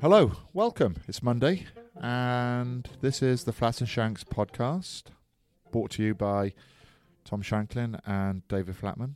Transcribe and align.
Hello, 0.00 0.32
welcome. 0.52 0.96
It's 1.08 1.22
Monday, 1.22 1.66
and 2.00 2.88
this 3.00 3.22
is 3.22 3.44
the 3.44 3.52
Flats 3.52 3.80
and 3.80 3.88
Shanks 3.88 4.22
podcast, 4.24 5.04
brought 5.72 5.90
to 5.92 6.02
you 6.02 6.14
by 6.14 6.52
Tom 7.24 7.42
Shanklin 7.42 8.00
and 8.06 8.46
David 8.48 8.76
Flatman, 8.76 9.14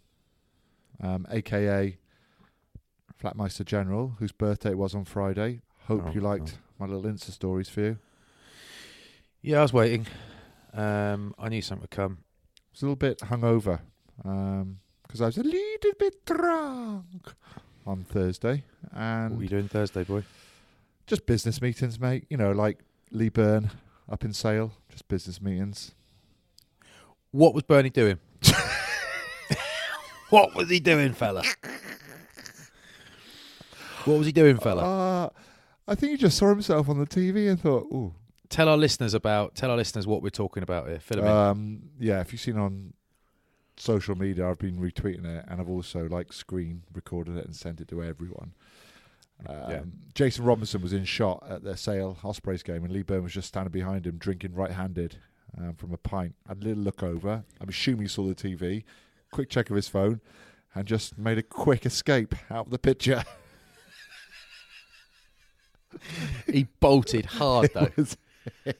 um, 1.02 1.26
aka 1.30 1.98
Flatmeister 3.22 3.64
General, 3.64 4.16
whose 4.18 4.32
birthday 4.32 4.70
it 4.70 4.78
was 4.78 4.94
on 4.94 5.04
Friday. 5.04 5.60
Hope 5.86 6.04
Oh, 6.06 6.10
you 6.12 6.20
liked 6.20 6.58
my 6.78 6.86
little 6.86 7.10
Insta 7.10 7.30
stories 7.30 7.68
for 7.68 7.80
you. 7.80 7.98
Yeah, 9.42 9.58
I 9.58 9.62
was 9.62 9.72
waiting. 9.72 10.06
Um, 10.72 11.34
I 11.38 11.48
knew 11.48 11.62
something 11.62 11.82
would 11.82 11.90
come. 11.90 12.18
I 12.56 12.62
was 12.72 12.82
a 12.82 12.84
little 12.86 12.96
bit 12.96 13.18
hungover 13.20 13.80
because 14.16 15.20
I 15.20 15.26
was 15.26 15.38
a 15.38 15.42
little 15.42 15.92
bit 15.98 16.24
drunk 16.26 17.34
on 17.86 18.04
Thursday, 18.04 18.64
and 18.92 19.30
what 19.30 19.38
were 19.38 19.42
you 19.44 19.48
doing 19.48 19.68
Thursday, 19.68 20.04
boy? 20.04 20.24
just 21.08 21.26
business 21.26 21.60
meetings, 21.60 21.98
mate. 21.98 22.26
You 22.28 22.36
know, 22.36 22.52
like 22.52 22.78
Lee 23.10 23.30
Byrne 23.30 23.70
up 24.08 24.24
in 24.24 24.32
Sale, 24.32 24.72
just 24.90 25.08
business 25.08 25.40
meetings. 25.40 25.92
What 27.30 27.54
was 27.54 27.64
Bernie 27.64 27.90
doing? 27.90 28.18
what 30.30 30.54
was 30.54 30.68
he 30.68 30.78
doing, 30.80 31.14
fella? 31.14 31.42
What 34.04 34.18
was 34.18 34.26
he 34.26 34.32
doing, 34.32 34.58
fella? 34.58 34.82
Uh, 34.82 35.28
I 35.88 35.94
think 35.94 36.12
he 36.12 36.16
just 36.18 36.36
saw 36.36 36.48
himself 36.50 36.88
on 36.88 36.98
the 36.98 37.06
TV 37.06 37.48
and 37.50 37.58
thought, 37.60 37.84
"Ooh, 37.92 38.14
tell 38.48 38.68
our 38.68 38.76
listeners 38.76 39.14
about. 39.14 39.54
Tell 39.54 39.70
our 39.70 39.76
listeners 39.76 40.06
what 40.06 40.22
we're 40.22 40.30
talking 40.30 40.62
about 40.62 40.86
here. 40.88 41.00
Fill 41.00 41.20
'em 41.20 41.24
in. 41.26 41.30
um, 41.32 41.82
yeah." 41.98 42.20
If 42.20 42.32
you've 42.32 42.40
seen 42.40 42.58
on 42.58 42.92
social 43.76 44.14
media, 44.16 44.48
I've 44.48 44.58
been 44.58 44.78
retweeting 44.78 45.24
it, 45.24 45.44
and 45.48 45.60
I've 45.60 45.68
also 45.68 46.06
like 46.08 46.32
screen 46.32 46.82
recorded 46.92 47.36
it 47.36 47.44
and 47.46 47.54
sent 47.56 47.80
it 47.80 47.88
to 47.88 48.02
everyone. 48.02 48.52
Um, 49.46 49.56
Yeah. 49.70 49.82
Jason 50.14 50.44
Robinson 50.44 50.82
was 50.82 50.92
in 50.92 51.04
shot 51.04 51.44
at 51.48 51.62
the 51.62 51.76
Sale 51.76 52.18
Ospreys 52.24 52.62
game, 52.64 52.82
and 52.84 52.92
Lee 52.92 53.02
Byrne 53.02 53.22
was 53.22 53.32
just 53.32 53.48
standing 53.48 53.70
behind 53.70 54.04
him, 54.06 54.18
drinking 54.18 54.54
right-handed 54.54 55.16
um, 55.56 55.74
from 55.74 55.92
a 55.92 55.96
pint. 55.96 56.34
Had 56.48 56.58
a 56.62 56.64
little 56.64 56.82
look 56.82 57.02
over. 57.04 57.44
I'm 57.60 57.68
assuming 57.68 58.02
he 58.02 58.08
saw 58.08 58.26
the 58.26 58.34
TV. 58.34 58.82
Quick 59.30 59.48
check 59.48 59.70
of 59.70 59.76
his 59.76 59.88
phone, 59.88 60.20
and 60.74 60.86
just 60.86 61.16
made 61.16 61.38
a 61.38 61.42
quick 61.42 61.86
escape 61.86 62.34
out 62.50 62.66
of 62.66 62.70
the 62.72 62.78
picture. 62.78 63.24
he 66.52 66.66
bolted 66.80 67.26
hard 67.26 67.70
though. 67.74 67.90
was, 67.96 68.16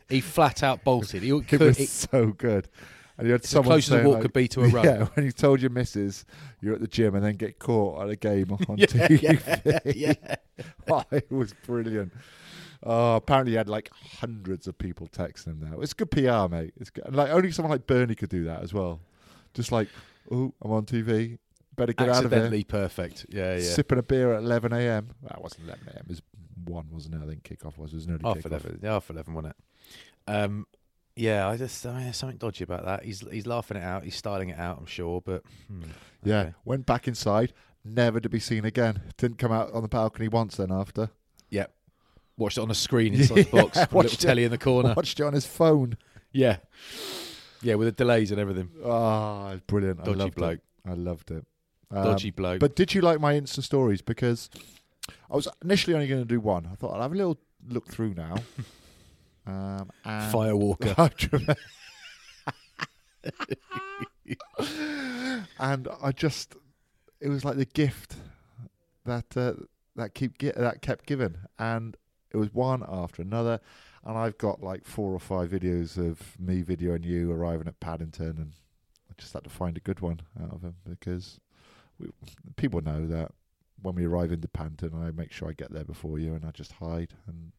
he 0.09 0.21
flat 0.21 0.63
out 0.63 0.85
bolted. 0.85 1.23
He 1.23 1.31
it 1.31 1.49
could. 1.49 1.61
was 1.61 1.77
he- 1.77 1.87
so 1.87 2.29
good. 2.29 2.69
And 3.17 3.27
you 3.27 3.33
had 3.33 3.43
the 3.43 3.49
someone 3.49 3.73
closest 3.73 3.89
a 3.89 3.93
saying, 3.95 4.07
walk 4.07 4.15
like, 4.15 4.23
could 4.23 4.33
be 4.33 4.47
to 4.49 4.63
a 4.63 4.69
run. 4.69 4.85
Yeah, 4.85 5.05
when 5.15 5.27
you 5.27 5.33
told 5.33 5.61
your 5.61 5.71
missus 5.71 6.25
you're 6.61 6.75
at 6.75 6.81
the 6.81 6.87
gym 6.87 7.17
and 7.17 7.25
then 7.25 7.35
get 7.35 7.59
caught 7.59 8.01
at 8.05 8.11
a 8.11 8.15
game 8.15 8.53
on 8.53 8.59
Yeah, 8.79 8.87
TV. 8.87 9.93
yeah. 9.97 10.37
oh, 10.89 11.03
it 11.11 11.29
was 11.29 11.53
brilliant. 11.67 12.13
Oh, 12.85 13.17
apparently, 13.17 13.53
he 13.53 13.57
had 13.57 13.69
like 13.69 13.91
hundreds 14.21 14.69
of 14.69 14.79
people 14.79 15.09
texting 15.09 15.49
him 15.49 15.69
now. 15.69 15.81
It's 15.81 15.95
good 15.95 16.13
PR, 16.13 16.47
mate. 16.49 16.75
It's 16.79 16.91
good. 16.91 17.07
And, 17.07 17.17
like 17.17 17.31
only 17.31 17.51
someone 17.51 17.73
like 17.73 17.89
Bernie 17.89 18.15
could 18.15 18.29
do 18.29 18.45
that 18.45 18.63
as 18.63 18.73
well. 18.73 19.01
Just 19.53 19.73
like, 19.73 19.89
oh, 20.31 20.55
I'm 20.63 20.71
on 20.71 20.85
TV. 20.87 21.39
Better 21.75 21.93
get 21.95 22.09
out 22.09 22.25
of 22.25 22.31
here. 22.31 22.39
accidentally 22.39 22.63
perfect. 22.63 23.27
Yeah, 23.31 23.57
yeah. 23.57 23.63
Sipping 23.63 23.99
a 23.99 24.03
beer 24.05 24.33
at 24.35 24.45
11 24.45 24.73
a.m. 24.73 25.09
That 25.29 25.43
wasn't 25.43 25.65
11 25.67 25.89
a.m. 25.89 26.03
It 26.05 26.09
was 26.09 26.23
one, 26.65 26.87
wasn't 26.91 27.15
it? 27.15 27.21
I 27.23 27.27
think 27.27 27.43
kickoff 27.43 27.77
was. 27.79 27.93
It 27.93 27.97
was 27.97 28.07
an 28.07 28.15
early 28.15 28.23
half 28.25 28.39
kickoff. 28.39 28.47
eleven. 28.47 28.81
Yeah, 28.83 28.91
half 28.93 29.11
eleven, 29.11 29.35
wasn't 29.35 29.55
it? 29.57 30.31
Um, 30.33 30.67
yeah, 31.17 31.49
I 31.49 31.57
just 31.57 31.85
I 31.87 31.95
mean, 31.95 32.05
there's 32.05 32.17
something 32.17 32.39
dodgy 32.39 32.65
about 32.65 32.85
that. 32.85 33.05
He's 33.05 33.21
he's 33.31 33.47
laughing 33.47 33.77
it 33.77 33.83
out. 33.83 34.05
He's 34.05 34.15
styling 34.17 34.51
it 34.51 34.59
out. 34.59 34.79
I'm 34.79 34.87
sure, 34.87 35.21
but 35.21 35.43
hmm, 35.69 35.83
Yeah, 36.23 36.41
okay. 36.41 36.55
went 36.65 36.87
back 36.87 37.09
inside, 37.09 37.53
never 37.85 38.21
to 38.21 38.29
be 38.29 38.39
seen 38.39 38.65
again. 38.65 39.01
Didn't 39.17 39.39
come 39.39 39.51
out 39.53 39.73
on 39.73 39.83
the 39.83 39.89
balcony 39.89 40.29
once 40.29 40.57
then 40.57 40.71
after. 40.71 41.11
yep, 41.51 41.73
Watched 42.37 42.59
it 42.59 42.61
on 42.61 42.71
a 42.71 42.75
screen 42.75 43.15
inside 43.15 43.47
the 43.47 43.49
Yeah, 43.53 43.63
box. 43.63 43.77
with 43.77 43.77
a 43.77 43.81
little 43.81 43.97
watched 43.97 44.15
it. 44.15 44.27
telly 44.27 44.45
in 44.45 44.51
the 44.53 44.59
corner. 44.59 44.95
Watched 44.97 45.19
it 45.19 45.25
on 45.25 45.33
his 45.33 45.47
phone. 45.47 45.97
Yeah, 46.33 46.59
yeah, 47.63 47.75
with 47.75 47.89
the 47.89 47.93
delays 47.93 48.31
and 48.31 48.39
everything. 48.41 48.69
Ah, 48.85 49.57
brilliant. 49.67 50.01
I 50.01 50.05
Dodgy 50.05 50.19
loved 50.19 50.35
bloke. 50.37 50.59
it. 50.59 50.91
I 50.91 50.93
loved 50.95 51.31
it. 51.33 51.45
Um, 51.91 52.05
Dodgy 52.05 52.31
bloke. 52.31 52.61
But 52.61 52.77
did 52.77 52.95
you 52.95 53.01
like 53.01 53.19
my 53.19 53.35
Insta 53.35 53.63
stories? 53.63 54.03
Because 54.03 54.51
I 55.31 55.37
was 55.37 55.49
initially 55.63 55.95
only 55.95 56.07
going 56.07 56.23
to 56.23 56.29
do 56.29 56.41
one. 56.41 56.69
I 56.71 56.75
thought 56.75 56.95
I'll 56.95 57.03
have 57.03 57.13
a 57.13 57.17
little 57.17 57.39
look 57.69 57.89
through 57.89 58.15
now. 58.15 58.37
um, 59.47 59.91
and 60.05 60.33
Firewalker. 60.33 61.57
and 65.59 65.89
I 66.03 66.13
just, 66.13 66.55
it 67.21 67.29
was 67.29 67.45
like 67.45 67.57
the 67.57 67.65
gift 67.67 68.17
that 69.05 69.37
uh, 69.37 69.55
that 69.97 70.15
keep 70.15 70.39
that 70.39 70.81
kept 70.81 71.07
giving, 71.07 71.37
and 71.59 71.97
it 72.31 72.37
was 72.37 72.55
one 72.55 72.85
after 72.89 73.23
another, 73.23 73.61
and 74.05 74.17
I've 74.17 74.39
got 74.39 74.63
like 74.63 74.85
four 74.85 75.13
or 75.13 75.19
five 75.19 75.51
videos 75.51 75.99
of 75.99 76.39
me 76.39 76.63
videoing 76.63 77.05
you 77.05 77.33
arriving 77.33 77.67
at 77.67 77.81
Paddington, 77.81 78.37
and 78.39 78.53
I 79.11 79.15
just 79.19 79.33
had 79.33 79.45
to 79.45 79.51
find 79.51 79.77
a 79.77 79.81
good 79.81 80.01
one 80.01 80.21
out 80.41 80.53
of 80.53 80.63
them 80.63 80.77
because 80.89 81.41
we, 81.99 82.11
people 82.57 82.81
know 82.81 83.07
that 83.07 83.33
when 83.83 83.95
we 83.95 84.05
arrive 84.05 84.33
into 84.33 84.49
Paddington, 84.49 84.93
I 84.95 85.11
make 85.11 85.33
sure 85.33 85.49
I 85.49 85.53
get 85.53 85.73
there 85.73 85.85
before 85.85 86.19
you, 86.19 86.35
and 86.35 86.45
I 86.45 86.51
just 86.51 86.73
hide 86.73 87.15
and 87.27 87.53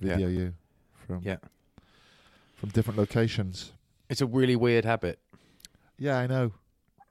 Yeah. 0.00 0.16
video 0.16 0.28
you 0.28 0.54
from 1.06 1.20
yeah, 1.22 1.36
from 2.56 2.70
different 2.70 2.98
locations. 2.98 3.72
it's 4.08 4.20
a 4.20 4.26
really 4.26 4.56
weird 4.56 4.84
habit. 4.84 5.18
Yeah, 5.98 6.18
I 6.18 6.26
know, 6.26 6.52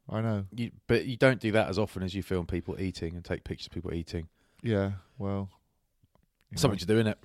I 0.10 0.22
know. 0.22 0.46
You, 0.56 0.72
but 0.88 1.06
you 1.06 1.16
don't 1.18 1.40
do 1.40 1.52
that 1.54 1.70
as 1.70 1.78
often 1.80 2.04
as 2.04 2.14
you 2.16 2.24
film 2.24 2.46
people 2.48 2.80
eating 2.80 3.16
and 3.16 3.24
take 3.24 3.44
pictures 3.44 3.68
of 3.68 3.72
people 3.74 3.94
eating. 3.94 4.28
Yeah, 4.62 4.94
well, 5.18 5.50
you 6.50 6.56
know, 6.56 6.60
Something 6.60 6.80
to 6.80 6.86
do 6.86 6.98
in 6.98 7.08
it. 7.08 7.18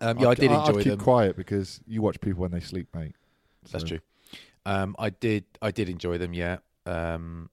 Um, 0.00 0.18
yeah, 0.18 0.28
I 0.28 0.30
I'd- 0.30 0.40
did 0.40 0.50
I'd 0.50 0.66
enjoy 0.68 0.82
keep 0.82 0.90
them. 0.92 1.00
quiet 1.00 1.36
because 1.36 1.80
you 1.86 2.00
watch 2.02 2.20
people 2.20 2.40
when 2.40 2.50
they 2.50 2.60
sleep, 2.60 2.88
mate. 2.94 3.14
That's 3.70 3.84
true. 3.84 4.00
Um, 4.64 4.96
I 4.98 5.10
did. 5.10 5.44
I 5.60 5.70
did 5.70 5.88
enjoy 5.88 6.18
them. 6.18 6.32
Yeah. 6.34 6.58
Um, 6.86 7.50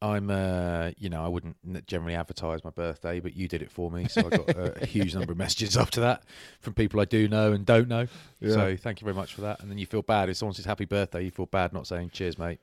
I'm. 0.00 0.30
Uh, 0.30 0.90
you 0.98 1.08
know, 1.08 1.24
I 1.24 1.28
wouldn't 1.28 1.86
generally 1.86 2.14
advertise 2.14 2.62
my 2.62 2.70
birthday, 2.70 3.18
but 3.20 3.34
you 3.36 3.48
did 3.48 3.62
it 3.62 3.70
for 3.70 3.90
me, 3.90 4.06
so 4.08 4.20
I 4.26 4.30
got 4.30 4.48
a, 4.50 4.82
a 4.82 4.86
huge 4.86 5.14
number 5.14 5.32
of 5.32 5.38
messages 5.44 5.76
after 5.76 6.00
that 6.02 6.22
from 6.60 6.74
people 6.74 7.00
I 7.00 7.04
do 7.04 7.26
know 7.28 7.52
and 7.52 7.66
don't 7.66 7.88
know. 7.88 8.06
Yeah. 8.40 8.52
So 8.52 8.76
thank 8.76 9.00
you 9.00 9.04
very 9.04 9.14
much 9.16 9.34
for 9.34 9.40
that. 9.40 9.60
And 9.60 9.70
then 9.70 9.78
you 9.78 9.86
feel 9.86 10.02
bad 10.02 10.28
if 10.28 10.36
someone 10.36 10.54
says 10.54 10.64
happy 10.66 10.84
birthday, 10.84 11.24
you 11.24 11.30
feel 11.30 11.46
bad 11.46 11.72
not 11.72 11.86
saying 11.86 12.10
cheers, 12.12 12.38
mate. 12.38 12.60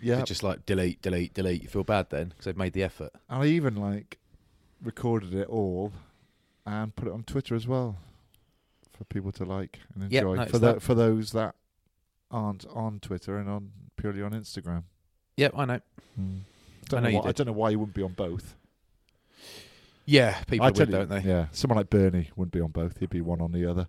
Yeah, 0.00 0.20
It's 0.20 0.28
just 0.28 0.42
like 0.42 0.64
delete, 0.64 1.02
delete, 1.02 1.34
delete. 1.34 1.62
You 1.62 1.68
feel 1.68 1.84
bad 1.84 2.08
then 2.10 2.28
because 2.28 2.44
they've 2.46 2.56
made 2.56 2.72
the 2.72 2.82
effort. 2.84 3.10
and 3.28 3.42
I 3.42 3.46
even 3.46 3.76
like 3.76 4.18
recorded 4.82 5.34
it 5.34 5.48
all 5.48 5.92
and 6.64 6.94
put 6.96 7.08
it 7.08 7.12
on 7.12 7.22
Twitter 7.24 7.54
as 7.54 7.66
well 7.66 7.96
for 8.96 9.04
people 9.04 9.32
to 9.32 9.44
like 9.44 9.80
and 9.94 10.04
enjoy. 10.04 10.36
noticed 10.36 10.50
for 10.52 10.58
the, 10.58 10.80
for 10.80 10.94
those 10.94 11.32
that 11.32 11.54
aren't 12.30 12.64
on 12.68 13.00
Twitter 13.00 13.36
and 13.36 13.48
on 13.50 13.72
purely 13.96 14.22
on 14.22 14.30
Instagram. 14.32 14.84
Yep, 15.36 15.52
I 15.56 15.64
know. 15.64 15.80
Don't 16.90 17.02
know 17.02 17.08
know 17.08 17.12
you 17.16 17.22
why, 17.22 17.28
I 17.28 17.32
don't 17.32 17.46
know 17.46 17.52
why 17.52 17.70
you 17.70 17.78
wouldn't 17.78 17.94
be 17.94 18.02
on 18.02 18.12
both. 18.12 18.54
Yeah, 20.06 20.40
people 20.44 20.66
I 20.66 20.70
would, 20.70 20.78
you, 20.78 20.86
don't 20.86 21.08
they? 21.08 21.20
Yeah, 21.20 21.46
someone 21.52 21.76
like 21.76 21.90
Bernie 21.90 22.30
wouldn't 22.36 22.52
be 22.52 22.60
on 22.60 22.70
both. 22.70 22.98
He'd 22.98 23.10
be 23.10 23.20
one 23.20 23.40
on 23.40 23.52
the 23.52 23.64
other. 23.70 23.88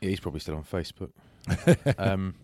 Yeah, 0.00 0.10
he's 0.10 0.20
probably 0.20 0.40
still 0.40 0.56
on 0.56 0.64
Facebook. 0.64 1.10
um, 1.98 2.34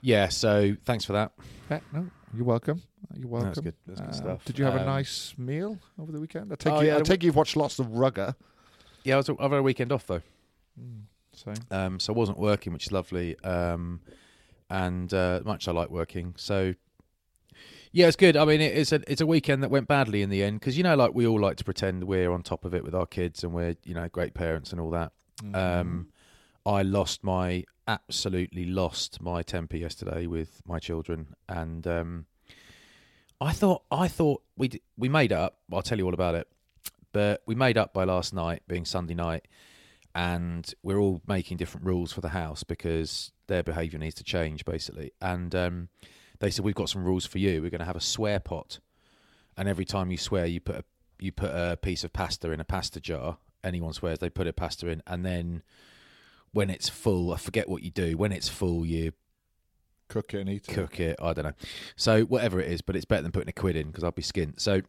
yeah, 0.00 0.28
so 0.28 0.76
thanks 0.84 1.04
for 1.04 1.12
that. 1.12 1.32
Yeah, 1.70 1.80
no, 1.92 2.08
you're 2.34 2.44
welcome. 2.44 2.82
You're 3.14 3.28
welcome. 3.28 3.48
That's 3.50 3.60
good. 3.60 3.74
That's 3.86 4.00
good 4.00 4.10
Uh, 4.10 4.12
stuff. 4.12 4.44
Did 4.44 4.58
you 4.58 4.64
have 4.64 4.74
a 4.74 4.80
Um, 4.80 4.86
nice 4.86 5.34
meal 5.38 5.78
over 5.98 6.10
the 6.12 6.20
weekend? 6.20 6.52
I 6.52 6.56
take 6.56 6.72
Oh, 6.72 6.80
you. 6.80 6.88
yeah, 6.88 6.96
I 6.96 7.00
take 7.02 7.22
you've 7.22 7.36
watched 7.36 7.56
lots 7.56 7.78
of 7.78 7.86
Rugger. 7.92 8.34
Yeah, 9.04 9.14
I 9.14 9.16
was, 9.18 9.28
I've 9.30 9.38
had 9.38 9.52
a 9.52 9.62
weekend 9.62 9.92
off 9.92 10.06
though, 10.06 10.22
So 11.32 11.52
um, 11.70 12.00
so 12.00 12.12
I 12.12 12.16
wasn't 12.16 12.38
working, 12.38 12.72
which 12.72 12.86
is 12.86 12.92
lovely. 12.92 13.38
Um, 13.44 14.00
and 14.68 15.12
uh, 15.14 15.40
much 15.44 15.68
I 15.68 15.72
like 15.72 15.90
working, 15.90 16.34
so 16.36 16.74
yeah, 17.92 18.06
it's 18.06 18.16
good. 18.16 18.36
I 18.36 18.44
mean, 18.44 18.60
it's 18.60 18.92
a 18.92 19.00
it's 19.10 19.20
a 19.20 19.26
weekend 19.26 19.62
that 19.62 19.70
went 19.70 19.88
badly 19.88 20.22
in 20.22 20.30
the 20.30 20.42
end 20.42 20.60
because 20.60 20.76
you 20.76 20.84
know, 20.84 20.96
like 20.96 21.14
we 21.14 21.26
all 21.26 21.40
like 21.40 21.56
to 21.56 21.64
pretend 21.64 22.04
we're 22.04 22.32
on 22.32 22.42
top 22.42 22.64
of 22.64 22.74
it 22.74 22.84
with 22.84 22.94
our 22.94 23.06
kids 23.06 23.44
and 23.44 23.52
we're 23.52 23.76
you 23.84 23.94
know 23.94 24.08
great 24.08 24.34
parents 24.34 24.72
and 24.72 24.80
all 24.80 24.90
that. 24.90 25.12
Mm-hmm. 25.42 25.54
Um, 25.54 26.08
I 26.66 26.82
lost 26.82 27.24
my 27.24 27.64
absolutely 27.86 28.66
lost 28.66 29.22
my 29.22 29.42
temper 29.42 29.76
yesterday 29.76 30.26
with 30.26 30.60
my 30.66 30.78
children, 30.78 31.34
and 31.48 31.86
um, 31.86 32.26
I 33.40 33.52
thought 33.52 33.82
I 33.90 34.08
thought 34.08 34.42
we 34.56 34.80
we 34.96 35.08
made 35.08 35.32
up. 35.32 35.58
I'll 35.72 35.82
tell 35.82 35.98
you 35.98 36.04
all 36.04 36.14
about 36.14 36.34
it, 36.34 36.48
but 37.12 37.42
we 37.46 37.54
made 37.54 37.78
up 37.78 37.94
by 37.94 38.04
last 38.04 38.34
night 38.34 38.62
being 38.68 38.84
Sunday 38.84 39.14
night, 39.14 39.46
and 40.14 40.72
we're 40.82 40.98
all 40.98 41.22
making 41.26 41.56
different 41.56 41.86
rules 41.86 42.12
for 42.12 42.20
the 42.20 42.30
house 42.30 42.64
because 42.64 43.32
their 43.46 43.62
behaviour 43.62 43.98
needs 43.98 44.16
to 44.16 44.24
change 44.24 44.64
basically. 44.64 45.12
And 45.20 45.54
um, 45.54 45.88
they 46.40 46.50
said 46.50 46.64
we've 46.64 46.74
got 46.74 46.88
some 46.88 47.04
rules 47.04 47.26
for 47.26 47.38
you. 47.38 47.62
We're 47.62 47.70
going 47.70 47.80
to 47.80 47.84
have 47.84 47.96
a 47.96 48.00
swear 48.00 48.40
pot, 48.40 48.78
and 49.56 49.68
every 49.68 49.84
time 49.84 50.10
you 50.10 50.16
swear, 50.16 50.46
you 50.46 50.60
put 50.60 50.76
a 50.76 50.84
you 51.18 51.32
put 51.32 51.50
a 51.50 51.76
piece 51.80 52.04
of 52.04 52.12
pasta 52.12 52.50
in 52.52 52.60
a 52.60 52.64
pasta 52.64 53.00
jar. 53.00 53.38
Anyone 53.64 53.92
swears, 53.92 54.20
they 54.20 54.30
put 54.30 54.46
a 54.46 54.52
pasta 54.52 54.88
in, 54.88 55.02
and 55.06 55.26
then 55.26 55.62
when 56.52 56.70
it's 56.70 56.88
full, 56.88 57.32
I 57.32 57.36
forget 57.36 57.68
what 57.68 57.82
you 57.82 57.90
do. 57.90 58.16
When 58.16 58.32
it's 58.32 58.48
full, 58.48 58.86
you 58.86 59.12
cook 60.08 60.32
it 60.34 60.40
and 60.40 60.48
eat 60.48 60.68
it. 60.68 60.72
cook 60.72 61.00
it. 61.00 61.16
I 61.20 61.32
don't 61.32 61.44
know. 61.44 61.52
So 61.96 62.22
whatever 62.24 62.60
it 62.60 62.70
is, 62.70 62.80
but 62.80 62.96
it's 62.96 63.04
better 63.04 63.22
than 63.22 63.32
putting 63.32 63.48
a 63.48 63.52
quid 63.52 63.76
in 63.76 63.88
because 63.88 64.04
I'll 64.04 64.12
be 64.12 64.22
skint. 64.22 64.60
So, 64.60 64.82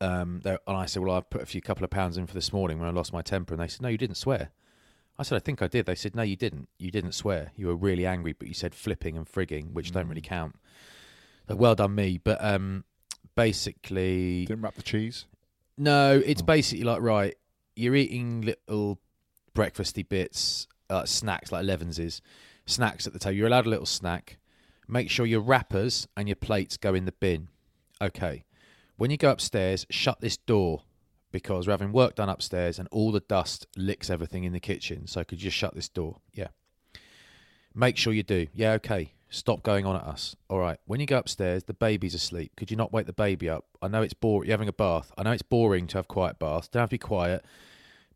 um, 0.00 0.40
and 0.44 0.58
I 0.66 0.86
said, 0.86 1.02
well, 1.02 1.16
I 1.16 1.20
put 1.20 1.42
a 1.42 1.46
few 1.46 1.60
couple 1.60 1.84
of 1.84 1.90
pounds 1.90 2.16
in 2.16 2.26
for 2.26 2.34
this 2.34 2.52
morning 2.52 2.78
when 2.78 2.88
I 2.88 2.92
lost 2.92 3.12
my 3.12 3.22
temper, 3.22 3.54
and 3.54 3.62
they 3.62 3.68
said, 3.68 3.82
no, 3.82 3.88
you 3.88 3.98
didn't 3.98 4.16
swear. 4.16 4.50
I 5.18 5.24
said, 5.24 5.36
I 5.36 5.40
think 5.40 5.62
I 5.62 5.66
did. 5.66 5.86
They 5.86 5.94
said, 5.96 6.14
no, 6.14 6.22
you 6.22 6.36
didn't. 6.36 6.68
You 6.78 6.90
didn't 6.90 7.12
swear. 7.12 7.50
You 7.56 7.66
were 7.66 7.74
really 7.76 8.06
angry, 8.06 8.32
but 8.34 8.46
you 8.46 8.54
said 8.54 8.74
flipping 8.74 9.16
and 9.16 9.26
frigging, 9.26 9.72
which 9.72 9.90
don't 9.90 10.06
really 10.08 10.20
count. 10.20 10.56
So 11.48 11.56
well 11.56 11.74
done, 11.74 11.94
me. 11.96 12.18
But 12.22 12.38
um, 12.44 12.84
basically, 13.34 14.44
Didn't 14.46 14.62
wrap 14.62 14.74
the 14.74 14.82
cheese. 14.82 15.26
no, 15.76 16.20
it's 16.24 16.42
Oh. 16.42 16.44
basically 16.44 16.84
like 16.84 17.00
right. 17.00 17.34
You're 17.74 17.94
eating 17.96 18.42
little 18.42 19.00
breakfasty 19.54 20.08
bits, 20.08 20.66
uh, 20.90 21.04
snacks 21.04 21.50
like 21.52 21.64
Levins's 21.64 22.20
snacks 22.66 23.06
at 23.06 23.12
the 23.12 23.18
table. 23.18 23.36
You're 23.36 23.46
allowed 23.46 23.66
a 23.66 23.70
little 23.70 23.86
snack. 23.86 24.38
Make 24.86 25.10
sure 25.10 25.26
your 25.26 25.40
wrappers 25.40 26.06
and 26.16 26.28
your 26.28 26.36
plates 26.36 26.76
go 26.76 26.94
in 26.94 27.04
the 27.04 27.12
bin. 27.12 27.48
Okay. 28.00 28.44
When 28.96 29.10
you 29.10 29.16
go 29.16 29.30
upstairs, 29.30 29.86
shut 29.90 30.20
this 30.20 30.36
door 30.36 30.82
because 31.30 31.66
we're 31.66 31.72
having 31.72 31.92
work 31.92 32.14
done 32.14 32.28
upstairs 32.28 32.78
and 32.78 32.88
all 32.90 33.12
the 33.12 33.20
dust 33.20 33.66
licks 33.76 34.10
everything 34.10 34.44
in 34.44 34.52
the 34.52 34.60
kitchen. 34.60 35.06
So 35.06 35.24
could 35.24 35.42
you 35.42 35.48
just 35.48 35.56
shut 35.56 35.74
this 35.74 35.88
door? 35.88 36.20
Yeah. 36.32 36.48
Make 37.74 37.96
sure 37.96 38.12
you 38.12 38.22
do. 38.22 38.46
Yeah, 38.54 38.72
okay. 38.72 39.12
Stop 39.30 39.62
going 39.62 39.84
on 39.84 39.96
at 39.96 40.02
us. 40.02 40.34
All 40.48 40.58
right. 40.58 40.78
When 40.86 41.00
you 41.00 41.06
go 41.06 41.18
upstairs, 41.18 41.64
the 41.64 41.74
baby's 41.74 42.14
asleep. 42.14 42.52
Could 42.56 42.70
you 42.70 42.76
not 42.76 42.92
wake 42.92 43.06
the 43.06 43.12
baby 43.12 43.48
up? 43.48 43.66
I 43.82 43.88
know 43.88 44.02
it's 44.02 44.14
boring. 44.14 44.48
You're 44.48 44.54
having 44.54 44.68
a 44.68 44.72
bath. 44.72 45.12
I 45.18 45.22
know 45.22 45.32
it's 45.32 45.42
boring 45.42 45.86
to 45.88 45.98
have 45.98 46.08
quiet 46.08 46.38
baths. 46.38 46.68
Don't 46.68 46.80
have 46.80 46.88
to 46.88 46.94
be 46.94 46.98
quiet, 46.98 47.44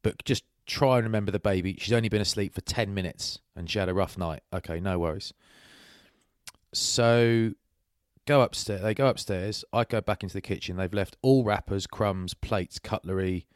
but 0.02 0.24
just 0.24 0.44
try 0.66 0.96
and 0.96 1.04
remember 1.04 1.30
the 1.30 1.38
baby. 1.38 1.76
She's 1.78 1.92
only 1.92 2.08
been 2.08 2.22
asleep 2.22 2.54
for 2.54 2.62
10 2.62 2.94
minutes 2.94 3.40
and 3.54 3.68
she 3.68 3.78
had 3.78 3.90
a 3.90 3.94
rough 3.94 4.16
night. 4.16 4.42
Okay, 4.54 4.80
no 4.80 4.98
worries. 4.98 5.34
So 6.72 7.52
go 8.26 8.42
upstairs. 8.42 8.82
They 8.82 8.94
go 8.94 9.06
upstairs. 9.06 9.64
I 9.72 9.84
go 9.84 10.00
back 10.00 10.22
into 10.22 10.34
the 10.34 10.40
kitchen. 10.40 10.76
They've 10.76 10.92
left 10.92 11.16
all 11.22 11.44
wrappers, 11.44 11.86
crumbs, 11.86 12.34
plates, 12.34 12.78
cutlery, 12.78 13.46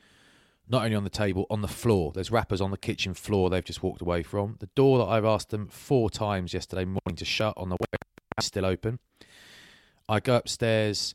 not 0.68 0.84
only 0.84 0.96
on 0.96 1.04
the 1.04 1.10
table, 1.10 1.46
on 1.50 1.62
the 1.62 1.68
floor. 1.68 2.12
There's 2.12 2.30
wrappers 2.30 2.60
on 2.60 2.70
the 2.70 2.76
kitchen 2.76 3.14
floor 3.14 3.50
they've 3.50 3.64
just 3.64 3.82
walked 3.82 4.02
away 4.02 4.22
from. 4.22 4.56
The 4.60 4.70
door 4.74 4.98
that 4.98 5.04
I've 5.04 5.24
asked 5.24 5.50
them 5.50 5.68
four 5.68 6.10
times 6.10 6.52
yesterday 6.52 6.84
morning 6.84 7.16
to 7.16 7.24
shut 7.24 7.54
on 7.56 7.68
the 7.68 7.76
way 7.76 7.86
is 8.38 8.46
still 8.46 8.66
open. 8.66 8.98
I 10.08 10.20
go 10.20 10.36
upstairs 10.36 11.14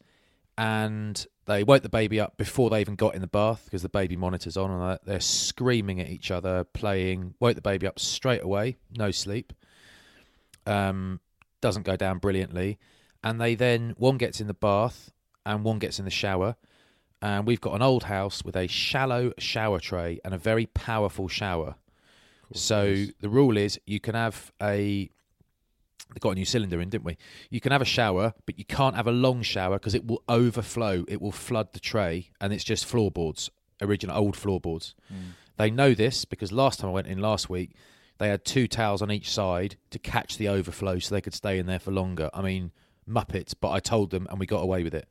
and 0.57 1.25
they 1.45 1.63
woke 1.63 1.81
the 1.81 1.89
baby 1.89 2.19
up 2.19 2.38
before 2.38 2.69
they 2.69 2.81
even 2.81 2.95
got 2.95 3.15
in 3.15 3.21
the 3.21 3.27
bath 3.27 3.63
because 3.65 3.81
the 3.81 3.89
baby 3.89 4.15
monitor's 4.15 4.57
on 4.57 4.71
and 4.71 5.00
they're 5.06 5.19
screaming 5.19 6.00
at 6.00 6.09
each 6.09 6.31
other, 6.31 6.63
playing. 6.63 7.33
Woke 7.39 7.56
the 7.56 7.62
baby 7.62 7.88
up 7.88 8.00
straight 8.00 8.44
away, 8.44 8.77
no 8.98 9.12
sleep. 9.12 9.53
Um, 10.65 11.19
doesn't 11.62 11.83
go 11.83 11.95
down 11.95 12.19
brilliantly. 12.19 12.80
And 13.24 13.40
they 13.40 13.56
then, 13.56 13.94
one 13.98 14.18
gets 14.18 14.42
in 14.42 14.48
the 14.48 14.54
bath 14.54 15.12
and 15.46 15.64
one 15.64 15.80
gets 15.80 16.00
in 16.00 16.06
the 16.06 16.12
shower 16.12 16.56
and 17.22 17.46
we've 17.46 17.62
got 17.62 17.76
an 17.76 17.82
old 17.82 18.04
house 18.04 18.44
with 18.44 18.56
a 18.56 18.68
shallow 18.68 19.32
shower 19.38 19.80
tray 19.80 20.20
and 20.26 20.34
a 20.34 20.38
very 20.38 20.66
powerful 20.66 21.28
shower. 21.28 21.76
So 22.54 23.06
the 23.22 23.30
rule 23.30 23.58
is 23.58 23.80
you 23.86 24.00
can 24.00 24.16
have 24.16 24.52
a 24.62 25.10
they 26.14 26.20
got 26.20 26.32
a 26.32 26.36
new 26.36 26.46
cylinder 26.46 26.82
in, 26.82 26.90
didn't 26.90 27.06
we? 27.06 27.18
You 27.50 27.62
can 27.62 27.72
have 27.72 27.82
a 27.82 27.86
shower, 27.86 28.34
but 28.46 28.60
you 28.60 28.66
can't 28.66 28.98
have 28.98 29.08
a 29.08 29.14
long 29.14 29.44
shower 29.44 29.80
because 29.80 29.96
it 29.96 30.06
will 30.06 30.22
overflow. 30.28 31.06
It 31.08 31.22
will 31.22 31.32
flood 31.32 31.72
the 31.72 31.80
tray, 31.80 32.32
and 32.42 32.52
it's 32.52 32.66
just 32.66 32.86
floorboards, 32.86 33.50
original 33.82 34.18
old 34.18 34.36
floorboards. 34.36 34.94
They 35.56 35.72
know 35.72 35.94
this 35.94 36.26
because 36.26 36.52
last 36.52 36.82
time 36.82 36.90
I 36.90 36.94
went 36.94 37.08
in 37.08 37.20
last 37.20 37.50
week, 37.50 37.76
they 38.18 38.28
had 38.28 38.44
two 38.44 38.68
towels 38.68 39.02
on 39.02 39.10
each 39.10 39.32
side 39.32 39.78
to 39.92 40.00
catch 40.00 40.38
the 40.38 40.50
overflow, 40.50 41.00
so 41.00 41.16
they 41.16 41.22
could 41.22 41.34
stay 41.34 41.58
in 41.58 41.66
there 41.66 41.80
for 41.80 41.92
longer. 41.92 42.30
I 42.34 42.42
mean, 42.42 42.72
muppets, 43.09 43.53
but 43.60 43.72
I 43.72 43.79
told 43.79 44.12
them, 44.12 44.27
and 44.29 44.39
we 44.39 44.46
got 44.46 44.62
away 44.62 44.84
with 44.84 44.93
it. 44.93 45.08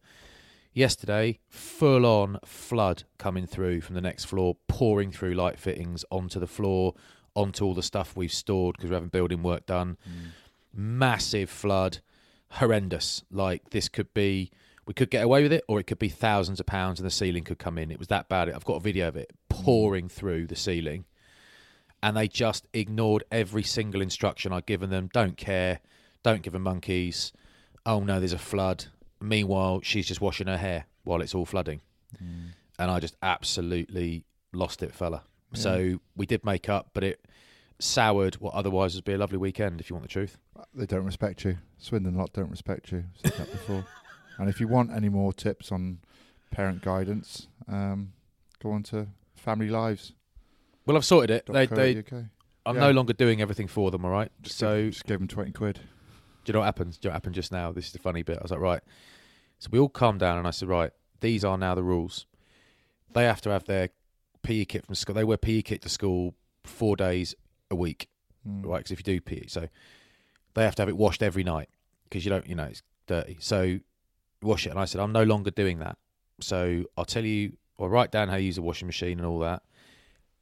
Yesterday, 0.72 1.40
full 1.48 2.06
on 2.06 2.38
flood 2.44 3.02
coming 3.18 3.46
through 3.46 3.80
from 3.80 3.96
the 3.96 4.00
next 4.00 4.26
floor, 4.26 4.56
pouring 4.68 5.10
through 5.10 5.34
light 5.34 5.58
fittings 5.58 6.04
onto 6.10 6.38
the 6.38 6.46
floor, 6.46 6.94
onto 7.34 7.64
all 7.64 7.74
the 7.74 7.82
stuff 7.82 8.16
we've 8.16 8.32
stored 8.32 8.76
because 8.76 8.90
we're 8.90 8.96
having 8.96 9.08
building 9.08 9.42
work 9.42 9.66
done. 9.66 9.96
Mm. 10.08 10.30
Massive 10.72 11.50
flood, 11.50 11.98
horrendous. 12.52 13.24
Like 13.32 13.70
this 13.70 13.88
could 13.88 14.14
be, 14.14 14.52
we 14.86 14.94
could 14.94 15.10
get 15.10 15.24
away 15.24 15.42
with 15.42 15.52
it, 15.52 15.64
or 15.68 15.80
it 15.80 15.88
could 15.88 15.98
be 15.98 16.08
thousands 16.08 16.60
of 16.60 16.66
pounds 16.66 17.00
and 17.00 17.06
the 17.06 17.10
ceiling 17.10 17.42
could 17.42 17.58
come 17.58 17.76
in. 17.76 17.90
It 17.90 17.98
was 17.98 18.08
that 18.08 18.28
bad. 18.28 18.48
I've 18.48 18.64
got 18.64 18.76
a 18.76 18.80
video 18.80 19.08
of 19.08 19.16
it 19.16 19.32
pouring 19.48 20.06
mm. 20.06 20.12
through 20.12 20.46
the 20.46 20.56
ceiling, 20.56 21.04
and 22.00 22.16
they 22.16 22.28
just 22.28 22.68
ignored 22.72 23.24
every 23.32 23.64
single 23.64 24.00
instruction 24.00 24.52
I'd 24.52 24.66
given 24.66 24.90
them. 24.90 25.10
Don't 25.12 25.36
care, 25.36 25.80
don't 26.22 26.42
give 26.42 26.52
them 26.52 26.62
monkeys. 26.62 27.32
Oh 27.86 28.00
no, 28.00 28.18
there's 28.18 28.32
a 28.32 28.38
flood. 28.38 28.86
Meanwhile, 29.20 29.80
she's 29.82 30.06
just 30.06 30.20
washing 30.20 30.46
her 30.46 30.56
hair 30.56 30.86
while 31.04 31.20
it's 31.20 31.34
all 31.34 31.44
flooding, 31.46 31.80
and 32.18 32.90
I 32.90 33.00
just 33.00 33.16
absolutely 33.22 34.24
lost 34.52 34.82
it, 34.82 34.94
fella. 34.94 35.22
So 35.52 35.98
we 36.16 36.26
did 36.26 36.44
make 36.44 36.68
up, 36.68 36.90
but 36.94 37.02
it 37.02 37.24
soured 37.80 38.36
what 38.36 38.54
otherwise 38.54 38.94
would 38.94 39.04
be 39.04 39.14
a 39.14 39.18
lovely 39.18 39.38
weekend. 39.38 39.80
If 39.80 39.90
you 39.90 39.96
want 39.96 40.04
the 40.04 40.12
truth. 40.12 40.38
They 40.74 40.86
don't 40.86 41.04
respect 41.04 41.44
you. 41.44 41.58
Swindon 41.78 42.14
lot 42.16 42.32
don't 42.32 42.50
respect 42.50 42.92
you. 42.92 43.04
Said 43.24 43.32
that 43.32 43.50
before. 43.50 43.84
and 44.38 44.48
if 44.48 44.60
you 44.60 44.68
want 44.68 44.92
any 44.92 45.08
more 45.08 45.32
tips 45.32 45.72
on 45.72 45.98
parent 46.50 46.82
guidance, 46.82 47.48
um, 47.66 48.12
go 48.62 48.70
on 48.70 48.82
to 48.84 49.08
Family 49.34 49.68
Lives. 49.68 50.12
Well, 50.86 50.96
I've 50.96 51.04
sorted 51.04 51.30
it. 51.30 51.46
They, 51.46 51.66
they, 51.66 52.04
I'm 52.66 52.76
Yeah. 52.76 52.80
no 52.82 52.90
longer 52.92 53.12
doing 53.14 53.40
everything 53.40 53.66
for 53.68 53.90
them. 53.90 54.04
All 54.04 54.10
right. 54.10 54.30
Just 54.42 54.58
so 54.58 54.84
give, 54.84 54.92
just 54.92 55.06
gave 55.06 55.18
them 55.18 55.28
twenty 55.28 55.50
quid. 55.52 55.80
Do 56.44 56.50
you 56.50 56.52
know 56.54 56.60
what 56.60 56.66
happens? 56.66 56.96
Do 56.98 57.06
you 57.06 57.10
know 57.10 57.12
what 57.12 57.16
happened 57.16 57.34
just 57.34 57.52
now? 57.52 57.72
This 57.72 57.86
is 57.86 57.92
the 57.92 57.98
funny 57.98 58.22
bit. 58.22 58.38
I 58.38 58.42
was 58.42 58.50
like, 58.50 58.60
right. 58.60 58.82
So 59.58 59.68
we 59.72 59.78
all 59.78 59.88
calmed 59.88 60.20
down 60.20 60.38
and 60.38 60.46
I 60.46 60.50
said, 60.50 60.68
right, 60.68 60.90
these 61.20 61.44
are 61.44 61.58
now 61.58 61.74
the 61.74 61.82
rules. 61.82 62.26
They 63.12 63.24
have 63.24 63.40
to 63.42 63.50
have 63.50 63.64
their 63.64 63.90
PE 64.42 64.64
kit 64.66 64.86
from 64.86 64.94
school. 64.94 65.14
They 65.14 65.24
wear 65.24 65.36
PE 65.36 65.62
kit 65.62 65.82
to 65.82 65.88
school 65.88 66.34
four 66.64 66.96
days 66.96 67.34
a 67.70 67.74
week, 67.74 68.08
Mm. 68.48 68.64
right? 68.64 68.78
Because 68.78 68.92
if 68.92 69.00
you 69.00 69.04
do 69.04 69.20
PE, 69.20 69.48
so 69.48 69.68
they 70.54 70.64
have 70.64 70.74
to 70.76 70.82
have 70.82 70.88
it 70.88 70.96
washed 70.96 71.22
every 71.22 71.44
night 71.44 71.68
because 72.04 72.24
you 72.24 72.30
don't, 72.30 72.46
you 72.46 72.54
know, 72.54 72.64
it's 72.64 72.82
dirty. 73.06 73.36
So 73.38 73.80
wash 74.40 74.66
it. 74.66 74.70
And 74.70 74.78
I 74.78 74.86
said, 74.86 75.00
I'm 75.02 75.12
no 75.12 75.24
longer 75.24 75.50
doing 75.50 75.78
that. 75.80 75.98
So 76.40 76.84
I'll 76.96 77.04
tell 77.04 77.24
you, 77.24 77.52
I'll 77.78 77.90
write 77.90 78.10
down 78.10 78.28
how 78.28 78.36
you 78.36 78.46
use 78.46 78.56
a 78.56 78.62
washing 78.62 78.86
machine 78.86 79.18
and 79.18 79.26
all 79.26 79.38
that. 79.40 79.62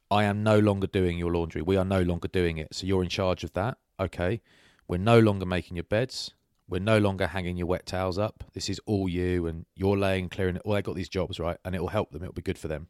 I 0.09 0.23
am 0.23 0.43
no 0.43 0.59
longer 0.59 0.87
doing 0.87 1.17
your 1.17 1.33
laundry. 1.33 1.61
We 1.61 1.75
are 1.75 1.83
no 1.83 2.01
longer 2.01 2.29
doing 2.29 2.57
it. 2.57 2.73
So 2.73 2.87
you're 2.87 3.03
in 3.03 3.09
charge 3.09 3.43
of 3.43 3.51
that. 3.53 3.77
Okay. 3.99 4.41
We're 4.89 4.97
no 4.97 5.19
longer 5.19 5.45
making 5.45 5.77
your 5.77 5.83
beds. 5.85 6.33
we're 6.67 6.79
no 6.79 6.97
longer 6.99 7.27
hanging 7.27 7.57
your 7.57 7.67
wet 7.67 7.85
towels 7.85 8.17
up. 8.19 8.43
This 8.53 8.69
is 8.69 8.79
all 8.85 9.07
you, 9.09 9.47
and 9.47 9.65
you're 9.75 9.97
laying 9.97 10.29
clearing 10.29 10.55
it. 10.55 10.61
Well, 10.65 10.75
they 10.75 10.81
got 10.81 10.95
these 10.95 11.09
jobs 11.09 11.39
right, 11.39 11.57
and 11.63 11.73
it 11.73 11.81
will 11.81 11.89
help 11.89 12.11
them. 12.11 12.21
It'll 12.21 12.33
be 12.33 12.41
good 12.41 12.57
for 12.59 12.67
them. 12.67 12.87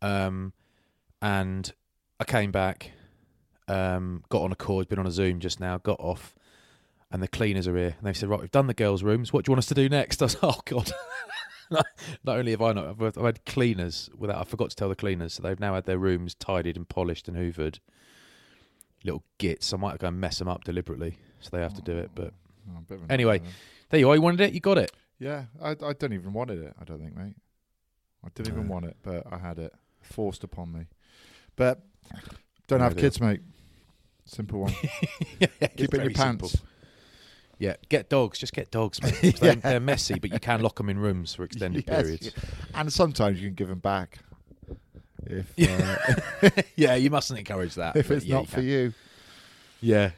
Um, 0.00 0.52
and 1.20 1.72
I 2.20 2.24
came 2.24 2.52
back, 2.52 2.92
um, 3.68 4.24
got 4.28 4.42
on 4.42 4.52
a 4.52 4.56
call, 4.56 4.84
been 4.84 4.98
on 4.98 5.06
a 5.06 5.12
Zoom 5.12 5.40
just 5.40 5.58
now, 5.60 5.78
got 5.78 5.98
off, 5.98 6.34
and 7.10 7.22
the 7.22 7.28
cleaners 7.28 7.66
are 7.66 7.76
here. 7.76 7.96
And 7.98 8.06
they 8.06 8.12
said, 8.12 8.28
right, 8.28 8.40
we've 8.40 8.50
done 8.50 8.66
the 8.66 8.74
girls' 8.74 9.02
rooms. 9.02 9.32
What 9.32 9.44
do 9.44 9.50
you 9.50 9.52
want 9.54 9.58
us 9.58 9.66
to 9.66 9.74
do 9.74 9.88
next? 9.88 10.22
I 10.22 10.26
was, 10.26 10.36
oh 10.42 10.60
god. 10.64 10.92
not 11.70 12.38
only 12.38 12.52
have 12.52 12.62
I 12.62 12.72
not, 12.72 12.86
I've, 12.86 13.02
I've 13.02 13.24
had 13.24 13.44
cleaners 13.44 14.10
without. 14.16 14.38
I 14.38 14.44
forgot 14.44 14.70
to 14.70 14.76
tell 14.76 14.88
the 14.88 14.96
cleaners, 14.96 15.34
so 15.34 15.42
they've 15.42 15.58
now 15.60 15.74
had 15.74 15.86
their 15.86 15.98
rooms 15.98 16.34
tidied 16.34 16.76
and 16.76 16.88
polished 16.88 17.28
and 17.28 17.36
hoovered. 17.36 17.78
Little 19.04 19.24
gits. 19.38 19.72
I 19.72 19.76
might 19.76 19.98
go 19.98 20.08
and 20.08 20.20
mess 20.20 20.38
them 20.38 20.48
up 20.48 20.64
deliberately, 20.64 21.18
so 21.40 21.50
they 21.52 21.60
have 21.62 21.74
to 21.74 21.82
do 21.82 21.96
it. 21.98 22.10
But 22.14 22.32
Oh, 22.70 22.78
a 22.78 22.80
bit 22.82 23.00
of 23.02 23.10
a 23.10 23.12
Anyway. 23.12 23.34
nightmare. 23.38 23.52
there 23.90 24.00
you 24.00 24.08
are. 24.10 24.14
You 24.14 24.22
wanted 24.22 24.40
it. 24.42 24.52
You 24.52 24.60
got 24.60 24.78
it. 24.78 24.92
yeah, 25.18 25.46
I, 25.60 25.70
I 25.70 25.92
don't 25.94 26.12
even 26.12 26.32
wanted 26.32 26.62
it. 26.62 26.72
I 26.80 26.84
don't 26.84 27.00
think, 27.00 27.16
mate. 27.16 27.34
I 28.24 28.28
didn't 28.34 28.52
even 28.52 28.68
want 28.68 28.84
it, 28.84 28.96
but 29.02 29.26
I 29.32 29.38
had 29.38 29.58
it 29.58 29.72
forced 30.00 30.44
upon 30.44 30.72
me. 30.72 30.86
But 31.56 31.82
don't 32.68 32.78
No 32.78 32.84
have 32.84 32.92
idea. 32.92 33.02
kids, 33.02 33.20
mate. 33.20 33.40
Simple 34.24 34.60
one. 34.60 34.72
yeah, 35.40 35.48
Keep 35.76 35.94
it 35.94 35.94
in 35.94 36.02
your 36.02 36.10
pants. 36.12 36.62
Yeah, 37.58 37.74
get 37.88 38.08
dogs. 38.08 38.38
Just 38.38 38.52
get 38.52 38.70
dogs, 38.70 39.02
mate. 39.02 39.14
'Cause 39.20 39.40
they, 39.40 39.54
they're 39.56 39.80
messy, 39.80 40.18
but 40.20 40.32
you 40.32 40.38
can 40.40 40.60
lock 40.62 40.76
them 40.76 40.88
in 40.88 40.98
rooms 40.98 41.34
for 41.34 41.42
extended 41.44 41.84
Yes, 41.88 42.02
periods. 42.02 42.30
And 42.74 42.92
sometimes 42.92 43.40
you 43.42 43.48
can 43.48 43.54
give 43.56 43.68
them 43.68 43.80
back 43.80 44.20
if 45.26 45.52
uh, 46.58 46.62
yeah, 46.76 46.94
you 46.94 47.10
mustn't 47.10 47.38
encourage 47.38 47.74
that. 47.76 47.96
if 47.96 48.10
it's 48.10 48.24
yeah, 48.24 48.36
not 48.36 48.48
for 48.48 48.56
can. 48.56 48.64
you. 48.64 48.94
Yeah, 49.80 50.10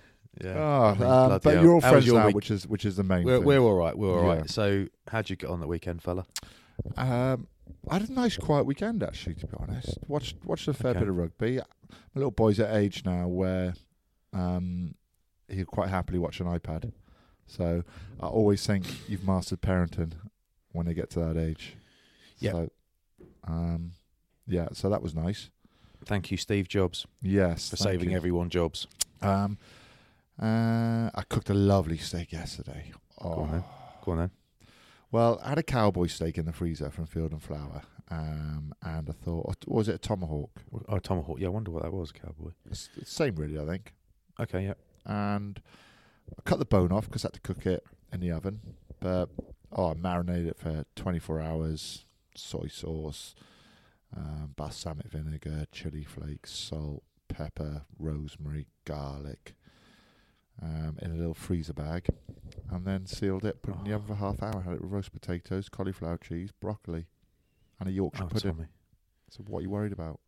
yeah. 0.43 0.55
Oh, 0.57 0.83
I 0.85 0.95
mean, 0.95 1.03
um, 1.11 1.41
but 1.43 1.55
hell. 1.55 1.63
you're 1.63 1.75
all 1.75 1.81
How 1.81 1.91
friends 1.91 2.07
your 2.07 2.19
now, 2.19 2.27
week? 2.27 2.35
which 2.37 2.51
is 2.51 2.67
which 2.67 2.85
is 2.85 2.97
the 2.97 3.03
main 3.05 3.25
We're, 3.25 3.39
thing. 3.39 3.47
we're 3.47 3.59
all 3.61 3.75
right. 3.77 3.97
We're 3.97 4.19
all 4.19 4.27
right. 4.27 4.39
Yeah. 4.41 4.47
So, 4.47 4.87
how'd 5.09 5.31
you 5.31 5.37
get 5.37 5.51
on 5.51 5.61
the 5.61 5.67
weekend, 5.67 6.03
fella? 6.03 6.27
Um, 6.97 7.47
I 7.89 7.99
had 7.99 8.09
a 8.09 8.13
nice 8.13 8.37
quiet 8.37 8.67
weekend 8.67 9.03
actually, 9.03 9.35
to 9.37 9.47
be 9.47 9.55
honest. 9.59 9.99
Watched 10.09 10.37
watched 10.45 10.69
a 10.69 10.75
fair 10.75 10.91
Okay. 10.91 11.01
bit 11.01 11.09
of 11.09 11.17
rugby. 11.17 11.57
My 11.59 11.65
little 12.15 12.31
boy's 12.31 12.59
at 12.61 12.75
age 12.75 13.05
now 13.05 13.29
where 13.29 13.75
um, 14.33 14.95
he'll 15.49 15.65
quite 15.67 15.89
happily 15.91 16.19
watch 16.19 16.41
an 16.41 16.47
iPad. 16.47 16.93
So 17.47 17.85
I 18.21 18.27
always 18.27 18.67
think 18.67 18.87
you've 19.09 19.27
mastered 19.27 19.61
parenting 19.61 20.13
when 20.73 20.87
they 20.87 20.95
get 20.95 21.11
to 21.11 21.21
that 21.21 21.37
age. 21.37 21.77
Yep. 22.39 22.53
So, 22.53 22.71
um, 23.47 23.93
yeah. 24.47 24.69
So 24.73 24.89
that 24.91 25.03
was 25.03 25.15
nice. 25.15 25.51
Thank 26.05 26.31
you, 26.31 26.37
Steve 26.37 26.69
Jobs, 26.69 27.07
Yes, 27.23 27.71
for 27.71 27.77
saving 27.77 28.11
you. 28.11 28.17
everyone 28.17 28.51
jobs. 28.51 28.87
Um, 29.23 29.57
uh, 30.41 31.11
I 31.15 31.23
cooked 31.29 31.49
a 31.51 31.55
lovely 31.55 31.97
steak 31.99 32.33
yesterday. 32.33 32.93
Go 33.23 33.29
on 33.31 33.49
Oh. 33.49 33.53
then. 33.53 33.65
Go 34.05 34.13
on 34.13 34.19
then. 34.19 34.31
Well, 35.11 35.41
I 35.43 35.51
had 35.51 35.59
a 35.59 35.63
cowboy 35.63 36.09
steak 36.09 36.37
in 36.39 36.45
the 36.45 36.53
freezer 36.53 36.91
from 36.91 37.07
Field 37.07 37.33
and 37.33 37.41
Flower, 37.43 37.83
um, 38.11 38.75
and 38.83 39.09
I 39.09 39.13
thought, 39.13 39.57
was 39.67 39.89
it 39.89 39.95
a 39.95 39.99
tomahawk? 39.99 40.63
Oh, 40.89 40.99
Tomahawk. 40.99 41.39
Yeah, 41.41 41.47
I 41.47 41.51
wonder 41.51 41.71
what 41.71 41.85
that 41.85 41.93
was, 41.93 42.11
cowboy. 42.13 42.51
It's 42.69 42.91
the 42.99 43.05
same, 43.07 43.37
really, 43.37 43.59
I 43.59 43.65
think. 43.65 43.95
Okay, 44.41 44.65
yeah. 44.65 44.75
And 45.07 45.61
I 46.37 46.43
cut 46.43 46.59
the 46.59 46.65
bone 46.65 46.91
off 46.91 47.07
because 47.07 47.25
I 47.25 47.29
had 47.29 47.35
to 47.35 47.41
cook 47.41 47.65
it 47.65 47.85
in 48.13 48.21
the 48.21 48.33
oven. 48.33 48.61
But 48.99 49.31
oh, 49.73 49.91
I 49.93 49.95
marinated 49.95 50.49
it 50.49 50.59
for 50.59 50.85
24 50.97 51.41
hours. 51.41 52.05
Soy 52.37 52.67
sauce, 52.69 53.37
um, 54.17 54.53
balsamic 54.57 55.07
vinegar, 55.11 55.67
chili 55.73 56.05
flakes, 56.05 56.53
salt, 56.53 57.03
pepper, 57.29 57.83
rosemary, 57.99 58.67
garlic. 58.85 59.55
Um, 60.63 60.97
in 61.03 61.11
a 61.11 61.15
little 61.15 61.35
freezer 61.35 61.73
bag, 61.73 62.07
and 62.71 62.87
then 62.87 63.07
sealed 63.07 63.45
it. 63.45 63.61
Put 63.61 63.75
it 63.75 63.79
in 63.79 63.85
the 63.87 63.93
oven 63.93 64.07
for 64.07 64.15
half 64.15 64.41
hour. 64.41 64.63
Had 64.63 64.75
it 64.75 64.83
with 64.83 64.93
roast 64.93 65.13
potatoes, 65.13 65.69
cauliflower 65.69 66.17
cheese, 66.17 66.53
broccoli, 66.53 67.07
and 67.81 67.89
a 67.89 67.93
Yorkshire 67.93 68.23
Oh, 68.23 68.29
pudding. 68.29 68.53
Tommy. 68.55 68.67
So 69.31 69.43
what 69.49 69.59
are 69.59 69.63
you 69.63 69.71
worried 69.71 69.93
about? 69.93 70.21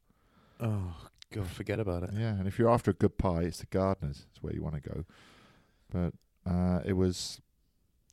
Oh, 0.59 0.97
God, 1.33 1.47
forget 1.47 1.79
about 1.79 2.03
it. 2.03 2.11
Yeah, 2.13 2.31
and 2.35 2.49
if 2.49 2.59
you're 2.59 2.69
after 2.69 2.91
a 2.91 2.95
good 2.95 3.19
pie, 3.19 3.43
it's 3.43 3.59
the 3.61 3.67
Gardeners. 3.67 4.27
It's 4.33 4.43
where 4.43 4.53
you 4.53 4.65
want 4.65 4.75
to 4.83 4.91
go. 4.91 5.05
But 5.93 6.13
uh, 6.45 6.81
it 6.85 6.95
was 6.95 7.41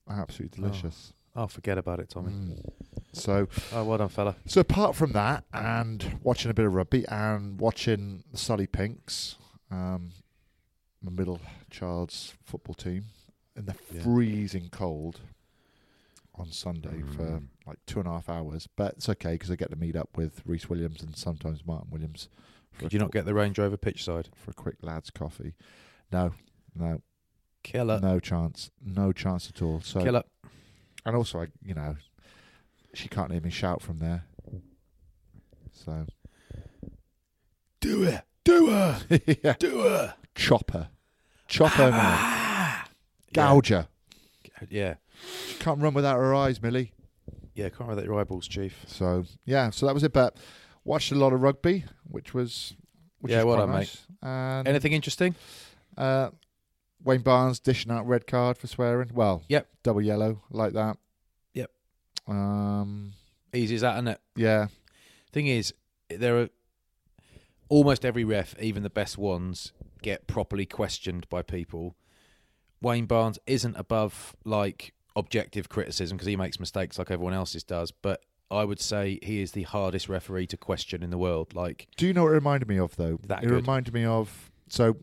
absolutely 0.08 0.62
delicious. 0.62 1.14
Oh, 1.36 1.48
forget 1.48 1.78
about 1.78 2.00
it, 2.00 2.10
Tommy. 2.10 2.32
Mm. 2.32 2.70
So, 3.12 3.48
Oh, 3.72 3.84
well 3.86 3.98
done, 3.98 4.10
fella. 4.10 4.36
so 4.46 4.62
apart 4.62 4.96
from 4.96 5.12
that, 5.14 5.46
and 5.54 6.20
watching 6.24 6.52
a 6.52 6.54
bit 6.54 6.66
of 6.66 6.74
rugby, 6.74 7.06
and 7.08 7.60
watching 7.60 8.24
the 8.32 8.38
Sully 8.38 8.68
Pinks, 8.68 9.36
um, 9.72 10.12
my 11.02 11.12
middle 11.12 11.40
child's 11.70 12.34
football 12.44 12.76
team, 12.76 13.06
in 13.56 13.66
the 13.66 13.76
Yeah. 13.92 14.02
freezing 14.04 14.70
cold 14.70 15.22
on 16.36 16.52
Sunday 16.52 17.02
for 17.02 17.40
Mm. 17.40 17.48
like 17.68 17.78
two 17.86 18.00
and 18.00 18.08
a 18.08 18.12
half 18.12 18.30
hours. 18.30 18.68
But 18.76 18.94
it's 18.96 19.10
okay 19.10 19.34
because 19.34 19.52
I 19.52 19.56
get 19.56 19.70
to 19.70 19.76
meet 19.76 19.96
up 19.96 20.16
with 20.18 20.42
Rhys 20.46 20.68
Williams 20.70 21.04
and 21.04 21.16
sometimes 21.16 21.66
Martyn 21.66 21.90
Williams. 21.92 22.30
for 22.72 22.82
Did 22.86 22.94
you 22.94 23.00
not 23.00 23.12
get 23.12 23.26
the 23.26 23.36
Range 23.36 23.56
Rover 23.60 23.78
pitch 23.78 24.04
side? 24.04 24.30
for 24.36 24.50
a 24.50 24.54
quick 24.56 24.78
lads 24.82 25.12
coffee? 25.12 25.54
No, 26.12 26.34
no, 26.74 27.04
Killer. 27.62 28.00
no 28.00 28.20
chance, 28.20 28.72
no 28.82 29.12
chance 29.12 29.48
at 29.48 29.62
all. 29.62 29.80
So, 29.82 30.02
Killer. 30.04 30.24
And 31.06 31.16
also, 31.16 31.42
I, 31.42 31.48
you 31.64 31.74
know, 31.74 31.96
she 32.94 33.08
can't 33.10 33.32
hear 33.32 33.42
me 33.42 33.50
shout 33.50 33.82
from 33.82 34.00
there. 34.00 34.26
So, 35.74 36.06
Do 37.82 38.04
it. 38.04 38.22
Do 38.44 38.68
her. 38.68 39.02
yeah, 39.44 39.54
Do 39.60 39.80
her. 39.82 40.16
chop 40.36 40.72
her, 40.72 40.90
chop 41.48 41.72
her 41.74 41.92
Ah. 41.94 42.88
gouge 43.34 43.70
her. 43.70 43.88
Yeah. 44.70 44.96
She 45.48 45.56
can't 45.56 45.82
run 45.82 45.94
without 45.94 46.18
her 46.18 46.34
eyes, 46.36 46.62
Millie. 46.62 46.92
Yeah, 47.56 47.70
can't 47.70 47.82
remember 47.82 48.02
that 48.02 48.06
your 48.08 48.20
eyeballs, 48.20 48.48
Chief. 48.48 48.84
So, 48.88 49.26
yeah, 49.46 49.70
so 49.70 49.86
that 49.86 49.94
was 49.94 50.04
it. 50.04 50.14
But 50.14 50.38
watched 50.84 51.12
a 51.12 51.16
lot 51.16 51.34
of 51.34 51.42
rugby, 51.42 51.86
which 52.10 52.34
was, 52.34 52.76
which 53.20 53.32
Yeah, 53.32 53.44
well 53.44 53.58
done, 53.58 53.72
mate. 53.72 53.96
And 54.22 54.68
Anything 54.68 54.94
interesting? 54.94 55.36
Uh, 55.98 56.30
Wayne 57.04 57.22
Barnes 57.22 57.60
dishing 57.60 57.92
out 57.92 58.08
red 58.08 58.28
card 58.28 58.58
for 58.58 58.68
swearing. 58.68 59.12
Well, 59.14 59.44
Yep. 59.50 59.68
double 59.84 60.02
yellow 60.02 60.42
like 60.50 60.74
that. 60.74 60.98
Yep. 61.54 61.72
Um, 62.28 63.14
Easy 63.54 63.76
as 63.76 63.82
that, 63.82 63.96
isn't 63.96 64.08
it? 64.08 64.22
yeah, 64.36 64.68
Thing 65.32 65.48
is, 65.48 65.74
there 66.10 66.38
are 66.40 66.50
almost 67.70 68.06
every 68.06 68.24
ref, 68.24 68.56
even 68.60 68.84
the 68.84 68.90
best 68.90 69.18
ones, 69.18 69.72
get 70.02 70.28
properly 70.28 70.66
questioned 70.66 71.28
by 71.30 71.42
people. 71.42 71.96
Wayne 72.82 73.06
Barnes 73.06 73.40
isn't 73.48 73.76
above 73.78 74.36
like 74.44 74.94
objective 75.16 75.70
criticism 75.70 76.18
because 76.18 76.28
he 76.28 76.36
makes 76.36 76.60
mistakes 76.60 76.98
like 77.00 77.10
everyone 77.12 77.34
else's 77.34 77.64
does, 77.64 77.92
but 77.92 78.22
I 78.52 78.66
would 78.66 78.80
say 78.80 79.20
he 79.24 79.42
is 79.42 79.54
the 79.54 79.64
hardest 79.64 80.08
referee 80.10 80.48
to 80.48 80.58
question 80.58 81.02
in 81.02 81.10
the 81.10 81.18
world. 81.18 81.56
Like, 81.56 81.88
Do 81.98 82.06
you 82.06 82.14
know 82.14 82.24
what 82.24 82.30
it 82.32 82.36
reminded 82.36 82.68
me 82.68 82.78
of 82.78 82.96
though? 82.96 83.20
That 83.28 83.44
it 83.44 83.48
good. 83.48 83.56
reminded 83.56 83.94
me 83.94 84.06
of 84.06 84.52
so 84.70 84.98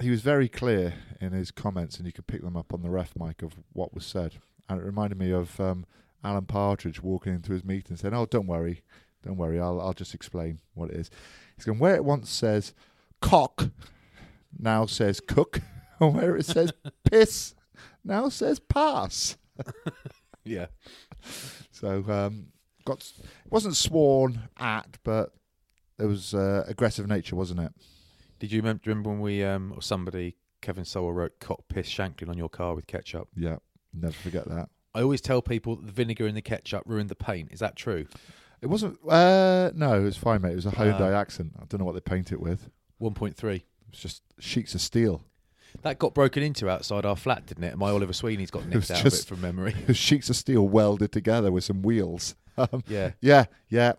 he 0.00 0.10
was 0.10 0.22
very 0.22 0.48
clear 0.48 0.94
in 1.20 1.32
his 1.32 1.50
comments, 1.50 1.96
and 1.96 2.06
you 2.06 2.12
could 2.12 2.26
pick 2.26 2.42
them 2.42 2.56
up 2.56 2.72
on 2.74 2.82
the 2.82 2.90
ref 2.90 3.14
mic 3.16 3.42
of 3.42 3.54
what 3.72 3.94
was 3.94 4.04
said. 4.04 4.36
And 4.68 4.80
it 4.80 4.84
reminded 4.84 5.18
me 5.18 5.30
of 5.30 5.60
um, 5.60 5.86
Alan 6.24 6.46
Partridge 6.46 7.02
walking 7.02 7.34
into 7.34 7.52
his 7.52 7.64
meeting 7.64 7.90
and 7.90 7.98
saying, 8.00 8.14
"Oh, 8.14 8.26
don't 8.26 8.46
worry, 8.46 8.82
don't 9.22 9.36
worry, 9.36 9.60
I'll 9.60 9.80
I'll 9.80 9.92
just 9.92 10.14
explain 10.14 10.60
what 10.74 10.90
it 10.90 10.96
is." 10.96 11.10
He's 11.56 11.64
going 11.64 11.78
where 11.78 11.94
it 11.94 12.04
once 12.04 12.30
says 12.30 12.74
cock, 13.20 13.70
now 14.58 14.86
says 14.86 15.20
cook, 15.20 15.60
and 16.00 16.14
where 16.14 16.36
it 16.36 16.46
says 16.46 16.72
piss, 17.04 17.54
now 18.04 18.28
says 18.28 18.58
pass. 18.58 19.36
yeah, 20.44 20.66
So 21.70 22.04
um, 22.08 22.46
got 22.84 22.98
it 23.18 23.52
wasn't 23.52 23.76
sworn 23.76 24.48
at, 24.58 24.98
but 25.04 25.32
it 25.98 26.06
was 26.06 26.34
uh, 26.34 26.64
aggressive 26.66 27.06
nature, 27.06 27.36
wasn't 27.36 27.60
it? 27.60 27.72
Did 28.44 28.52
you 28.52 28.60
remember, 28.62 29.10
when 29.10 29.20
we 29.20 29.42
um 29.44 29.72
or 29.74 29.82
somebody 29.82 30.36
Kevin 30.60 30.84
Sowell 30.84 31.12
wrote 31.12 31.38
"cock 31.40 31.64
piss 31.68 31.86
Shanklin" 31.88 32.28
on 32.30 32.38
your 32.38 32.48
car 32.48 32.74
with 32.74 32.86
ketchup? 32.86 33.28
Yeah, 33.36 33.56
never 33.92 34.12
forget 34.14 34.46
that. 34.48 34.68
I 34.94 35.02
always 35.02 35.20
tell 35.20 35.42
people 35.42 35.76
the 35.76 35.90
vinegar 35.92 36.26
in 36.26 36.34
the 36.34 36.42
ketchup 36.42 36.82
ruined 36.86 37.08
the 37.08 37.14
paint. 37.16 37.50
Is 37.52 37.60
that 37.60 37.74
true? 37.76 38.06
It 38.62 38.66
wasn't. 38.68 38.98
Uh, 39.08 39.70
no, 39.74 40.00
it 40.00 40.04
was 40.04 40.16
fine, 40.16 40.40
mate. 40.42 40.52
It 40.52 40.56
was 40.56 40.66
a 40.66 40.70
Hyundai 40.70 41.12
Ah. 41.14 41.20
accent. 41.20 41.52
I 41.60 41.64
don't 41.66 41.80
know 41.80 41.84
what 41.84 41.94
they 41.94 42.00
paint 42.00 42.32
it 42.32 42.40
with. 42.40 42.70
One 42.98 43.12
point 43.14 43.36
three. 43.36 43.64
It's 43.90 44.00
just 44.00 44.22
sheets 44.38 44.74
of 44.74 44.80
steel. 44.80 45.22
That 45.82 45.98
got 45.98 46.14
broken 46.14 46.42
into 46.42 46.70
outside 46.70 47.04
our 47.04 47.16
flat, 47.16 47.46
didn't 47.46 47.64
it? 47.64 47.70
And 47.72 47.78
my 47.78 47.90
Oliver 47.90 48.12
Sweeney's 48.12 48.50
got 48.50 48.66
nicked 48.68 48.90
out 48.90 49.02
just- 49.02 49.30
of 49.30 49.32
it 49.32 49.34
from 49.34 49.40
memory. 49.40 49.74
It 49.82 49.88
was 49.88 49.96
sheets 50.08 50.30
of 50.30 50.36
steel 50.36 50.66
welded 50.68 51.12
together 51.12 51.50
with 51.50 51.64
some 51.64 51.82
wheels. 51.82 52.34
Um, 52.56 52.84
Yeah. 52.86 53.10
yeah, 53.20 53.46
yeah, 53.68 53.94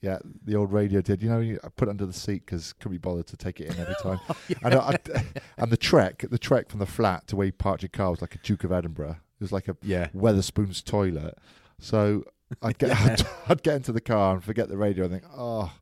yeah. 0.00 0.18
The 0.44 0.54
old 0.56 0.72
radio 0.72 1.00
did. 1.00 1.22
You 1.22 1.28
know, 1.28 1.40
you, 1.40 1.58
I 1.64 1.68
put 1.68 1.88
it 1.88 1.90
under 1.92 2.06
the 2.06 2.12
seat 2.12 2.44
because 2.46 2.72
couldn't 2.74 2.92
be 2.92 2.98
bothered 2.98 3.26
to 3.28 3.36
take 3.36 3.60
it 3.60 3.72
in 3.74 3.78
every 3.80 3.94
time. 4.02 4.20
and, 4.62 4.74
I, 4.74 4.98
I- 5.14 5.24
and 5.58 5.70
the 5.70 5.76
trek, 5.76 6.24
the 6.30 6.38
trek 6.38 6.68
from 6.68 6.78
the 6.80 6.86
flat 6.86 7.26
to 7.28 7.36
where 7.36 7.46
you 7.46 7.52
parked 7.52 7.82
your 7.82 7.88
car 7.90 8.10
was 8.10 8.20
like 8.20 8.34
a 8.34 8.38
Duke 8.38 8.64
of 8.64 8.72
Edinburgh. 8.72 9.16
It 9.40 9.40
was 9.44 9.52
like 9.52 9.68
a 9.68 9.76
Yeah. 9.82 10.08
Wetherspoon's 10.14 10.82
toilet. 10.82 11.36
So 11.80 12.24
I'd 12.62 12.78
get 12.78 12.90
I'd, 13.00 13.22
I'd 13.48 13.62
get 13.62 13.76
into 13.76 13.92
the 13.92 14.00
car 14.00 14.34
and 14.34 14.42
forget 14.44 14.68
the 14.68 14.76
radio 14.76 15.04
and 15.04 15.12
think, 15.12 15.24
oh, 15.36 15.72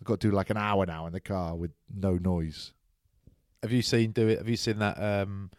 I've 0.00 0.04
got 0.04 0.20
to 0.20 0.28
do 0.30 0.34
like 0.34 0.50
an 0.50 0.56
hour 0.56 0.84
now 0.86 1.06
in 1.06 1.12
the 1.12 1.20
car 1.20 1.54
with 1.56 1.70
no 1.94 2.16
noise. 2.16 2.72
Have 3.62 3.72
you 3.72 3.82
seen 3.82 4.12
do 4.12 4.28
it? 4.28 4.38
Have 4.38 4.48
you 4.48 4.56
seen 4.56 4.78
that 4.78 5.02
um, 5.02 5.50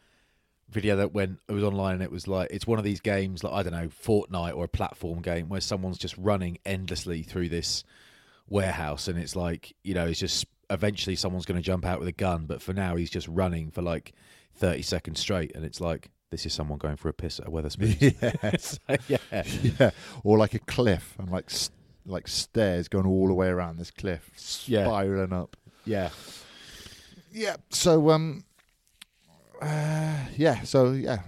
video 0.71 0.95
that 0.97 1.13
went 1.13 1.39
it 1.47 1.51
was 1.53 1.63
online 1.63 1.95
and 1.95 2.03
it 2.03 2.11
was 2.11 2.27
like 2.27 2.47
it's 2.51 2.67
one 2.67 2.77
of 2.77 2.85
these 2.85 2.99
games 3.01 3.43
like 3.43 3.53
I 3.53 3.63
don't 3.63 3.73
know 3.73 3.87
Fortnite 3.87 4.55
or 4.55 4.65
a 4.65 4.67
platform 4.67 5.21
game 5.21 5.49
where 5.49 5.61
someone's 5.61 5.97
just 5.97 6.15
running 6.17 6.59
endlessly 6.65 7.23
through 7.23 7.49
this 7.49 7.83
warehouse 8.47 9.07
and 9.07 9.17
it's 9.19 9.35
like 9.35 9.75
you 9.83 9.93
know 9.93 10.05
it's 10.07 10.19
just 10.19 10.45
eventually 10.69 11.15
someone's 11.15 11.45
going 11.45 11.59
to 11.59 11.63
jump 11.65 11.85
out 11.85 11.99
with 11.99 12.07
a 12.07 12.11
gun 12.13 12.45
but 12.45 12.61
for 12.61 12.73
now 12.73 12.95
he's 12.95 13.09
just 13.09 13.27
running 13.27 13.71
for 13.71 13.81
like 13.81 14.13
30 14.55 14.81
seconds 14.83 15.19
straight 15.19 15.51
and 15.55 15.65
it's 15.65 15.81
like 15.81 16.09
this 16.31 16.45
is 16.45 16.53
someone 16.53 16.77
going 16.77 16.95
for 16.95 17.09
a 17.09 17.13
piss 17.13 17.39
at 17.39 17.47
a 17.47 17.49
Wetherspoons. 17.49 17.99
yes. 18.43 18.79
yeah. 19.07 19.43
yeah, 19.79 19.89
or 20.23 20.37
like 20.37 20.53
a 20.53 20.59
cliff 20.59 21.15
and 21.17 21.31
like 21.31 21.45
s- 21.45 21.71
like 22.05 22.27
stairs 22.27 22.87
going 22.87 23.07
all 23.07 23.25
the 23.27 23.33
way 23.33 23.47
around 23.47 23.79
this 23.79 23.89
cliff, 23.89 24.29
Yeah. 24.67 24.85
spiraling 24.85 25.33
up. 25.33 25.57
Yeah. 25.85 26.09
Yeah. 27.31 27.55
So 27.71 28.11
um, 28.11 28.43
uh, 29.61 30.25
yeah. 30.37 30.63
So 30.63 30.91
yeah, 30.91 31.19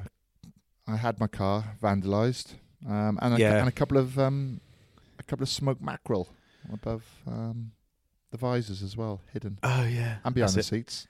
I 0.87 0.95
had 0.95 1.19
my 1.19 1.27
car 1.27 1.75
vandalised, 1.81 2.53
um, 2.87 3.17
and 3.21 3.35
a, 3.35 3.39
Yeah. 3.39 3.57
and 3.59 3.67
a 3.67 3.71
couple 3.71 3.97
of 3.97 4.17
um, 4.19 4.61
a 5.19 5.23
couple 5.23 5.43
of 5.43 5.49
smoked 5.49 5.81
mackerel 5.81 6.29
above 6.71 7.03
um, 7.27 7.71
the 8.31 8.37
visors 8.37 8.81
as 8.81 8.95
well, 8.95 9.21
hidden 9.33 9.57
Oh 9.63 9.83
yeah. 9.83 10.17
and 10.23 10.33
behind 10.35 10.53
That's 10.53 10.69
the 10.69 10.75
it. 10.77 10.79
seats. 10.89 11.07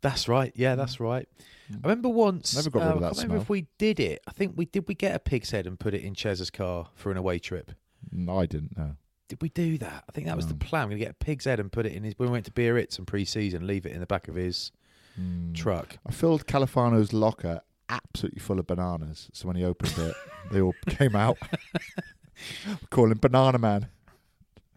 That's 0.00 0.26
right. 0.28 0.52
Yeah, 0.56 0.74
that's 0.74 0.98
right. 0.98 1.28
Mm. 1.70 1.76
I 1.84 1.88
remember 1.88 2.08
once. 2.08 2.56
Never 2.56 2.70
got 2.70 2.80
rid 2.80 2.86
uh, 2.88 2.90
of 2.90 2.96
I 2.96 3.00
that 3.00 3.14
can't 3.14 3.22
remember 3.24 3.42
if 3.42 3.48
we 3.48 3.66
did 3.78 4.00
it. 4.00 4.20
I 4.26 4.32
think 4.32 4.54
we 4.56 4.64
did. 4.64 4.88
We 4.88 4.94
get 4.94 5.14
a 5.14 5.20
pig's 5.20 5.50
head 5.52 5.66
and 5.66 5.78
put 5.78 5.94
it 5.94 6.02
in 6.02 6.14
Chez's 6.14 6.50
car 6.50 6.88
for 6.96 7.10
an 7.12 7.16
away 7.16 7.38
trip. 7.38 7.70
No, 8.10 8.38
I 8.40 8.46
didn't 8.46 8.76
know. 8.76 8.96
Did 9.28 9.40
we 9.40 9.48
do 9.48 9.78
that? 9.78 10.04
I 10.08 10.12
think 10.12 10.26
that 10.26 10.34
was 10.36 10.48
the 10.48 10.54
plan. 10.54 10.86
We're 10.88 10.94
gonna 10.94 11.04
get 11.04 11.10
a 11.12 11.24
pig's 11.24 11.44
head 11.44 11.60
and 11.60 11.70
put 11.70 11.86
it 11.86 11.92
in 11.92 12.02
his. 12.02 12.14
When 12.18 12.28
we 12.30 12.32
went 12.32 12.46
to 12.46 12.50
Biarritz 12.50 12.98
and 12.98 13.06
pre-season, 13.06 13.66
leave 13.66 13.86
it 13.86 13.92
in 13.92 14.00
the 14.00 14.06
back 14.06 14.26
of 14.28 14.34
his 14.34 14.72
Mm. 15.20 15.54
truck. 15.54 15.98
I 16.06 16.12
filled 16.12 16.46
Califano's 16.46 17.12
locker 17.12 17.60
absolutely 17.88 18.40
full 18.40 18.58
of 18.58 18.66
bananas. 18.66 19.28
So 19.32 19.46
when 19.46 19.56
he 19.56 19.64
opened 19.64 19.94
it, 19.98 20.14
they 20.50 20.60
all 20.60 20.74
came 20.88 21.14
out. 21.14 21.36
Call 22.90 23.10
him 23.10 23.18
Banana 23.18 23.58
Man. 23.58 23.88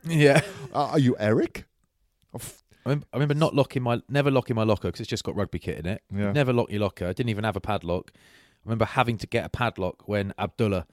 Yeah. 0.07 0.41
Uh, 0.73 0.87
are 0.91 0.99
you 0.99 1.15
Eric? 1.19 1.65
Oh, 2.33 2.37
f- 2.37 2.63
I 2.85 2.89
remember, 2.89 3.07
I 3.13 3.15
remember 3.17 3.33
not 3.35 3.55
locking 3.55 3.81
my, 3.83 4.01
never 4.09 4.29
locking 4.29 4.55
my 4.55 4.63
locker 4.63 4.89
because 4.89 4.99
it's 5.01 5.09
just 5.09 5.23
got 5.23 5.35
rugby 5.35 5.59
kit 5.59 5.79
in 5.79 5.85
it. 5.85 6.03
Yeah. 6.13 6.31
Never 6.31 6.53
lock 6.53 6.69
your 6.69 6.81
locker. 6.81 7.05
I 7.07 7.13
didn't 7.13 7.29
even 7.29 7.43
have 7.43 7.55
a 7.55 7.61
padlock. 7.61 8.11
I 8.15 8.19
remember 8.65 8.85
having 8.85 9.17
to 9.19 9.27
get 9.27 9.45
a 9.45 9.49
padlock 9.49 10.07
when 10.07 10.33
Abdullah 10.37 10.85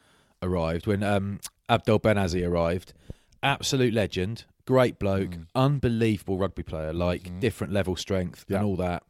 arrived, 0.43 0.87
when 0.87 1.03
um, 1.03 1.41
Abdul 1.69 2.01
Benazzi 2.01 2.47
arrived. 2.49 2.95
Absolute 3.43 3.93
legend, 3.93 4.45
great 4.67 4.99
bloke, 4.99 5.31
Mm. 5.31 5.47
unbelievable 5.55 6.39
rugby 6.39 6.63
player, 6.63 6.93
like 6.93 7.25
Mhm. 7.25 7.41
different 7.41 7.73
level 7.73 7.97
strength 7.97 8.45
Yeah. 8.49 8.59
and 8.59 8.67
all 8.67 8.77
that. 8.77 9.03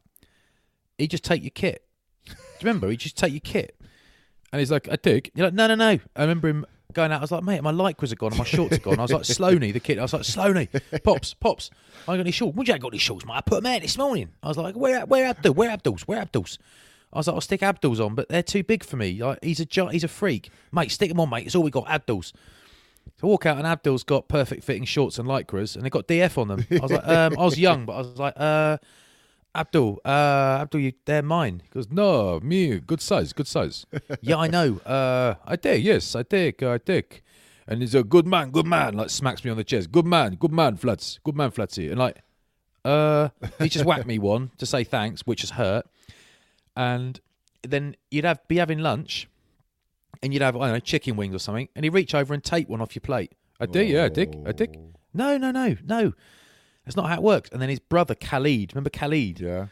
He 0.97 1.07
just 1.07 1.23
take 1.23 1.41
your 1.41 1.51
kit. 1.51 1.83
Do 2.25 2.33
you 2.33 2.67
remember? 2.67 2.89
He 2.89 2.97
just 2.97 3.17
take 3.17 3.33
your 3.33 3.41
kit, 3.41 3.79
and 4.51 4.59
he's 4.59 4.71
like, 4.71 4.87
"I 4.89 4.95
dig." 4.95 5.31
You're 5.35 5.47
like, 5.47 5.53
"No, 5.53 5.67
no, 5.67 5.75
no." 5.75 5.99
I 6.15 6.21
remember 6.21 6.47
him 6.47 6.65
going 6.93 7.11
out. 7.11 7.19
I 7.19 7.21
was 7.21 7.31
like, 7.31 7.43
"Mate, 7.43 7.61
my 7.63 7.71
lycras 7.71 8.11
are 8.11 8.15
gone 8.15 8.37
my 8.37 8.43
shorts 8.43 8.77
are 8.77 8.81
gone." 8.81 8.99
I 8.99 9.01
was 9.01 9.11
like, 9.11 9.23
"Sloney, 9.23 9.73
the 9.73 9.79
kid." 9.79 9.99
I 9.99 10.03
was 10.03 10.13
like, 10.13 10.21
"Sloney, 10.23 10.69
pops, 11.03 11.33
pops." 11.33 11.69
I 12.07 12.13
got 12.15 12.21
any 12.21 12.31
shorts? 12.31 12.55
Would 12.55 12.67
you 12.67 12.77
got 12.77 12.93
any 12.93 12.97
shorts, 12.99 13.25
mate? 13.25 13.33
I 13.35 13.41
put 13.41 13.63
them 13.63 13.73
out 13.73 13.81
this 13.81 13.97
morning. 13.97 14.29
I 14.41 14.47
was 14.47 14.57
like, 14.57 14.75
"Where, 14.75 15.05
where 15.05 15.25
Abdul? 15.25 15.53
Where 15.53 15.69
Abdul's? 15.69 16.03
Where 16.03 16.19
Abdul's?" 16.19 16.57
I 17.11 17.17
was 17.17 17.27
like, 17.27 17.35
"I'll 17.35 17.41
stick 17.41 17.61
Abdul's 17.61 17.99
on, 17.99 18.15
but 18.15 18.29
they're 18.29 18.43
too 18.43 18.63
big 18.63 18.83
for 18.83 18.95
me. 18.97 19.21
Like, 19.21 19.39
he's 19.43 19.59
a 19.59 19.89
he's 19.91 20.03
a 20.03 20.07
freak, 20.07 20.49
mate. 20.71 20.91
Stick 20.91 21.09
them 21.09 21.19
on, 21.19 21.29
mate. 21.29 21.45
It's 21.45 21.55
all 21.55 21.63
we 21.63 21.71
got. 21.71 21.89
Abdul's." 21.89 22.33
So 23.17 23.27
I 23.27 23.29
walk 23.29 23.45
out 23.45 23.57
and 23.57 23.67
Abdul's 23.67 24.03
got 24.03 24.27
perfect 24.27 24.63
fitting 24.63 24.85
shorts 24.85 25.19
and 25.19 25.27
lycras, 25.27 25.75
and 25.75 25.83
they 25.83 25.89
got 25.89 26.07
DF 26.07 26.37
on 26.37 26.47
them. 26.47 26.65
I 26.71 26.79
was 26.79 26.91
like, 26.91 27.07
um, 27.07 27.35
I 27.37 27.43
was 27.43 27.59
young, 27.59 27.85
but 27.85 27.93
I 27.93 27.97
was 27.97 28.17
like, 28.17 28.33
uh, 28.37 28.77
Abdul, 29.55 29.99
uh, 30.03 30.59
Abdul, 30.61 30.81
you, 30.81 30.93
they're 31.05 31.21
mine. 31.21 31.61
He 31.63 31.69
goes, 31.69 31.89
no, 31.91 32.39
me, 32.41 32.79
good 32.79 33.01
size, 33.01 33.33
good 33.33 33.47
size. 33.47 33.85
yeah, 34.21 34.37
I 34.37 34.47
know. 34.47 34.77
Uh, 34.79 35.35
I 35.45 35.55
take, 35.55 35.83
yes, 35.83 36.15
I 36.15 36.23
take, 36.23 36.63
I 36.63 36.79
take. 36.79 37.23
And 37.67 37.81
he's 37.81 37.95
a 37.95 38.03
good 38.03 38.25
man, 38.25 38.51
good 38.51 38.65
man. 38.65 38.95
Like 38.95 39.09
smacks 39.09 39.45
me 39.45 39.51
on 39.51 39.57
the 39.57 39.63
chest. 39.63 39.91
Good 39.91 40.05
man, 40.05 40.35
good 40.35 40.51
man, 40.51 40.75
Flats, 40.75 41.19
good 41.23 41.35
man, 41.35 41.51
Flatsy. 41.51 41.89
And 41.89 41.99
like, 41.99 42.17
uh, 42.83 43.29
he 43.59 43.69
just 43.69 43.85
whacked 43.85 44.05
me 44.07 44.19
one 44.19 44.51
to 44.57 44.65
say 44.65 44.83
thanks, 44.83 45.21
which 45.21 45.41
has 45.41 45.51
hurt. 45.51 45.85
And 46.75 47.21
then 47.61 47.95
you'd 48.11 48.25
have 48.25 48.45
be 48.47 48.57
having 48.57 48.79
lunch, 48.79 49.29
and 50.21 50.33
you'd 50.33 50.41
have 50.41 50.55
I 50.57 50.65
don't 50.65 50.73
know 50.73 50.79
chicken 50.79 51.15
wings 51.15 51.35
or 51.35 51.39
something, 51.39 51.69
and 51.75 51.85
he'd 51.85 51.93
reach 51.93 52.13
over 52.13 52.33
and 52.33 52.43
take 52.43 52.67
one 52.67 52.81
off 52.81 52.95
your 52.95 53.01
plate. 53.01 53.31
I 53.59 53.65
do, 53.65 53.81
yeah, 53.81 54.05
I 54.05 54.09
dig, 54.09 54.35
I 54.45 54.51
dig. 54.51 54.77
No, 55.13 55.37
no, 55.37 55.51
no, 55.51 55.77
no. 55.85 56.13
That's 56.85 56.95
not 56.97 57.07
how 57.09 57.15
it 57.15 57.23
works. 57.23 57.49
And 57.51 57.61
then 57.61 57.69
his 57.69 57.79
brother 57.79 58.15
Khalid, 58.15 58.73
remember 58.73 58.89
Khalid? 58.89 59.39
Yeah. 59.39 59.67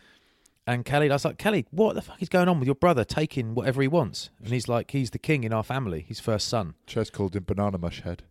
And 0.68 0.86
Khalid, 0.86 1.12
I 1.12 1.16
was 1.16 1.26
like, 1.26 1.38
Khalid, 1.38 1.66
what 1.72 1.96
the 1.96 2.02
fuck 2.02 2.22
is 2.22 2.30
going 2.30 2.48
on 2.48 2.60
with 2.60 2.68
your 2.68 2.76
brother 2.76 3.04
taking 3.04 3.56
whatever 3.56 3.82
he 3.82 3.88
wants? 3.88 4.30
And 4.40 4.50
he's 4.54 4.68
like, 4.68 4.92
he's 4.92 5.10
the 5.10 5.20
king 5.20 5.44
in 5.44 5.52
our 5.52 5.64
family, 5.64 6.06
his 6.08 6.20
first 6.20 6.48
son. 6.48 6.76
Ches 6.86 7.10
called 7.10 7.36
him 7.36 7.44
Banana 7.44 7.78
Mush 7.78 8.02
Head. 8.02 8.24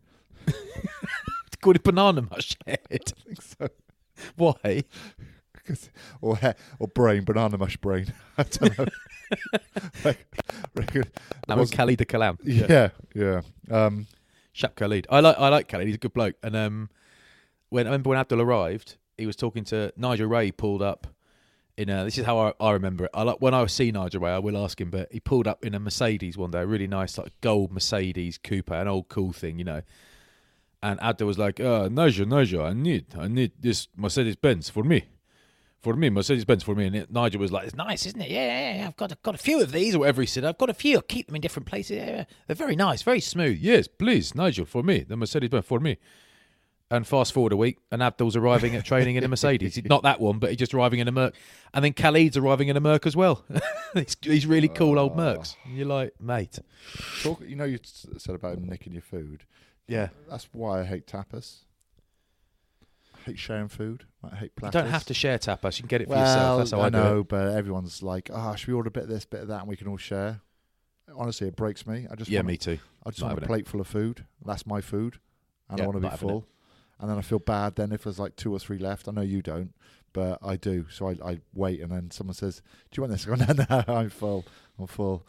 It's 0.47 1.55
called 1.61 1.75
a 1.75 1.79
banana 1.79 2.23
mush 2.23 2.57
head. 2.65 2.79
I 2.91 2.97
think 2.97 3.41
so. 3.41 3.67
Why? 4.35 4.83
or 6.21 6.37
he- 6.37 6.47
or 6.79 6.87
brain, 6.87 7.23
banana 7.23 7.57
mush 7.59 7.77
brain. 7.77 8.11
I 8.37 8.43
don't 8.43 8.77
know. 8.79 8.85
Like, 10.03 10.25
That 11.47 11.57
was 11.57 11.69
Khalid 11.69 11.99
the 11.99 12.05
Kalam. 12.05 12.37
yeah, 12.43 12.89
yeah. 13.13 13.41
Um, 13.69 14.07
Shap 14.53 14.75
Khalid. 14.75 15.05
I 15.09 15.19
like 15.19 15.37
I 15.37 15.49
like 15.49 15.67
Khalid. 15.67 15.85
He's 15.87 15.95
a 15.95 15.99
good 15.99 16.13
bloke. 16.13 16.35
And 16.43 16.55
um, 16.55 16.89
when 17.71 17.87
I 17.87 17.89
remember 17.89 18.09
when 18.09 18.19
Abdul 18.19 18.41
arrived, 18.41 18.97
he 19.17 19.25
was 19.25 19.35
talking 19.35 19.63
to 19.65 19.91
Nigel 19.97 20.27
Wray. 20.27 20.51
Pulled 20.51 20.83
up 20.83 21.07
in 21.77 21.89
a. 21.89 22.03
This 22.03 22.17
is 22.17 22.25
how 22.25 22.37
I, 22.37 22.53
I 22.59 22.71
remember 22.73 23.05
it. 23.05 23.11
I 23.13 23.23
like 23.23 23.37
when 23.39 23.53
I 23.53 23.65
see 23.65 23.91
Nigel 23.91 24.21
Wray. 24.21 24.31
I 24.31 24.39
will 24.39 24.57
ask 24.57 24.79
him, 24.79 24.91
but 24.91 25.11
he 25.11 25.19
pulled 25.19 25.47
up 25.47 25.65
in 25.65 25.73
a 25.73 25.79
Mercedes 25.79 26.37
one 26.37 26.51
day, 26.51 26.59
a 26.59 26.65
really 26.67 26.87
nice 26.87 27.17
like 27.17 27.31
gold 27.41 27.71
Mercedes 27.71 28.37
Cooper, 28.37 28.75
an 28.75 28.87
old 28.87 29.07
cool 29.09 29.31
thing, 29.31 29.57
you 29.57 29.63
know. 29.63 29.81
And 30.83 31.01
Abdul 31.01 31.27
was 31.27 31.37
like, 31.37 31.59
uh, 31.59 31.89
Nigel, 31.91 32.25
Nigel, 32.25 32.65
I 32.65 32.73
need, 32.73 33.05
I 33.17 33.27
need 33.27 33.51
this 33.59 33.87
Mercedes 33.95 34.35
Benz 34.35 34.69
for 34.69 34.83
me. 34.83 35.05
For 35.79 35.93
me, 35.95 36.09
Mercedes 36.09 36.43
Benz 36.43 36.63
for 36.63 36.75
me. 36.75 36.87
And 36.87 37.07
Nigel 37.09 37.39
was 37.39 37.51
like, 37.51 37.65
it's 37.65 37.75
nice, 37.75 38.05
isn't 38.05 38.21
it? 38.21 38.29
Yeah, 38.29 38.45
yeah, 38.45 38.75
yeah. 38.77 38.87
I've 38.87 38.97
got, 38.97 39.21
got 39.23 39.35
a 39.35 39.37
few 39.37 39.61
of 39.61 39.71
these, 39.71 39.95
or 39.95 39.99
whatever 39.99 40.21
he 40.21 40.27
said. 40.27 40.43
I've 40.43 40.57
got 40.57 40.69
a 40.69 40.73
few. 40.73 40.97
I'll 40.97 41.03
keep 41.03 41.27
them 41.27 41.35
in 41.35 41.41
different 41.41 41.67
places. 41.67 41.97
Yeah, 41.97 42.09
yeah. 42.09 42.25
They're 42.47 42.55
very 42.55 42.75
nice, 42.75 43.01
very 43.03 43.19
smooth. 43.19 43.59
Yes, 43.59 43.87
please, 43.87 44.35
Nigel, 44.35 44.65
for 44.65 44.83
me. 44.83 45.05
The 45.07 45.15
Mercedes 45.15 45.49
Benz 45.49 45.65
for 45.65 45.79
me. 45.79 45.97
And 46.91 47.07
fast 47.07 47.31
forward 47.31 47.53
a 47.53 47.57
week, 47.57 47.77
and 47.89 48.03
Abdul's 48.03 48.35
arriving 48.35 48.75
at 48.75 48.83
training 48.83 49.15
in 49.15 49.23
a 49.23 49.27
Mercedes. 49.29 49.81
Not 49.85 50.03
that 50.03 50.19
one, 50.19 50.39
but 50.39 50.49
he's 50.49 50.59
just 50.59 50.73
arriving 50.73 50.99
in 50.99 51.07
a 51.07 51.11
Merc. 51.11 51.33
And 51.73 51.85
then 51.85 51.93
Khalid's 51.93 52.35
arriving 52.35 52.67
in 52.67 52.75
a 52.75 52.81
Merc 52.81 53.07
as 53.07 53.15
well. 53.15 53.45
he's, 53.93 54.17
he's 54.21 54.45
really 54.45 54.67
cool 54.67 54.99
old 54.99 55.15
Mercs. 55.15 55.55
And 55.63 55.77
you're 55.77 55.87
like, 55.87 56.13
mate. 56.19 56.59
talk, 57.23 57.41
you 57.47 57.55
know, 57.55 57.63
you 57.63 57.79
said 58.17 58.35
about 58.35 58.57
him 58.57 58.67
nicking 58.67 58.91
your 58.91 59.01
food. 59.01 59.45
Yeah. 59.87 60.09
That's 60.29 60.49
why 60.51 60.81
I 60.81 60.83
hate 60.83 61.07
tapas. 61.07 61.59
I 63.15 63.19
hate 63.21 63.39
sharing 63.39 63.69
food. 63.69 64.05
I 64.23 64.35
hate 64.35 64.51
You 64.61 64.71
don't 64.71 64.87
have 64.87 65.05
to 65.05 65.13
share 65.13 65.37
tapas. 65.37 65.77
You 65.77 65.83
can 65.83 65.87
get 65.87 66.01
it 66.01 66.09
for 66.09 66.15
well, 66.15 66.19
yourself. 66.21 66.57
That's 66.59 66.71
how 66.71 66.81
I, 66.81 66.85
I 66.87 66.89
know, 66.89 67.23
but 67.23 67.55
everyone's 67.55 68.01
like, 68.03 68.29
"Ah, 68.33 68.55
should 68.55 68.67
we 68.67 68.73
order 68.73 68.87
a 68.89 68.91
bit 68.91 69.03
of 69.03 69.09
this, 69.09 69.25
bit 69.25 69.41
of 69.41 69.47
that, 69.47 69.59
and 69.61 69.67
we 69.67 69.75
can 69.75 69.87
all 69.87 69.97
share." 69.97 70.41
Honestly, 71.15 71.47
it 71.47 71.55
breaks 71.55 71.85
me. 71.85 72.07
I 72.09 72.15
just 72.15 72.29
Yeah, 72.29 72.39
want, 72.39 72.47
me 72.47 72.57
too. 72.57 72.79
I 73.05 73.09
just 73.09 73.21
Not 73.21 73.27
want 73.27 73.31
a 73.31 73.41
having 73.41 73.43
it. 73.43 73.47
plate 73.47 73.67
full 73.67 73.81
of 73.81 73.87
food. 73.87 74.25
That's 74.45 74.65
my 74.65 74.81
food, 74.81 75.19
and 75.69 75.77
Yeah, 75.77 75.83
I 75.83 75.87
want 75.87 76.01
to 76.01 76.09
be 76.09 76.17
full. 76.17 76.39
it. 76.39 76.43
And 77.01 77.09
then 77.09 77.17
I 77.17 77.21
feel 77.21 77.39
bad. 77.39 77.75
Then 77.75 77.91
if 77.91 78.03
there's 78.03 78.19
like 78.19 78.35
two 78.35 78.53
or 78.53 78.59
three 78.59 78.77
left, 78.77 79.07
I 79.07 79.11
know 79.11 79.21
you 79.21 79.41
don't, 79.41 79.73
but 80.13 80.37
I 80.43 80.55
do. 80.55 80.85
So 80.89 81.09
I, 81.09 81.17
I 81.25 81.39
wait, 81.53 81.81
and 81.81 81.91
then 81.91 82.11
someone 82.11 82.35
says, 82.35 82.61
"Do 82.91 83.01
you 83.01 83.07
want 83.07 83.11
this?" 83.11 83.27
I 83.27 83.35
go, 83.35 83.53
"No, 83.53 83.83
no, 83.87 83.93
I'm 83.93 84.09
full. 84.09 84.45
I'm 84.79 84.87
full." 84.87 85.25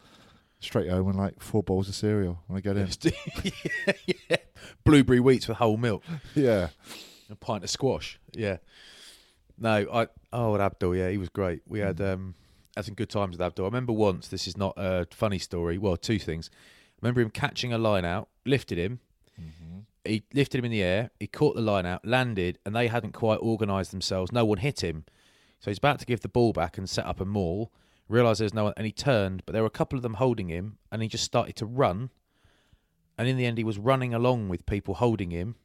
Straight 0.59 0.89
home 0.89 1.09
and 1.09 1.17
like 1.17 1.41
four 1.41 1.61
bowls 1.61 1.89
of 1.89 1.95
cereal 1.95 2.39
when 2.47 2.57
I 2.57 2.61
get 2.61 2.77
in. 2.77 2.87
yeah, 3.03 3.93
yeah. 4.29 4.37
Blueberry 4.85 5.19
wheats 5.19 5.49
with 5.49 5.57
whole 5.57 5.75
milk. 5.75 6.03
yeah. 6.35 6.69
a 7.29 7.35
pint 7.35 7.65
of 7.65 7.69
squash. 7.69 8.17
Yeah. 8.31 8.57
No, 9.57 9.85
I 9.91 10.07
oh 10.31 10.57
Abdul, 10.57 10.95
yeah, 10.95 11.09
he 11.09 11.17
was 11.17 11.27
great. 11.29 11.63
We 11.67 11.79
had 11.79 11.99
um 11.99 12.35
had 12.75 12.85
some 12.85 12.95
good 12.95 13.09
times 13.09 13.33
with 13.33 13.41
Abdul. 13.41 13.65
I 13.65 13.67
remember 13.67 13.91
once, 13.93 14.27
this 14.29 14.47
is 14.47 14.55
not 14.55 14.73
a 14.77 15.05
funny 15.11 15.39
story. 15.39 15.77
Well, 15.77 15.97
two 15.97 16.17
things. 16.19 16.49
I 16.53 16.99
remember 17.01 17.21
him 17.21 17.29
catching 17.29 17.73
a 17.73 17.77
line 17.77 18.05
out, 18.05 18.29
lifted 18.45 18.77
him. 18.77 18.99
He 20.05 20.23
lifted 20.33 20.59
him 20.59 20.65
in 20.65 20.71
the 20.71 20.83
air. 20.83 21.11
He 21.19 21.27
caught 21.27 21.55
the 21.55 21.61
line 21.61 21.85
out, 21.85 22.05
landed, 22.05 22.59
and 22.65 22.75
they 22.75 22.87
hadn't 22.87 23.13
quite 23.13 23.39
organised 23.39 23.91
themselves. 23.91 24.31
No 24.31 24.45
one 24.45 24.57
hit 24.57 24.83
him, 24.83 25.05
so 25.59 25.71
he's 25.71 25.77
about 25.77 25.99
to 25.99 26.05
give 26.05 26.21
the 26.21 26.29
ball 26.29 26.51
back 26.51 26.77
and 26.77 26.89
set 26.89 27.05
up 27.05 27.21
a 27.21 27.25
maul. 27.25 27.71
Realised 28.09 28.41
there's 28.41 28.53
no 28.53 28.65
one, 28.65 28.73
and 28.75 28.85
he 28.85 28.91
turned, 28.91 29.43
but 29.45 29.53
there 29.53 29.61
were 29.61 29.67
a 29.67 29.71
couple 29.71 29.97
of 29.97 30.03
them 30.03 30.15
holding 30.15 30.49
him, 30.49 30.77
and 30.91 31.01
he 31.01 31.07
just 31.07 31.23
started 31.23 31.55
to 31.55 31.65
run. 31.65 32.09
And 33.17 33.27
in 33.27 33.37
the 33.37 33.45
end, 33.45 33.57
he 33.57 33.63
was 33.63 33.77
running 33.77 34.13
along 34.13 34.49
with 34.49 34.65
people 34.65 34.95
holding 34.95 35.31
him. 35.31 35.55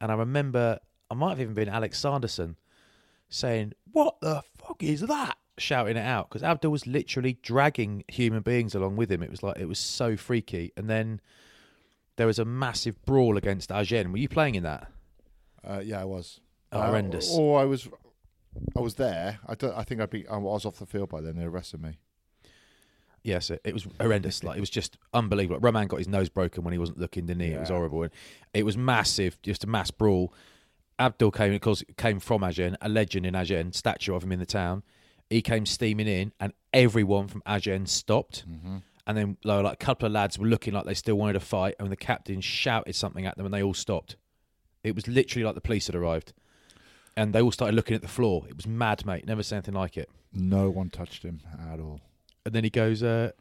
And 0.00 0.12
I 0.12 0.14
remember, 0.14 0.78
I 1.10 1.14
might 1.14 1.30
have 1.30 1.40
even 1.40 1.54
been 1.54 1.68
Alex 1.68 1.98
Sanderson 1.98 2.56
saying, 3.28 3.72
What 3.90 4.20
the 4.20 4.42
fuck 4.58 4.82
is 4.82 5.00
that? 5.00 5.36
Shouting 5.58 5.96
it 5.96 6.06
out 6.06 6.28
because 6.28 6.42
Abdul 6.42 6.70
was 6.70 6.86
literally 6.86 7.38
dragging 7.42 8.04
human 8.08 8.42
beings 8.42 8.74
along 8.74 8.96
with 8.96 9.10
him. 9.10 9.22
It 9.22 9.30
was 9.30 9.42
like, 9.42 9.58
it 9.58 9.68
was 9.68 9.78
so 9.78 10.16
freaky. 10.16 10.72
And 10.76 10.88
then 10.88 11.20
there 12.16 12.26
was 12.26 12.38
a 12.38 12.44
massive 12.44 13.00
brawl 13.04 13.36
against 13.36 13.70
Agen. 13.72 14.12
Were 14.12 14.18
you 14.18 14.28
playing 14.28 14.54
in 14.54 14.62
that? 14.64 14.90
Uh, 15.64 15.80
yeah, 15.84 16.00
I 16.00 16.04
was. 16.04 16.40
Oh, 16.72 16.80
Uh, 16.80 16.86
horrendous. 16.86 17.34
Or 17.36 17.60
I 17.60 17.64
was, 17.64 17.88
I 18.76 18.80
was 18.80 18.94
there. 18.96 19.38
I 19.46 19.54
don't. 19.54 19.76
I 19.76 19.82
think 19.84 20.00
I'd 20.00 20.10
be. 20.10 20.26
I 20.28 20.36
was 20.36 20.64
off 20.64 20.78
the 20.78 20.86
field 20.86 21.08
by 21.10 21.20
then. 21.20 21.36
They 21.36 21.44
arrested 21.44 21.82
me. 21.82 21.98
Yes, 23.24 23.50
it, 23.50 23.60
it 23.64 23.72
was 23.72 23.86
horrendous. 24.00 24.42
like 24.42 24.56
it 24.56 24.60
was 24.60 24.70
just 24.70 24.96
unbelievable. 25.14 25.60
Roman 25.60 25.86
got 25.86 25.98
his 25.98 26.08
nose 26.08 26.28
broken 26.28 26.64
when 26.64 26.72
he 26.72 26.78
wasn't 26.78 26.98
looking 26.98 27.26
the 27.26 27.34
knee. 27.36 27.52
It 27.52 27.60
was 27.60 27.68
horrible. 27.68 28.02
And 28.02 28.10
it 28.52 28.64
was 28.64 28.76
massive, 28.76 29.40
just 29.42 29.62
a 29.62 29.68
mass 29.68 29.92
brawl. 29.92 30.34
Abdul 30.98 31.30
came, 31.30 31.52
of 31.54 31.60
course, 31.60 31.84
came 31.96 32.18
from 32.18 32.42
Agen, 32.42 32.76
a 32.80 32.88
legend 32.88 33.24
in 33.24 33.34
Agen, 33.36 33.72
statue 33.72 34.14
of 34.14 34.24
him 34.24 34.32
in 34.32 34.40
the 34.40 34.46
town. 34.46 34.82
He 35.30 35.40
came 35.40 35.66
steaming 35.66 36.08
in, 36.08 36.32
and 36.40 36.52
everyone 36.72 37.28
from 37.28 37.42
Agen 37.46 37.86
stopped. 37.86 38.44
Mm-hmm. 38.48 38.78
And 39.06 39.16
then 39.16 39.36
like, 39.42 39.64
like, 39.64 39.72
a 39.74 39.84
couple 39.84 40.06
of 40.06 40.12
lads 40.12 40.38
were 40.38 40.46
looking 40.46 40.72
like 40.74 40.84
they 40.84 40.94
still 40.94 41.16
wanted 41.16 41.34
to 41.34 41.40
fight, 41.40 41.74
and 41.78 41.90
the 41.90 41.96
captain 41.96 42.40
shouted 42.40 42.94
something 42.94 43.26
at 43.26 43.36
them, 43.36 43.46
and 43.46 43.54
they 43.54 43.62
all 43.62 43.74
stopped. 43.74 44.16
It 44.84 44.94
was 44.94 45.08
literally 45.08 45.44
like 45.44 45.54
the 45.54 45.60
police 45.60 45.86
had 45.86 45.96
arrived, 45.96 46.32
and 47.16 47.32
they 47.32 47.42
all 47.42 47.52
started 47.52 47.74
looking 47.74 47.94
at 47.96 48.02
the 48.02 48.08
floor. 48.08 48.44
It 48.48 48.56
was 48.56 48.66
mad, 48.66 49.04
mate. 49.04 49.26
Never 49.26 49.42
seen 49.42 49.56
anything 49.56 49.74
like 49.74 49.96
it. 49.96 50.08
No 50.32 50.70
one 50.70 50.88
touched 50.90 51.24
him 51.24 51.40
at 51.70 51.80
all. 51.80 52.00
And 52.44 52.54
then 52.54 52.64
he 52.64 52.70
goes, 52.70 53.02
uh, 53.02 53.32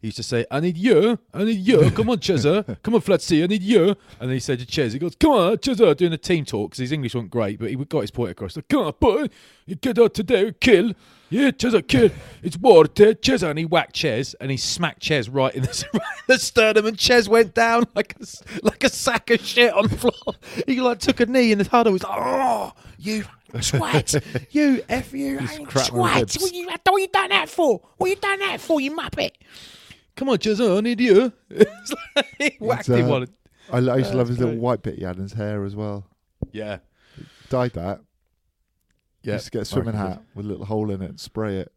he 0.00 0.08
used 0.08 0.16
to 0.16 0.22
say, 0.22 0.46
I 0.50 0.60
need 0.60 0.78
you, 0.78 1.18
I 1.34 1.44
need 1.44 1.58
you, 1.58 1.90
come 1.90 2.08
on, 2.08 2.18
Chezza, 2.18 2.82
come 2.82 2.94
on, 2.94 3.02
Flatsy, 3.02 3.42
I 3.42 3.46
need 3.46 3.62
you. 3.62 3.88
And 4.18 4.28
then 4.28 4.30
he 4.30 4.40
said 4.40 4.58
to 4.60 4.66
Chez, 4.66 4.94
he 4.94 4.98
goes, 4.98 5.14
come 5.14 5.32
on, 5.32 5.56
Chezza, 5.58 5.94
doing 5.94 6.12
a 6.14 6.18
team 6.18 6.46
talk, 6.46 6.70
because 6.70 6.78
his 6.78 6.92
English 6.92 7.14
wasn't 7.14 7.30
great, 7.30 7.58
but 7.58 7.68
he 7.68 7.76
got 7.76 8.00
his 8.00 8.10
point 8.10 8.30
across. 8.30 8.56
Like, 8.56 8.68
come 8.68 8.86
on, 8.86 8.94
boy, 8.98 9.26
you 9.66 9.74
get 9.74 9.98
out 9.98 10.14
today, 10.14 10.54
kill. 10.58 10.94
Yeah, 11.28 11.50
Chezza, 11.50 11.86
kill. 11.86 12.10
It's 12.42 12.56
water, 12.56 13.14
Chezza. 13.14 13.50
And 13.50 13.58
he 13.58 13.64
whacked 13.64 13.94
Ches, 13.94 14.34
and 14.40 14.50
he 14.50 14.56
smacked 14.56 15.00
Ches 15.00 15.28
right 15.28 15.54
in 15.54 15.62
the, 15.62 15.88
right 15.94 16.02
in 16.02 16.24
the 16.34 16.38
sternum, 16.38 16.86
and 16.86 16.98
Ches 16.98 17.28
went 17.28 17.54
down 17.54 17.84
like 17.94 18.16
a, 18.18 18.24
like 18.62 18.82
a 18.82 18.88
sack 18.88 19.30
of 19.30 19.40
shit 19.40 19.72
on 19.72 19.86
the 19.86 19.96
floor. 19.96 20.34
He 20.66 20.80
like 20.80 20.98
took 20.98 21.20
a 21.20 21.26
knee 21.26 21.52
in 21.52 21.58
the 21.58 21.68
huddle. 21.68 21.92
He 21.92 21.94
was 21.94 22.04
like, 22.04 22.18
oh, 22.18 22.72
you 22.98 23.24
twat, 23.52 24.46
you 24.50 24.82
F 24.88 25.12
you, 25.12 25.40
Just 25.40 25.66
crap 25.66 25.92
my 25.92 26.22
twat. 26.22 26.40
What 26.40 26.52
you, 26.52 26.66
what 26.66 27.00
you 27.00 27.08
done 27.08 27.28
that 27.30 27.48
for? 27.48 27.80
What 27.98 28.10
you 28.10 28.16
done 28.16 28.38
that 28.40 28.60
for, 28.60 28.80
you 28.80 28.96
muppet? 28.96 29.32
Come 30.20 30.28
on, 30.28 30.36
Chezza, 30.36 30.76
I 30.76 30.80
need 30.82 31.00
you. 31.00 31.32
It's 31.48 31.94
like, 32.14 32.26
he 32.38 32.56
whacked 32.60 32.88
him 32.88 33.10
uh. 33.10 33.24
I, 33.72 33.78
I 33.78 33.96
used 33.96 34.10
to 34.10 34.18
love 34.18 34.28
his 34.28 34.36
That's 34.36 34.48
little 34.48 34.60
white 34.60 34.82
bit 34.82 34.98
he 34.98 35.04
had 35.04 35.16
in 35.16 35.22
his 35.22 35.32
hair 35.32 35.64
as 35.64 35.74
well. 35.74 36.04
Yeah. 36.52 36.80
Dyed 37.48 37.72
that. 37.72 38.02
Yeah. 39.22 39.32
Used 39.34 39.46
to 39.46 39.50
get 39.50 39.62
a 39.62 39.64
swimming 39.64 39.96
Mark 39.96 40.08
hat 40.10 40.22
with 40.34 40.44
a 40.44 40.48
little 40.50 40.66
hole 40.66 40.90
in 40.90 41.00
it 41.00 41.08
and 41.08 41.18
spray 41.18 41.60
it. 41.60 41.72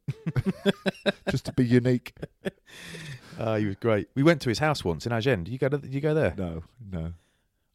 Just 1.30 1.46
to 1.46 1.54
be 1.54 1.66
unique. 1.66 2.14
Oh, 3.40 3.56
he 3.56 3.66
was 3.66 3.78
great. 3.78 4.10
We 4.14 4.24
went 4.24 4.42
to 4.42 4.50
his 4.50 4.60
house 4.60 4.84
once 4.84 5.06
in 5.06 5.14
Agen. 5.14 5.46
Did 5.46 5.52
you 5.54 5.58
go? 5.58 5.70
To, 5.70 5.78
did 5.78 5.94
you 5.94 6.02
go 6.02 6.14
there? 6.14 6.34
No, 6.38 6.64
no. 6.92 7.14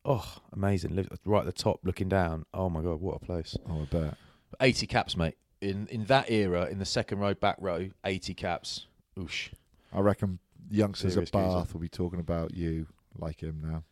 Oh, 0.04 0.36
amazing! 0.52 0.94
Lived 0.94 1.18
right 1.24 1.40
at 1.40 1.46
the 1.46 1.52
top, 1.52 1.80
looking 1.82 2.10
down. 2.10 2.44
Oh 2.52 2.68
my 2.68 2.82
god, 2.82 3.00
what 3.00 3.16
a 3.16 3.20
place! 3.20 3.56
Oh, 3.70 3.80
I 3.80 3.84
bet. 3.86 4.14
Eighty 4.60 4.86
caps, 4.86 5.16
mate. 5.16 5.38
In 5.62 5.86
in 5.86 6.04
that 6.04 6.30
era, 6.30 6.66
in 6.66 6.78
the 6.78 6.84
second 6.84 7.20
row, 7.20 7.32
back 7.32 7.56
row, 7.58 7.88
eighty 8.04 8.34
caps. 8.34 8.86
Oosh. 9.18 9.48
I 9.92 10.00
reckon 10.00 10.38
youngsters 10.70 11.16
at 11.16 11.30
Bath 11.32 11.72
will 11.72 11.80
be 11.80 11.88
talking 11.88 12.20
about 12.20 12.54
you 12.54 12.86
like 13.16 13.42
him 13.42 13.60
now. 13.64 13.84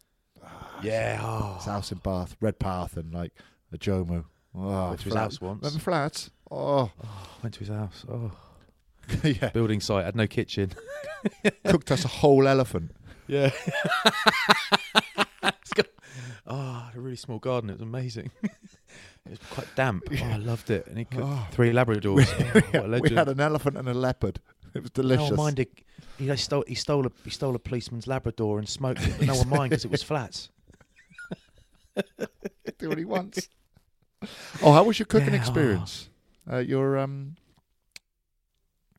Ah, 0.45 0.81
yeah. 0.83 1.17
His 1.17 1.67
Oh. 1.67 1.71
house 1.73 1.93
in 1.93 1.99
Bath, 1.99 2.37
Red 2.41 2.59
Path, 2.59 2.97
and 2.97 3.13
like 3.13 3.33
a 3.73 3.79
Jomo. 3.79 4.25
Oh, 4.55 4.89
Went 4.89 4.99
to 5.01 5.05
his 5.05 5.13
flat- 5.13 5.23
house 5.23 5.41
once. 5.41 5.63
Remember 5.63 5.81
flats? 5.81 6.31
Oh, 6.51 6.91
ah, 7.05 7.29
Went 7.43 7.55
to 7.55 7.61
his 7.61 7.69
house. 7.69 8.05
Oh, 8.09 8.33
yeah. 9.25 9.51
building 9.51 9.81
site 9.81 10.05
had 10.05 10.17
no 10.17 10.27
kitchen. 10.27 10.73
Cooked 11.65 11.91
us 11.91 12.05
a 12.05 12.09
whole 12.09 12.47
elephant. 12.49 12.93
Yeah. 13.27 13.51
it's 15.43 15.73
got, 15.75 15.87
oh, 16.47 16.91
a 16.95 17.01
really 17.01 17.17
small 17.17 17.39
garden. 17.39 17.71
It 17.71 17.75
was 17.75 17.83
amazing. 17.83 18.31
it 18.43 18.51
was 19.31 19.39
quite 19.51 19.67
damp. 19.75 20.05
Oh, 20.11 20.25
I 20.25 20.37
loved 20.37 20.71
it. 20.71 20.87
And 20.87 20.99
he 20.99 21.05
cooked 21.05 21.25
Oh. 21.27 21.47
three 21.51 21.71
Labradors. 21.73 22.27
Oh, 22.75 22.81
what 22.89 22.99
a 22.99 23.01
we 23.01 23.11
had 23.15 23.29
an 23.29 23.41
elephant 23.41 23.77
and 23.77 23.89
a 23.89 23.95
leopard. 23.95 24.41
It 24.77 24.83
was 24.83 24.91
delicious. 24.91 25.31
No 25.31 25.37
one 25.37 25.45
minded. 25.47 25.69
He 26.19 26.35
stole. 26.37 26.65
He 26.67 26.75
stole 26.75 27.07
a. 27.07 27.11
He 27.25 27.31
stole 27.31 27.55
a 27.55 27.59
policeman's 27.59 28.07
Labrador 28.07 28.59
and 28.59 28.69
smoked 28.69 29.03
it. 29.07 29.15
But 29.19 29.27
no 29.27 29.35
one 29.37 29.49
minded 29.49 29.71
because 29.71 29.85
it 29.85 29.91
was 29.91 30.03
flats. 30.03 30.51
Do 32.79 32.89
what 32.89 32.99
he 32.99 33.05
wants. 33.05 33.49
oh, 34.63 34.73
how 34.73 34.85
was 34.85 34.99
your 34.99 35.07
cooking 35.07 35.29
Yeah, 35.29 35.35
oh. 35.35 35.41
experience? 35.43 36.09
Uh, 36.51 36.59
your 36.59 36.99
um, 36.99 37.37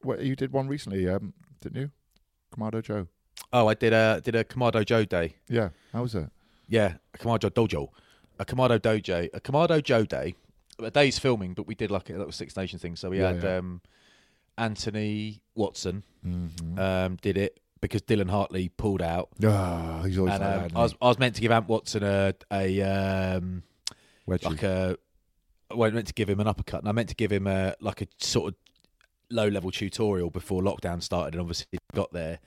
what 0.02 0.20
you 0.22 0.36
did 0.36 0.52
one 0.52 0.68
recently, 0.68 1.08
um, 1.08 1.34
didn't 1.62 1.78
you? 1.80 1.92
Kamado 2.56 2.82
Joe. 2.84 3.08
Oh, 3.54 3.68
I 3.68 3.74
did 3.74 3.94
a 3.94 4.22
did 4.24 4.36
a 4.36 4.44
Kamado 4.44 4.84
Joe 4.86 5.06
day. 5.06 5.36
Yeah, 5.48 5.70
how 5.94 6.02
was 6.04 6.16
it? 6.16 6.30
Yeah, 6.68 6.96
a 7.14 7.18
Kamado 7.18 7.50
Dojo, 7.50 7.90
a 8.40 8.46
Kamado 8.46 8.80
Dojo, 8.80 9.30
a 9.34 9.40
Kamado 9.40 9.82
Joe 9.84 10.06
day. 10.06 10.36
A 10.80 10.92
day's 10.92 11.18
filming, 11.18 11.56
but 11.56 11.66
we 11.66 11.74
did 11.74 11.90
like 11.90 12.08
a 12.12 12.14
little 12.14 12.32
Six 12.32 12.56
Nation 12.56 12.78
thing. 12.78 12.96
So 12.96 13.10
we 13.10 13.18
Yeah, 13.20 13.34
had 13.34 13.44
yeah. 13.44 13.58
um, 13.58 13.82
Anthony 14.58 15.42
Watson 15.56 16.04
Mm-hmm. 16.26 16.78
um, 16.80 17.16
did 17.22 17.38
it 17.38 17.60
because 17.80 18.02
Dylan 18.02 18.30
Hartley 18.30 18.68
pulled 18.70 19.02
out. 19.02 19.30
Ah, 19.46 20.02
he's 20.06 20.18
always 20.18 20.34
and 20.34 20.44
like 20.44 20.54
um, 20.56 20.62
that, 20.68 20.76
I 20.76 20.80
was? 20.82 20.96
I 21.02 21.08
was 21.08 21.20
meant 21.20 21.36
to 21.36 21.42
give 21.42 21.52
Ant 21.52 21.70
Watson 21.70 22.04
a 22.04 22.34
a 22.52 22.82
um, 22.82 23.64
Wedgie. 24.28 24.44
like 24.46 24.64
a 24.64 24.98
I 25.72 25.76
wasn't 25.76 25.96
meant 25.96 26.08
to 26.08 26.14
give 26.14 26.30
him 26.30 26.40
an 26.40 26.48
uppercut, 26.48 26.82
and 26.82 26.90
I 26.90 26.92
meant 26.92 27.10
to 27.10 27.16
give 27.16 27.32
him 27.32 27.48
a 27.48 27.76
like 27.80 28.02
a 28.02 28.08
sort 28.18 28.50
of 28.50 28.56
low 29.30 29.48
level 29.48 29.72
tutorial 29.72 30.30
before 30.30 30.62
lockdown 30.62 31.02
started. 31.02 31.34
And 31.36 31.42
obviously, 31.42 31.68
he 31.72 31.78
got 31.94 32.12
there. 32.12 32.40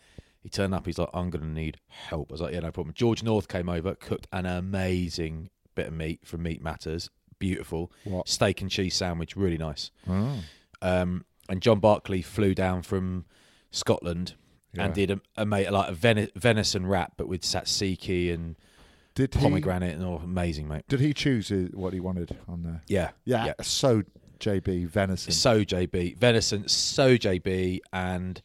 He 0.42 0.48
turned 0.50 0.74
up. 0.74 0.84
He's 0.84 0.98
like, 0.98 1.10
"I'm 1.14 1.30
going 1.30 1.42
to 1.42 1.48
need 1.50 1.78
help." 1.88 2.30
I 2.30 2.32
was 2.32 2.40
like, 2.42 2.52
"Yeah, 2.52 2.60
no 2.60 2.72
problem." 2.72 2.92
George 2.94 3.22
North 3.22 3.48
came 3.48 3.68
over, 3.70 3.94
cooked 3.94 4.26
an 4.32 4.44
amazing 4.46 5.48
bit 5.74 5.86
of 5.86 5.92
meat 5.94 6.20
from 6.26 6.42
Meat 6.42 6.62
Matters, 6.62 7.08
beautiful 7.38 7.90
What? 8.04 8.28
steak 8.28 8.60
and 8.60 8.70
cheese 8.70 8.94
sandwich, 8.94 9.36
really 9.36 9.58
nice. 9.58 9.90
Oh, 10.08 10.40
Um, 10.82 11.24
and 11.50 11.60
John 11.60 11.80
Barclay 11.80 12.22
flew 12.22 12.54
down 12.54 12.82
from 12.82 13.26
Scotland 13.70 14.34
yeah. 14.72 14.84
and 14.84 14.94
did 14.94 15.10
a, 15.10 15.20
a 15.36 15.44
mate 15.44 15.70
like 15.70 15.90
a 15.90 15.92
veni- 15.92 16.30
venison 16.34 16.86
wrap, 16.86 17.14
but 17.16 17.28
with 17.28 17.42
tzatziki 17.42 18.32
and 18.32 18.56
did 19.14 19.34
he, 19.34 19.40
pomegranate 19.40 19.94
and 19.94 20.04
all. 20.04 20.18
Amazing, 20.18 20.68
mate. 20.68 20.84
Did 20.88 21.00
he 21.00 21.12
choose 21.12 21.52
what 21.74 21.92
he 21.92 22.00
wanted 22.00 22.36
on 22.48 22.62
there? 22.62 22.82
Yeah, 22.86 23.10
Yeah, 23.24 23.46
yeah. 23.46 23.52
so 23.60 24.02
JB 24.38 24.88
venison. 24.88 25.32
so 25.32 25.64
JB 25.64 26.16
venison, 26.16 26.68
so 26.68 27.16
JB, 27.16 27.80
and 27.92 28.40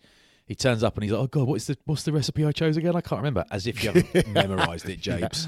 he 0.45 0.55
turns 0.55 0.83
up 0.83 0.95
and 0.95 1.03
he's 1.03 1.11
like, 1.13 1.21
"Oh 1.21 1.27
God, 1.27 1.47
what's 1.47 1.65
the 1.65 1.77
what's 1.85 2.03
the 2.03 2.11
recipe 2.11 2.43
I 2.45 2.51
chose 2.51 2.75
again? 2.77 2.95
I 2.95 3.01
can't 3.01 3.19
remember." 3.19 3.45
As 3.51 3.67
if 3.67 3.83
you 3.83 3.91
haven't 3.91 4.27
memorized 4.33 4.89
it, 4.89 4.99
Japes. 4.99 5.47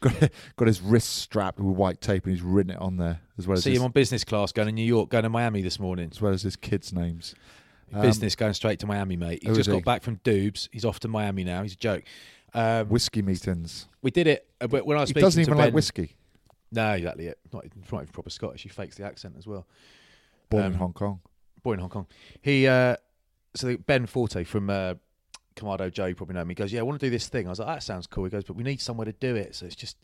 Got, 0.00 0.30
got 0.56 0.68
his 0.68 0.80
wrist 0.80 1.08
strapped 1.16 1.58
with 1.58 1.76
white 1.76 2.00
tape 2.00 2.24
and 2.24 2.32
he's 2.34 2.42
written 2.42 2.70
it 2.72 2.78
on 2.80 2.96
there 2.96 3.20
as 3.36 3.46
well 3.46 3.58
as 3.58 3.64
See 3.64 3.70
his, 3.70 3.78
him 3.80 3.84
on 3.86 3.90
business 3.92 4.24
class 4.24 4.52
going 4.52 4.66
to 4.68 4.72
New 4.72 4.84
York, 4.84 5.08
going 5.10 5.24
to 5.24 5.28
Miami 5.30 5.60
this 5.62 5.78
morning. 5.80 6.08
as 6.12 6.20
well 6.20 6.32
as 6.32 6.42
his 6.42 6.56
kids' 6.56 6.92
names. 6.92 7.34
Um, 7.92 8.02
business 8.02 8.36
going 8.36 8.52
straight 8.54 8.78
to 8.80 8.86
Miami, 8.86 9.16
mate. 9.16 9.40
He 9.42 9.48
who 9.48 9.54
just 9.54 9.68
is 9.68 9.72
got 9.72 9.78
he? 9.78 9.82
back 9.82 10.02
from 10.02 10.16
Dubes. 10.18 10.68
He's 10.72 10.84
off 10.84 11.00
to 11.00 11.08
Miami 11.08 11.42
now. 11.44 11.62
He's 11.62 11.72
a 11.72 11.76
joke. 11.76 12.04
Um, 12.54 12.88
whiskey 12.88 13.22
meetings. 13.22 13.86
we 14.02 14.10
did 14.10 14.26
it, 14.26 14.46
uh, 14.60 14.66
but 14.66 14.86
when 14.86 14.96
I 14.96 15.00
was 15.00 15.10
speaking. 15.10 15.26
He 15.26 15.30
speaking 15.30 15.42
doesn't 15.42 15.44
to 15.44 15.50
even 15.50 15.58
like 15.58 15.66
Ben- 15.68 15.74
whiskey. 15.74 16.16
No, 16.70 16.92
exactly 16.92 17.26
it. 17.28 17.38
Not, 17.52 17.64
even- 17.64 17.82
not 17.90 18.02
even 18.02 18.12
proper 18.12 18.30
Scottish. 18.30 18.62
He 18.62 18.68
fakes 18.68 18.96
the 18.96 19.04
accent 19.04 19.34
as 19.38 19.46
well. 19.46 19.66
Born 20.50 20.64
Um, 20.64 20.72
in 20.72 20.78
Hong 20.78 20.92
Kong. 20.92 21.20
born 21.62 21.74
in 21.74 21.80
Hong 21.80 21.90
Kong. 21.90 22.06
He 22.42 22.66
uh, 22.66 22.96
so 23.56 23.66
the- 23.68 23.76
Ben 23.78 24.06
Forte 24.06 24.44
from 24.44 24.68
uh, 24.70 24.94
Kamado 25.58 25.92
Joe, 25.92 26.06
you 26.06 26.14
probably 26.14 26.34
know. 26.34 26.44
He 26.44 26.54
goes, 26.54 26.72
"Yeah, 26.72 26.80
I 26.80 26.82
want 26.84 27.00
to 27.00 27.06
do 27.06 27.10
this 27.10 27.28
thing." 27.28 27.46
I 27.46 27.50
was 27.50 27.58
like, 27.58 27.68
"That 27.68 27.82
sounds 27.82 28.06
cool." 28.06 28.24
He 28.24 28.30
goes, 28.30 28.44
"But 28.44 28.56
we 28.56 28.62
need 28.64 28.80
somewhere 28.80 29.04
to 29.04 29.12
do 29.12 29.34
it, 29.36 29.54
so 29.54 29.66
it's 29.66 29.74
just 29.76 29.96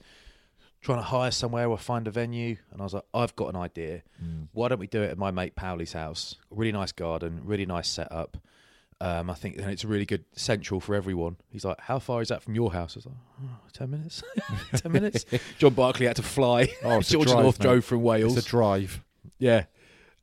trying 0.81 0.99
to 0.99 1.05
hire 1.05 1.31
somewhere 1.31 1.69
or 1.69 1.79
find 1.79 2.07
a 2.07 2.11
venue." 2.11 2.57
And 2.71 2.81
I 2.81 2.85
was 2.85 2.95
like, 2.95 3.05
"I've 3.15 3.35
got 3.37 3.49
an 3.49 3.57
idea. 3.57 4.03
Mm. 4.23 4.49
Why 4.53 4.69
don't 4.69 4.79
we 4.79 4.87
do 4.87 5.03
it 5.03 5.11
at 5.11 5.19
my 5.19 5.31
mate 5.31 5.55
Powley's 5.57 5.93
house? 5.93 6.37
Really 6.51 6.73
nice 6.73 6.93
garden, 6.93 7.41
really 7.45 7.67
nice 7.67 7.89
setup." 7.89 8.37
Um, 9.01 9.29
I 9.29 9.35
think 9.35 9.57
and 9.59 9.71
it's 9.71 9.85
a 9.85 9.89
really 9.89 10.07
good 10.07 10.25
central 10.35 10.81
for 10.81 10.95
everyone. 10.95 11.37
He's 11.51 11.65
like, 11.65 11.81
"How 11.81 11.99
far 11.99 12.23
is 12.23 12.29
that 12.29 12.43
from 12.43 12.55
your 12.55 12.73
house?" 12.73 12.97
I 12.97 12.99
was 12.99 13.07
like, 13.07 13.15
oh, 13.43 13.59
10 13.73 13.91
minutes, 13.91 14.23
ten 14.77 14.93
minutes." 14.93 15.27
John 15.59 15.75
Barclay 15.75 16.07
had 16.07 16.17
to 16.17 16.23
fly. 16.23 16.69
Oh, 16.83 17.01
George 17.01 17.29
drive, 17.29 17.43
North 17.43 17.59
mate. 17.59 17.65
drove 17.67 17.85
from 17.85 18.03
Wales. 18.03 18.37
It's 18.37 18.47
a 18.47 18.49
drive. 18.49 19.05
Yeah. 19.39 19.65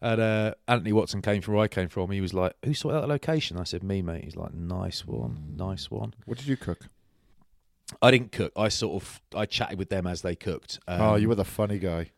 And 0.02 0.20
uh, 0.20 0.54
Anthony 0.68 0.94
Watson 0.94 1.22
came 1.22 1.42
from 1.42 1.54
where 1.54 1.64
I 1.64 1.68
came 1.68 1.88
from. 1.88 2.10
He 2.10 2.22
was 2.22 2.34
like, 2.34 2.56
"Who 2.66 2.74
sorted 2.74 2.98
out 2.98 3.02
the 3.02 3.08
location?" 3.08 3.58
I 3.58 3.64
said, 3.64 3.84
"Me, 3.84 4.02
mate." 4.02 4.24
He's 4.24 4.36
like, 4.36 4.54
"Nice 4.54 5.06
one, 5.06 5.54
nice 5.56 5.92
one." 5.92 6.16
What 6.26 6.40
did 6.40 6.48
you 6.48 6.58
cook? 6.58 6.90
I 8.02 8.10
didn't 8.10 8.32
cook. 8.32 8.52
I 8.56 8.70
sort 8.70 9.02
of 9.04 9.22
I 9.36 9.46
chatted 9.46 9.78
with 9.78 9.90
them 9.90 10.08
as 10.08 10.22
they 10.22 10.36
cooked. 10.36 10.80
Um, 10.88 11.02
oh, 11.02 11.16
you 11.16 11.30
were 11.30 11.36
the 11.36 11.46
funny 11.46 11.78
guy. 11.78 12.12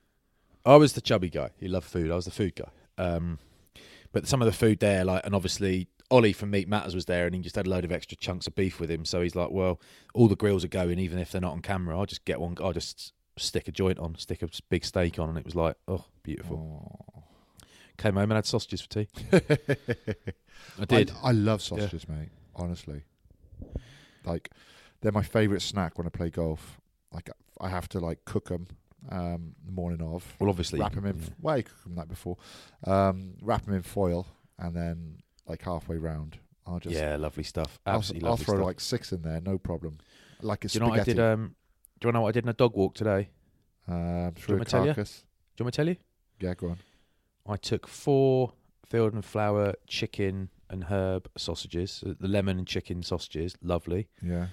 I 0.66 0.78
was 0.78 0.94
the 0.94 1.02
chubby 1.02 1.30
guy. 1.30 1.50
He 1.60 1.68
loved 1.68 1.86
food. 1.86 2.10
I 2.10 2.16
was 2.16 2.26
the 2.26 2.32
food 2.32 2.56
guy. 2.56 2.70
Um, 2.98 3.40
but 4.14 4.28
some 4.28 4.42
of 4.42 4.46
the 4.46 4.54
food 4.54 4.80
there, 4.80 5.04
like, 5.04 5.26
and 5.26 5.36
obviously 5.36 5.88
Ollie 6.10 6.32
from 6.32 6.52
Meat 6.52 6.70
Matters 6.70 6.96
was 6.96 7.06
there, 7.06 7.26
and 7.26 7.36
he 7.36 7.42
just 7.42 7.56
had 7.56 7.68
a 7.68 7.70
load 7.70 7.84
of 7.84 7.92
extra 7.92 8.16
chunks 8.16 8.48
of 8.48 8.56
beef 8.56 8.80
with 8.80 8.90
him. 8.90 9.04
So 9.04 9.22
he's 9.22 9.36
like, 9.36 9.52
"Well, 9.52 9.82
all 10.14 10.30
the 10.30 10.36
grills 10.38 10.64
are 10.64 10.70
going, 10.70 11.00
even 11.00 11.20
if 11.20 11.32
they're 11.32 11.42
not 11.42 11.54
on 11.54 11.62
camera. 11.62 12.00
I'll 12.00 12.06
just 12.06 12.24
get 12.24 12.40
one. 12.40 12.56
I'll 12.62 12.72
just 12.72 13.12
stick 13.36 13.68
a 13.68 13.72
joint 13.72 14.00
on, 14.00 14.16
stick 14.16 14.42
a 14.42 14.48
big 14.70 14.86
steak 14.86 15.20
on." 15.20 15.28
And 15.30 15.38
it 15.38 15.44
was 15.44 15.56
like, 15.56 15.76
"Oh, 15.88 16.06
beautiful." 16.22 17.10
Oh. 17.10 17.13
Came 17.98 18.16
home 18.16 18.24
and 18.32 18.34
had 18.34 18.46
sausages 18.46 18.82
for 18.82 18.90
tea. 18.90 19.08
I 20.80 20.86
did. 20.86 21.12
I, 21.24 21.30
I 21.30 21.32
love 21.32 21.62
sausages, 21.62 22.08
mate. 22.08 22.30
Honestly, 22.56 23.04
like 24.26 24.50
they're 25.02 25.12
my 25.12 25.22
favourite 25.24 25.62
snack 25.62 25.98
when 25.98 26.08
I 26.08 26.10
play 26.10 26.30
golf. 26.30 26.80
Like 27.12 27.30
I 27.60 27.70
have 27.70 27.88
to 27.90 28.00
like 28.00 28.26
cook 28.26 28.50
them 28.50 28.68
um, 29.10 29.56
the 29.66 29.72
morning 29.72 30.02
of. 30.02 30.26
well, 30.40 30.50
obviously, 30.50 30.80
wrap 30.80 30.94
them 30.94 31.06
in. 31.06 31.18
yeah. 31.18 31.30
Well, 31.40 31.58
you 31.58 31.64
cook 31.64 31.84
them 31.84 31.96
that 31.96 32.08
before. 32.08 32.38
Um, 32.86 33.36
wrap 33.42 33.66
them 33.66 33.76
in 33.76 33.82
foil, 33.84 34.28
and 34.58 34.76
then 34.76 35.20
like 35.48 35.62
halfway 35.62 35.98
round, 35.98 36.38
I'll 36.66 36.80
just 36.80 36.96
yeah, 36.96 37.16
lovely 37.18 37.44
stuff. 37.44 37.80
I'll, 37.86 37.98
Absolutely 37.98 38.30
I'll 38.30 38.38
throw 38.38 38.56
stuff. 38.56 38.66
like 38.66 38.80
six 38.80 39.12
in 39.12 39.22
there, 39.22 39.42
no 39.42 39.58
problem. 39.58 39.98
Like 40.42 40.66
a 40.66 40.68
do 40.68 40.76
you 40.76 40.80
know 40.80 40.88
what 40.90 41.00
I 41.00 41.04
spaghetti. 41.04 41.18
did? 41.18 41.24
Um, 41.24 41.56
do 42.00 42.06
you 42.06 42.08
want 42.08 42.14
to 42.16 42.18
know 42.18 42.22
what 42.22 42.30
I 42.30 42.32
did 42.32 42.44
in 42.46 42.50
a 42.50 42.54
dog 42.54 42.76
walk 42.76 42.96
today? 42.96 43.30
um, 43.88 44.32
through 44.36 44.56
me 44.58 44.62
a 44.62 44.66
to 44.66 44.72
tell 44.72 44.86
you? 44.86 44.94
Do 44.94 45.02
you 45.02 45.06
want 45.60 45.66
me 45.68 45.72
to 45.72 45.76
tell 45.76 45.88
you? 45.88 45.96
Yeah, 46.40 46.54
go 46.54 46.70
on. 46.70 46.78
I 47.48 47.58
took 47.58 47.88
four 47.88 48.54
Field 48.86 49.14
and 49.14 49.26
Flower 49.26 49.74
chicken 49.88 50.50
and 50.70 50.86
herb 50.86 51.30
sausages, 51.38 52.04
uh, 52.06 52.14
the 52.20 52.28
lemon 52.28 52.58
and 52.58 52.68
chicken 52.68 53.04
sausages, 53.04 53.56
lovely. 53.62 54.08
Yeah. 54.22 54.48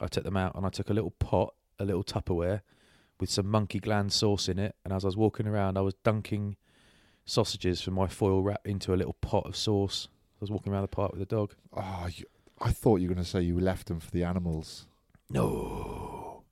I 0.00 0.06
took 0.06 0.24
them 0.24 0.36
out 0.36 0.54
and 0.54 0.66
I 0.66 0.68
took 0.68 0.90
a 0.90 0.94
little 0.94 1.12
pot, 1.12 1.54
a 1.78 1.84
little 1.84 2.04
Tupperware, 2.04 2.60
with 3.18 3.30
some 3.30 3.46
monkey 3.46 3.78
gland 3.78 4.12
sauce 4.12 4.48
in 4.48 4.58
it. 4.58 4.74
And 4.84 4.92
as 4.92 5.04
I 5.04 5.08
was 5.08 5.16
walking 5.16 5.46
around, 5.46 5.78
I 5.78 5.80
was 5.80 5.94
dunking 6.04 6.56
sausages 7.24 7.80
from 7.80 7.94
my 7.94 8.06
foil 8.06 8.42
wrap 8.42 8.66
into 8.66 8.92
a 8.92 8.96
little 8.96 9.14
pot 9.14 9.46
of 9.46 9.56
sauce. 9.56 10.08
I 10.34 10.38
was 10.40 10.50
walking 10.50 10.72
around 10.72 10.82
the 10.82 10.88
park 10.88 11.12
with 11.12 11.20
the 11.20 11.26
dog. 11.26 11.54
Oh, 11.72 12.08
you, 12.12 12.24
I 12.60 12.70
thought 12.70 13.00
you 13.00 13.08
were 13.08 13.14
going 13.14 13.24
to 13.24 13.30
say 13.30 13.40
you 13.40 13.58
left 13.58 13.88
them 13.88 14.00
for 14.00 14.10
the 14.10 14.24
animals. 14.24 14.86
No. 15.30 16.42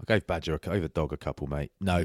I 0.00 0.04
gave 0.06 0.26
Badger, 0.26 0.54
a, 0.54 0.70
I 0.70 0.74
gave 0.74 0.82
the 0.82 0.88
dog 0.88 1.12
a 1.12 1.16
couple, 1.16 1.46
mate. 1.46 1.72
No. 1.80 2.04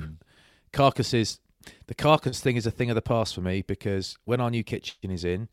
Carcasses, 0.74 1.40
the 1.88 1.96
carcass 1.96 2.40
thing 2.40 2.56
is 2.56 2.66
a 2.66 2.72
thing 2.72 2.90
of 2.90 2.96
the 2.96 3.02
past 3.02 3.36
for 3.36 3.42
me 3.42 3.62
because 3.62 4.18
when 4.26 4.40
our 4.40 4.50
new 4.50 4.64
kitchen 4.64 5.12
is 5.12 5.24
in, 5.24 5.50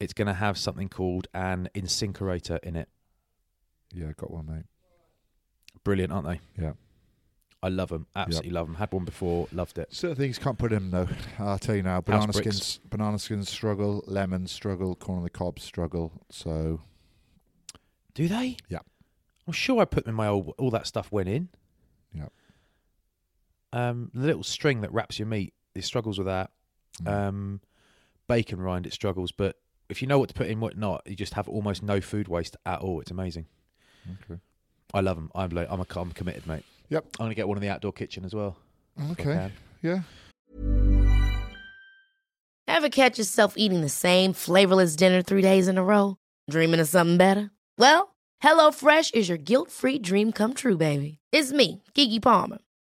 it's 0.00 0.12
going 0.12 0.26
to 0.26 0.34
have 0.34 0.58
something 0.58 0.88
called 0.88 1.28
an 1.34 1.68
incinerator 1.74 2.58
in 2.62 2.76
it. 2.76 2.88
Yeah, 3.92 4.12
got 4.16 4.30
one, 4.30 4.46
mate. 4.46 4.64
Brilliant, 5.84 6.12
aren't 6.12 6.26
they? 6.26 6.40
Yeah. 6.60 6.72
I 7.62 7.68
love 7.68 7.88
them. 7.88 8.06
Absolutely 8.14 8.50
love 8.50 8.66
them. 8.66 8.74
Had 8.74 8.92
one 8.92 9.06
before, 9.06 9.48
loved 9.50 9.78
it. 9.78 9.88
Certain 9.90 10.16
things 10.16 10.38
can't 10.38 10.58
put 10.58 10.70
in 10.70 10.90
though. 10.90 11.08
I'll 11.38 11.58
tell 11.58 11.74
you 11.74 11.82
now. 11.82 12.02
Banana 12.02 12.32
skins, 12.32 12.78
banana 12.90 13.18
skins 13.18 13.48
struggle. 13.48 14.04
Lemons 14.06 14.52
struggle. 14.52 14.94
Corn 14.94 15.18
on 15.18 15.24
the 15.24 15.30
cob 15.30 15.58
struggle. 15.58 16.12
So 16.28 16.82
Do 18.14 18.28
they? 18.28 18.58
Yeah. 18.68 18.80
I'm 19.46 19.54
sure 19.54 19.80
I 19.80 19.86
put 19.86 20.04
them 20.04 20.10
in 20.12 20.16
my 20.16 20.28
old, 20.28 20.54
all 20.58 20.70
that 20.72 20.86
stuff 20.86 21.10
went 21.10 21.28
in. 21.28 21.48
Yeah. 22.14 22.26
Um, 23.74 24.10
the 24.14 24.26
little 24.26 24.42
string 24.44 24.82
that 24.82 24.92
wraps 24.92 25.18
your 25.18 25.26
meat, 25.26 25.52
it 25.74 25.84
struggles 25.84 26.18
with 26.18 26.26
that. 26.28 26.50
mm. 27.02 27.10
Um, 27.12 27.60
bacon 28.28 28.60
rind, 28.60 28.86
it 28.86 28.92
struggles. 28.92 29.32
But 29.32 29.56
if 29.88 30.00
you 30.00 30.08
know 30.08 30.18
what 30.18 30.28
to 30.28 30.34
put 30.34 30.46
in, 30.46 30.60
what 30.60 30.78
not, 30.78 31.02
you 31.06 31.16
just 31.16 31.34
have 31.34 31.48
almost 31.48 31.82
no 31.82 32.00
food 32.00 32.28
waste 32.28 32.56
at 32.64 32.80
all. 32.80 33.00
It's 33.00 33.10
amazing. 33.10 33.46
okay. 34.30 34.40
I 34.92 35.00
love 35.00 35.16
them. 35.16 35.30
I'm 35.34 35.50
like, 35.50 35.66
I'm, 35.70 35.80
a, 35.80 35.86
I'm 35.96 36.12
committed, 36.12 36.46
mate. 36.46 36.64
Yep. 36.90 37.04
I'm 37.18 37.24
gonna 37.26 37.34
get 37.34 37.48
one 37.48 37.56
in 37.58 37.62
the 37.62 37.68
outdoor 37.70 37.92
kitchen 37.92 38.24
as 38.24 38.34
well. 38.34 38.56
if 38.96 39.04
I 39.04 39.10
Okay. 39.12 39.22
can. 39.24 39.52
Yeah. 39.82 40.00
Ever 42.66 42.88
catch 42.88 43.18
yourself 43.18 43.54
eating 43.56 43.80
the 43.82 43.88
same 43.88 44.32
flavorless 44.32 44.96
dinner 44.96 45.22
three 45.22 45.42
days 45.42 45.68
in 45.68 45.78
a 45.78 45.84
row? 45.84 46.16
Dreaming 46.50 46.80
of 46.80 46.88
something 46.88 47.16
better? 47.18 47.50
Well, 47.78 48.14
HelloFresh 48.42 49.14
is 49.14 49.28
your 49.28 49.38
guilt 49.38 49.70
free 49.70 49.98
dream 49.98 50.32
come 50.32 50.54
true, 50.54 50.76
baby. 50.76 51.18
It's 51.32 51.52
me, 51.52 51.82
Keke 51.94 52.22
Palmer. 52.22 52.58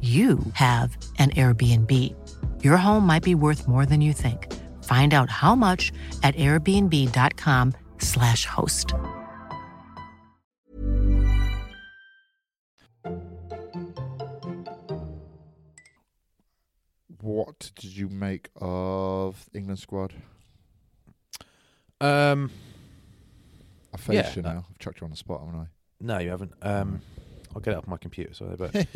you 0.00 0.38
have 0.52 0.96
an 1.18 1.30
Airbnb. 1.30 1.90
Your 2.62 2.76
home 2.76 3.06
might 3.06 3.22
be 3.22 3.34
worth 3.34 3.66
more 3.66 3.86
than 3.86 4.02
you 4.02 4.12
think. 4.12 4.52
Find 4.84 5.14
out 5.14 5.30
how 5.30 5.54
much 5.54 5.90
at 6.22 6.36
airbnb.com/slash 6.36 8.44
host. 8.44 8.92
What 17.20 17.70
did 17.76 17.96
you 17.96 18.08
make 18.08 18.50
of 18.56 19.48
England 19.54 19.78
squad? 19.78 20.12
Um, 22.00 22.50
I 23.92 23.96
faced 23.96 24.12
Yeah, 24.12 24.32
you 24.36 24.42
now. 24.42 24.66
I've 24.70 24.78
chucked 24.78 25.00
you 25.00 25.04
on 25.06 25.10
the 25.10 25.16
spot, 25.16 25.40
haven't 25.44 25.60
I? 25.60 25.66
no, 26.00 26.18
you 26.18 26.30
haven't. 26.30 26.52
Um, 26.60 27.00
I'll 27.54 27.60
get 27.62 27.72
it 27.72 27.76
off 27.78 27.86
my 27.86 27.96
computer, 27.96 28.34
sorry, 28.34 28.56
but 28.56 28.74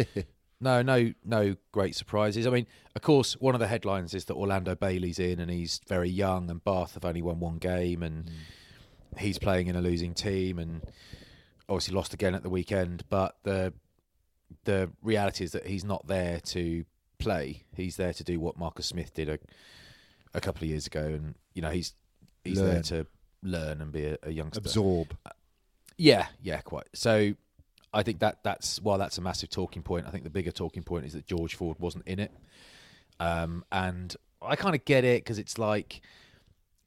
no, 0.61 0.83
no, 0.83 1.13
no 1.25 1.57
great 1.73 1.95
surprises. 1.95 2.47
I 2.47 2.51
mean, 2.51 2.67
of 2.95 3.03
course, 3.03 3.35
one 3.35 3.55
of 3.55 3.61
the 3.61 3.69
headlines 3.69 4.15
is 4.15 4.25
that 4.27 4.35
Orlando 4.35 4.75
Bailey's 4.75 5.19
in, 5.19 5.39
and 5.41 5.51
he's 5.51 5.81
very 5.87 6.09
young, 6.09 6.51
and 6.51 6.63
Bath 6.63 6.95
have 6.95 7.05
only 7.05 7.23
won 7.23 7.39
one 7.41 7.59
game, 7.59 8.03
and 8.03 8.29
hmm. 8.29 9.19
he's 9.19 9.39
playing 9.39 9.69
in 9.69 9.77
a 9.77 9.81
losing 9.81 10.15
team, 10.15 10.59
and 10.59 10.83
obviously 11.69 11.95
lost 11.95 12.13
again 12.13 12.35
at 12.35 12.43
the 12.43 12.51
weekend. 12.51 13.05
But 13.09 13.37
the 13.45 13.73
the 14.65 14.91
reality 15.03 15.45
is 15.45 15.53
that 15.53 15.67
he's 15.67 15.85
not 15.85 16.07
there 16.07 16.41
to 16.41 16.85
play. 17.19 17.63
He's 17.75 17.97
there 17.97 18.13
to 18.13 18.25
do 18.25 18.41
what 18.41 18.59
Marcus 18.59 18.87
Smith 18.87 19.15
did 19.15 19.29
a, 19.29 19.39
a 20.35 20.41
couple 20.41 20.65
of 20.65 20.71
years 20.71 20.87
ago, 20.87 21.05
and 21.05 21.35
you 21.55 21.63
know 21.63 21.71
he's 21.71 21.95
he's 22.45 22.61
there 22.61 22.83
to 22.83 23.07
learn 23.43 23.81
and 23.81 23.93
be 23.93 24.17
a 24.23 24.31
youngster. 24.31 24.59
Absorb. 24.59 25.17
Uh, 25.25 25.31
yeah, 25.97 26.27
yeah, 26.43 26.61
quite. 26.61 26.87
So 26.95 27.35
I 27.93 28.03
think 28.03 28.21
that 28.21 28.43
that's 28.43 28.81
while 28.81 28.99
that's 28.99 29.19
a 29.19 29.21
massive 29.21 29.51
talking 29.51 29.83
point. 29.83 30.07
I 30.07 30.11
think 30.11 30.25
the 30.25 30.31
bigger 30.31 30.51
talking 30.51 30.83
point 30.83 31.07
is 31.07 31.13
that 31.15 31.27
George 31.27 31.55
Ford 31.55 31.79
wasn't 31.79 32.07
in 32.07 32.19
it, 32.19 32.33
um, 33.21 33.65
and 33.73 34.15
I 34.43 34.57
kind 34.57 34.75
of 34.75 34.85
get 34.85 35.05
it 35.05 35.25
because 35.25 35.39
it's 35.39 35.59
like 35.59 36.01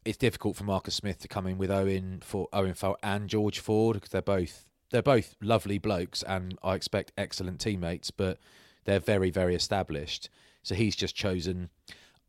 it's 0.06 0.18
difficult 0.18 0.56
for 0.56 0.64
Marcus 0.64 0.96
Smith 0.96 1.20
to 1.20 1.28
come 1.28 1.48
in 1.48 1.58
with 1.58 1.72
Owen 1.72 2.22
for 2.24 2.48
Owen 2.54 2.74
Farrell 2.74 2.98
and 3.04 3.28
George 3.28 3.60
Ford 3.60 3.96
because 3.96 4.10
they're 4.10 4.22
both 4.22 4.68
they're 4.92 5.02
both 5.02 5.36
lovely 5.42 5.78
blokes 5.78 6.24
and 6.24 6.58
I 6.64 6.76
expect 6.76 7.12
excellent 7.18 7.60
teammates, 7.60 8.12
but 8.12 8.40
they're 8.86 9.00
very 9.00 9.30
very 9.30 9.56
established. 9.56 10.30
So 10.64 10.76
he's 10.76 10.96
just 10.96 11.16
chosen 11.16 11.70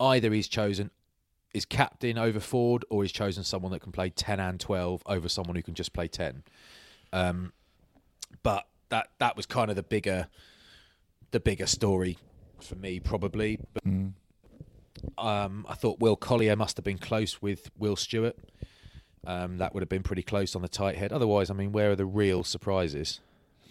either 0.00 0.32
he's 0.32 0.48
chosen 0.48 0.90
is 1.54 1.64
captain 1.64 2.18
over 2.18 2.40
Ford 2.40 2.84
or 2.90 3.02
he's 3.02 3.12
chosen 3.12 3.44
someone 3.44 3.72
that 3.72 3.80
can 3.80 3.92
play 3.92 4.10
10 4.10 4.40
and 4.40 4.58
12 4.58 5.02
over 5.06 5.28
someone 5.28 5.54
who 5.54 5.62
can 5.62 5.74
just 5.74 5.92
play 5.92 6.08
10. 6.08 6.42
Um, 7.12 7.52
but 8.42 8.66
that 8.88 9.08
that 9.18 9.36
was 9.36 9.46
kind 9.46 9.70
of 9.70 9.76
the 9.76 9.82
bigger 9.82 10.28
the 11.30 11.40
bigger 11.40 11.66
story 11.66 12.18
for 12.60 12.74
me 12.76 13.00
probably. 13.00 13.58
But, 13.72 13.84
Mm. 13.84 14.12
um, 15.18 15.66
I 15.68 15.74
thought 15.74 15.98
Will 16.00 16.16
Collier 16.16 16.54
must 16.56 16.76
have 16.76 16.84
been 16.84 16.98
close 16.98 17.40
with 17.42 17.70
Will 17.78 17.96
Stuart. 17.96 18.36
Um, 19.24 19.58
that 19.58 19.72
would 19.72 19.82
have 19.82 19.88
been 19.88 20.02
pretty 20.02 20.22
close 20.22 20.54
on 20.56 20.62
the 20.62 20.68
tight 20.68 20.96
head. 20.96 21.12
Otherwise, 21.12 21.48
I 21.50 21.54
mean, 21.54 21.72
where 21.72 21.92
are 21.92 21.96
the 21.96 22.04
real 22.06 22.42
surprises? 22.44 23.20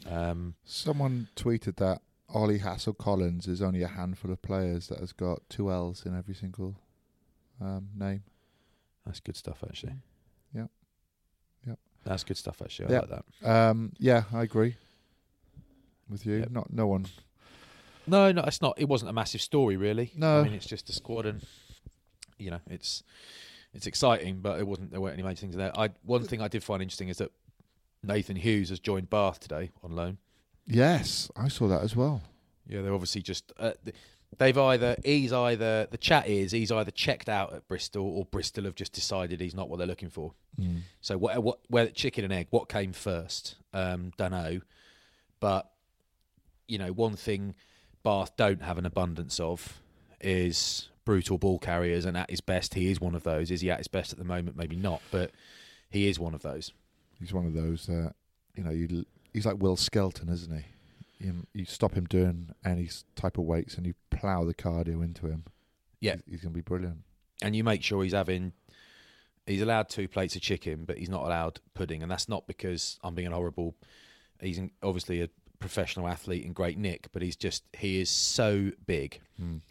Um, 0.10 0.56
Someone 0.63 1.28
tweeted 1.36 1.76
that 1.78 2.02
Ollie 2.30 2.60
Hassell-Collins 2.60 3.47
is 3.47 3.62
only 3.62 3.82
a 3.84 3.88
handful 3.89 4.32
of 4.32 4.41
players 4.41 4.88
that 4.88 5.00
has 5.00 5.12
got 5.12 5.41
two 5.50 5.69
L's 5.69 6.06
in 6.06 6.17
every 6.17 6.34
single 6.34 6.76
um, 7.60 7.89
name. 7.95 8.24
that's 9.06 9.19
good 9.19 9.36
stuff, 9.36 9.63
actually. 9.67 9.95
That's 12.04 12.24
good 12.24 12.38
stuff, 12.38 12.62
actually. 12.62 12.88
I 12.88 12.92
Yeah. 12.92 13.00
like 13.00 13.10
that. 13.42 13.50
Um, 13.50 13.92
yeah, 14.00 14.24
I 14.34 14.44
agree 14.44 14.76
with 16.10 16.26
you. 16.26 16.40
Yep. 16.40 16.52
Not 16.52 16.74
no 16.74 16.88
one. 16.88 17.06
No, 18.08 18.32
no, 18.32 18.42
it's 18.44 18.62
not. 18.62 18.76
It 18.80 18.88
wasn't 18.90 19.10
a 19.10 19.14
massive 19.14 19.42
story, 19.42 19.78
really. 19.78 20.12
No. 20.16 20.40
I 20.40 20.44
mean 20.44 20.54
it's 20.54 20.66
just 20.66 20.90
a 20.90 20.94
squad, 20.94 21.26
and 21.26 21.46
you 22.38 22.50
know, 22.50 22.60
it's 22.70 23.04
it's 23.74 23.86
exciting, 23.88 24.40
but 24.42 24.60
it 24.60 24.66
wasn't. 24.68 24.92
There 24.92 25.00
weren't 25.00 25.14
any 25.14 25.24
major 25.24 25.42
things 25.42 25.56
there. 25.56 25.72
I 25.78 25.90
one 26.04 26.24
thing 26.24 26.42
I 26.42 26.48
did 26.48 26.64
find 26.64 26.82
interesting 26.82 27.10
is 27.10 27.18
that 27.18 27.32
Nathan 28.04 28.36
Hughes 28.38 28.70
has 28.70 28.80
joined 28.80 29.10
Bath 29.10 29.40
today 29.40 29.70
on 29.84 29.92
loan. 29.96 30.18
Yes, 30.66 31.30
I 31.36 31.48
saw 31.48 31.68
that 31.68 31.82
as 31.84 31.96
well. 31.96 32.22
Yeah, 32.68 32.82
they're 32.82 32.94
obviously 32.94 33.22
just 33.22 33.52
uh, 33.60 33.74
th- 33.84 33.96
they've 34.38 34.58
either 34.58 34.96
he's 35.04 35.34
either 35.34 35.88
the 35.91 35.98
chat 35.98 36.28
is 36.28 36.52
he's 36.52 36.72
either 36.72 36.91
checked 36.91 37.30
out 37.30 37.54
at 37.54 37.67
Bristol 37.67 38.06
or 38.06 38.26
Bristol 38.26 38.63
have 38.65 38.76
just 38.76 38.94
decided 38.94 39.41
he's 39.41 39.56
not 39.56 39.70
what 39.70 39.78
they're 39.78 39.88
looking 39.88 40.10
for. 40.10 40.34
So 41.02 41.17
what 41.17 41.41
what 41.44 41.60
where 41.67 41.88
chicken 41.88 42.24
and 42.24 42.34
egg 42.34 42.48
what 42.50 42.70
came 42.70 42.94
first? 42.94 43.56
Um, 43.74 44.12
don't 44.17 44.32
know, 44.32 44.62
but 45.39 45.70
you 46.67 46.78
know 46.78 46.91
one 46.91 47.15
thing 47.15 47.56
Bath 48.04 48.36
don't 48.38 48.62
have 48.62 48.78
an 48.78 48.86
abundance 48.86 49.39
of 49.39 49.82
is 50.20 50.89
brutal 51.06 51.38
ball 51.38 51.60
carriers, 51.60 52.06
and 52.06 52.15
at 52.17 52.30
his 52.30 52.41
best 52.41 52.74
he 52.74 52.91
is 52.91 53.00
one 53.00 53.15
of 53.15 53.24
those. 53.24 53.52
Is 53.52 53.62
he 53.62 53.72
at 53.72 53.80
his 53.80 53.88
best 53.88 54.12
at 54.12 54.20
the 54.20 54.26
moment? 54.26 54.58
Maybe 54.58 54.76
not, 54.76 55.02
but 55.12 55.32
he 55.89 56.08
is 56.08 56.20
one 56.20 56.34
of 56.34 56.41
those. 56.41 56.72
He's 57.20 57.34
one 57.34 57.46
of 57.46 57.54
those 57.54 57.86
that 57.88 58.13
you 58.56 58.63
know. 58.63 58.72
You 58.72 59.06
he's 59.34 59.46
like 59.46 59.62
Will 59.62 59.78
Skelton, 59.78 60.30
isn't 60.30 60.54
he? 60.56 60.65
You, 61.23 61.47
you 61.53 61.65
stop 61.65 61.93
him 61.93 62.05
doing 62.05 62.49
any 62.65 62.89
type 63.15 63.38
of 63.38 63.43
weights, 63.45 63.75
and 63.75 63.86
you 63.86 63.93
plough 64.10 64.45
the 64.45 64.53
cardio 64.53 65.03
into 65.03 65.27
him. 65.27 65.43
Yeah. 65.99 66.13
he's, 66.15 66.23
he's 66.29 66.41
going 66.41 66.53
to 66.53 66.57
be 66.57 66.62
brilliant. 66.62 66.99
and 67.43 67.55
you 67.55 67.63
make 67.63 67.84
sure 67.84 68.03
he's 68.03 68.13
having 68.13 68.53
he's 69.45 69.62
allowed 69.62 69.89
two 69.89 70.07
plates 70.07 70.36
of 70.36 70.41
chicken 70.41 70.86
but 70.86 70.97
he's 70.97 71.10
not 71.10 71.23
allowed 71.23 71.60
pudding 71.73 72.01
and 72.03 72.12
that's 72.12 72.29
not 72.29 72.45
because 72.47 72.99
i'm 73.03 73.15
being 73.15 73.25
an 73.27 73.34
horrible 73.34 73.75
he's 74.39 74.60
obviously 74.84 75.21
a 75.21 75.29
professional 75.60 76.07
athlete 76.07 76.45
and 76.45 76.53
great 76.55 76.77
nick 76.77 77.07
but 77.12 77.21
he's 77.23 77.36
just 77.36 77.63
he 77.73 77.99
is 77.99 78.10
so 78.10 78.71
big 78.86 79.19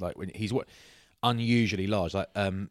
like 0.01 0.19
when 0.19 0.31
he's 0.35 0.53
what 0.53 0.67
unusually 1.23 1.87
large 1.87 2.15
like 2.15 2.29
um 2.35 2.69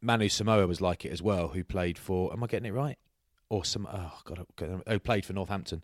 manu 0.00 0.28
samoa 0.28 0.66
was 0.66 0.80
like 0.80 1.04
it 1.04 1.12
as 1.12 1.22
well 1.22 1.48
who 1.48 1.62
played 1.64 1.98
for 1.98 2.32
am 2.32 2.42
i 2.42 2.46
getting 2.46 2.66
it 2.68 2.72
right 2.74 2.98
or 3.50 3.64
some 3.64 3.86
oh 3.92 4.12
god 4.24 4.44
who 4.86 4.98
played 4.98 5.24
for 5.24 5.32
northampton 5.34 5.82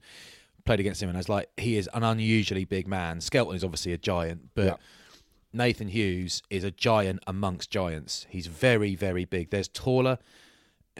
played 0.64 0.80
against 0.80 1.02
him 1.02 1.08
and 1.08 1.16
i 1.16 1.20
was 1.20 1.28
like 1.28 1.48
he 1.56 1.76
is 1.76 1.88
an 1.94 2.02
unusually 2.02 2.64
big 2.64 2.86
man 2.86 3.20
skelton 3.20 3.56
is 3.56 3.64
obviously 3.64 3.92
a 3.92 3.98
giant 3.98 4.48
but 4.54 4.66
Yeah. 4.66 4.76
Nathan 5.52 5.88
Hughes 5.88 6.44
is 6.48 6.62
a 6.62 6.70
giant 6.70 7.24
amongst 7.26 7.72
giants. 7.72 8.24
He's 8.30 8.46
very, 8.46 8.94
very 8.94 9.24
big. 9.24 9.50
There's 9.50 9.66
taller, 9.66 10.18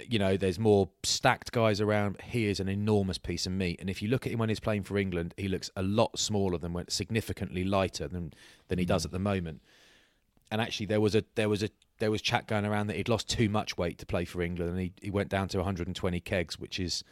you 0.08 0.18
know, 0.18 0.36
there's 0.36 0.58
more 0.58 0.90
stacked 1.02 1.52
guys 1.52 1.80
around. 1.80 2.20
He 2.22 2.46
is 2.46 2.60
an 2.60 2.68
enormous 2.68 3.18
piece 3.18 3.46
of 3.46 3.52
meat. 3.52 3.80
And 3.80 3.90
if 3.90 4.02
you 4.02 4.08
look 4.08 4.26
at 4.26 4.32
him 4.32 4.38
when 4.38 4.48
he's 4.48 4.60
playing 4.60 4.84
for 4.84 4.98
England, 4.98 5.34
he 5.36 5.48
looks 5.48 5.70
a 5.76 5.82
lot 5.82 6.18
smaller 6.18 6.58
than 6.58 6.72
when 6.72 6.88
significantly 6.88 7.64
lighter 7.64 8.08
than 8.08 8.32
than 8.68 8.78
he 8.78 8.84
does 8.84 9.02
mm. 9.02 9.06
at 9.06 9.12
the 9.12 9.18
moment. 9.18 9.62
And 10.50 10.60
actually, 10.60 10.86
there 10.86 11.00
was 11.00 11.14
a 11.14 11.24
there 11.34 11.48
was 11.48 11.62
a 11.62 11.70
there 11.98 12.10
was 12.10 12.22
chat 12.22 12.46
going 12.46 12.64
around 12.64 12.88
that 12.88 12.96
he'd 12.96 13.08
lost 13.08 13.28
too 13.28 13.48
much 13.48 13.76
weight 13.76 13.98
to 13.98 14.06
play 14.06 14.24
for 14.24 14.42
England, 14.42 14.72
and 14.72 14.80
he 14.80 14.92
he 15.00 15.10
went 15.10 15.28
down 15.28 15.48
to 15.48 15.58
120 15.58 16.20
kegs, 16.20 16.58
which 16.58 16.80
is 16.80 17.04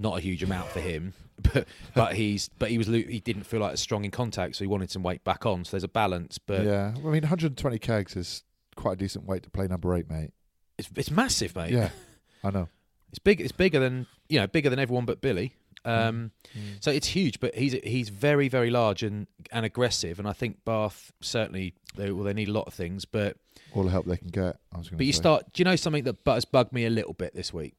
not 0.00 0.18
a 0.18 0.20
huge 0.20 0.42
amount 0.42 0.68
for 0.68 0.80
him. 0.80 1.14
But 1.54 1.66
but 1.94 2.14
he's 2.16 2.50
but 2.58 2.68
he 2.70 2.76
was 2.76 2.86
he 2.86 3.18
didn't 3.18 3.44
feel 3.44 3.60
like 3.60 3.72
as 3.72 3.80
strong 3.80 4.04
in 4.04 4.10
contact, 4.10 4.56
so 4.56 4.62
he 4.62 4.68
wanted 4.68 4.90
some 4.90 5.02
weight 5.02 5.24
back 5.24 5.46
on. 5.46 5.64
So 5.64 5.70
there's 5.70 5.84
a 5.84 5.88
balance, 5.88 6.36
but 6.36 6.66
yeah, 6.66 6.92
I 6.94 7.00
mean, 7.00 7.22
120 7.22 7.78
kegs 7.78 8.14
is 8.14 8.44
quite 8.76 8.92
a 8.92 8.96
decent 8.96 9.24
weight 9.24 9.42
to 9.44 9.50
play 9.50 9.66
number 9.66 9.94
eight, 9.94 10.10
mate. 10.10 10.32
it's 10.76 10.90
it's 10.96 11.10
massive, 11.10 11.56
mate. 11.56 11.70
Yeah, 11.72 11.88
I 12.44 12.50
know. 12.50 12.68
It's 13.08 13.18
big. 13.20 13.40
It's 13.40 13.52
bigger 13.52 13.80
than 13.80 14.06
you 14.28 14.38
know, 14.38 14.46
bigger 14.48 14.68
than 14.68 14.78
everyone 14.78 15.06
but 15.06 15.22
Billy. 15.22 15.54
Um, 15.86 16.32
So 16.80 16.90
it's 16.90 17.06
huge, 17.06 17.40
but 17.40 17.54
he's 17.54 17.72
he's 17.72 18.10
very 18.10 18.48
very 18.48 18.68
large 18.68 19.02
and 19.02 19.26
and 19.50 19.64
aggressive, 19.64 20.18
and 20.18 20.28
I 20.28 20.34
think 20.34 20.62
Bath 20.66 21.10
certainly 21.22 21.72
they 21.96 22.10
well 22.10 22.24
they 22.24 22.34
need 22.34 22.48
a 22.48 22.52
lot 22.52 22.66
of 22.66 22.74
things, 22.74 23.06
but 23.06 23.38
All 23.72 23.84
the 23.84 23.90
help 23.90 24.04
they 24.04 24.18
can 24.18 24.28
get. 24.28 24.58
I 24.74 24.78
was 24.78 24.90
going 24.90 24.98
but 24.98 25.06
you 25.06 25.14
start. 25.14 25.54
Do 25.54 25.60
you 25.60 25.64
know 25.64 25.76
something 25.76 26.04
that 26.04 26.22
but 26.22 26.34
has 26.34 26.44
bugged 26.44 26.74
me 26.74 26.84
a 26.84 26.90
little 26.90 27.14
bit 27.14 27.34
this 27.34 27.54
week 27.54 27.76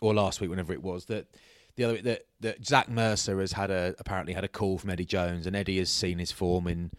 or 0.00 0.14
last 0.14 0.40
week, 0.40 0.50
whenever 0.50 0.72
it 0.72 0.82
was 0.82 1.06
that 1.06 1.26
the 1.76 1.84
other 1.84 2.02
that 2.02 2.26
that 2.40 2.66
Zach 2.66 2.88
Mercer 2.88 3.40
has 3.40 3.52
had 3.52 3.70
a 3.70 3.94
apparently 3.98 4.34
had 4.34 4.44
a 4.44 4.48
call 4.48 4.78
from 4.78 4.90
Eddie 4.90 5.04
Jones, 5.04 5.46
and 5.46 5.56
Eddie 5.56 5.78
has 5.78 5.90
seen 5.90 6.18
his 6.18 6.32
form 6.32 6.66
in. 6.66 6.90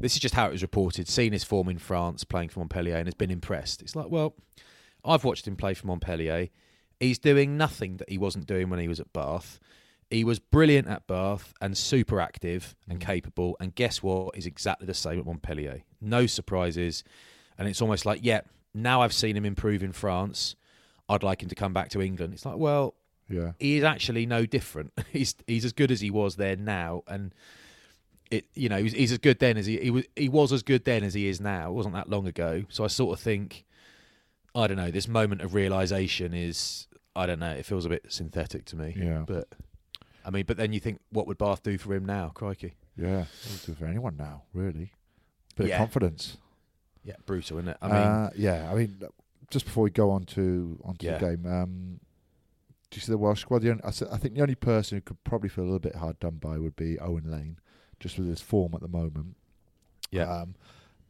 This 0.00 0.14
is 0.14 0.20
just 0.20 0.34
how 0.36 0.46
it 0.46 0.52
was 0.52 0.62
reported. 0.62 1.08
Seen 1.08 1.32
his 1.32 1.42
form 1.42 1.68
in 1.68 1.78
France, 1.78 2.22
playing 2.22 2.50
for 2.50 2.60
Montpellier, 2.60 2.96
and 2.96 3.08
has 3.08 3.14
been 3.14 3.32
impressed. 3.32 3.82
It's 3.82 3.96
like, 3.96 4.08
well, 4.08 4.34
I've 5.04 5.24
watched 5.24 5.48
him 5.48 5.56
play 5.56 5.74
for 5.74 5.88
Montpellier. 5.88 6.48
He's 7.00 7.18
doing 7.18 7.56
nothing 7.56 7.96
that 7.96 8.08
he 8.08 8.16
wasn't 8.16 8.46
doing 8.46 8.70
when 8.70 8.78
he 8.78 8.86
was 8.86 9.00
at 9.00 9.12
Bath. 9.12 9.58
He 10.10 10.24
was 10.24 10.38
brilliant 10.38 10.88
at 10.88 11.06
Bath 11.06 11.52
and 11.60 11.76
super 11.76 12.20
active 12.20 12.76
and 12.88 12.98
mm. 12.98 13.04
capable. 13.04 13.56
And 13.60 13.74
guess 13.74 14.02
what? 14.02 14.34
He's 14.34 14.46
exactly 14.46 14.86
the 14.86 14.94
same 14.94 15.18
at 15.18 15.26
Montpellier. 15.26 15.82
No 16.00 16.26
surprises. 16.26 17.04
And 17.58 17.68
it's 17.68 17.82
almost 17.82 18.06
like, 18.06 18.20
yeah, 18.22 18.42
now 18.72 19.02
I've 19.02 19.12
seen 19.12 19.36
him 19.36 19.44
improve 19.44 19.82
in 19.82 19.92
France. 19.92 20.56
I'd 21.08 21.22
like 21.22 21.42
him 21.42 21.48
to 21.48 21.54
come 21.54 21.72
back 21.72 21.88
to 21.90 22.02
England. 22.02 22.34
It's 22.34 22.44
like, 22.46 22.56
well, 22.56 22.94
Yeah, 23.28 23.52
he 23.58 23.76
is 23.78 23.84
actually 23.84 24.26
no 24.26 24.46
different. 24.46 24.92
He's 25.12 25.34
he's 25.46 25.64
as 25.64 25.72
good 25.72 25.90
as 25.90 26.00
he 26.00 26.10
was 26.10 26.36
there 26.36 26.56
now, 26.56 27.02
and 27.06 27.34
it 28.30 28.46
you 28.54 28.68
know 28.68 28.76
he's, 28.82 28.92
he's 28.92 29.12
as 29.12 29.18
good 29.18 29.38
then 29.38 29.56
as 29.56 29.66
he 29.66 29.78
he 29.78 29.90
was 29.90 30.04
he 30.16 30.28
was 30.28 30.52
as 30.52 30.62
good 30.62 30.84
then 30.84 31.02
as 31.04 31.14
he 31.14 31.28
is 31.28 31.40
now. 31.40 31.70
It 31.70 31.74
wasn't 31.74 31.94
that 31.94 32.08
long 32.10 32.26
ago. 32.26 32.64
So 32.68 32.84
I 32.84 32.88
sort 32.88 33.16
of 33.18 33.22
think, 33.22 33.64
I 34.54 34.66
don't 34.66 34.76
know, 34.76 34.90
this 34.90 35.08
moment 35.08 35.40
of 35.40 35.54
realization 35.54 36.34
is 36.34 36.86
I 37.16 37.26
don't 37.26 37.38
know. 37.40 37.52
It 37.52 37.64
feels 37.66 37.84
a 37.84 37.88
bit 37.88 38.06
synthetic 38.08 38.64
to 38.66 38.76
me. 38.76 38.94
Yeah. 38.96 39.24
but 39.26 39.48
I 40.24 40.30
mean, 40.30 40.44
but 40.46 40.56
then 40.58 40.72
you 40.74 40.80
think, 40.80 41.00
what 41.10 41.26
would 41.26 41.38
Bath 41.38 41.62
do 41.62 41.78
for 41.78 41.94
him 41.94 42.04
now? 42.04 42.28
Crikey, 42.34 42.74
yeah. 42.96 43.24
Do 43.64 43.72
for 43.74 43.86
anyone 43.86 44.16
now, 44.18 44.42
really. 44.52 44.92
Bit 45.56 45.68
Yeah. 45.68 45.74
of 45.76 45.78
confidence. 45.78 46.36
yeah, 47.02 47.14
brutal, 47.24 47.58
isn't 47.58 47.68
it? 47.70 47.76
I 47.80 47.86
mean, 47.86 47.96
uh, 47.96 48.30
yeah. 48.36 48.70
I 48.70 48.74
mean, 48.74 49.00
just 49.50 49.64
before 49.64 49.84
we 49.84 49.90
go 49.90 50.10
on 50.10 50.24
to 50.24 50.78
onto 50.84 51.06
Yeah. 51.06 51.18
the 51.18 51.26
game, 51.36 51.46
um, 51.46 52.00
do 52.90 52.96
you 52.96 53.00
see 53.00 53.12
the 53.12 53.18
Welsh 53.18 53.40
squad? 53.42 53.62
The 53.62 53.70
only, 53.70 53.82
I, 53.84 53.88
I 53.88 54.16
think 54.16 54.34
the 54.34 54.40
only 54.42 54.54
person 54.54 54.98
who 54.98 55.02
could 55.02 55.22
probably 55.24 55.48
feel 55.48 55.64
a 55.64 55.66
little 55.66 55.78
bit 55.78 55.96
hard 55.96 56.18
done 56.20 56.36
by 56.36 56.58
would 56.58 56.76
be 56.76 56.98
Owen 56.98 57.30
Lane, 57.30 57.58
just 58.00 58.18
with 58.18 58.28
his 58.28 58.40
form 58.40 58.72
at 58.74 58.80
the 58.80 58.88
moment. 58.88 59.36
yeah, 60.10 60.30
Um, 60.42 60.54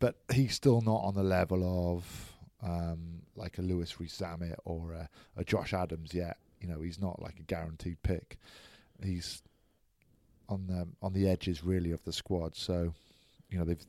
but 0.01 0.17
he's 0.33 0.55
still 0.55 0.81
not 0.81 1.03
on 1.05 1.15
the 1.15 1.23
level 1.23 1.93
of 1.95 2.33
um, 2.63 3.23
like 3.37 3.59
a 3.59 3.63
Louis 3.63 3.99
Rees-Zammit 4.01 4.57
or 4.65 4.93
a, 4.93 5.09
a 5.37 5.45
Josh 5.45 5.73
Adams 5.73 6.13
yet. 6.15 6.37
You 6.61 6.67
know, 6.69 6.81
he's 6.81 7.01
not 7.01 7.23
like 7.23 7.39
a 7.39 7.43
guaranteed 7.45 8.03
pick. 8.03 8.39
He's 9.03 9.43
on 10.49 10.67
the 10.67 10.89
on 11.03 11.13
the 11.13 11.29
edges 11.29 11.63
really 11.63 11.93
of 11.93 12.03
the 12.05 12.13
squad. 12.13 12.57
So, 12.57 12.95
you 13.51 13.59
know, 13.59 13.65
they've 13.65 13.85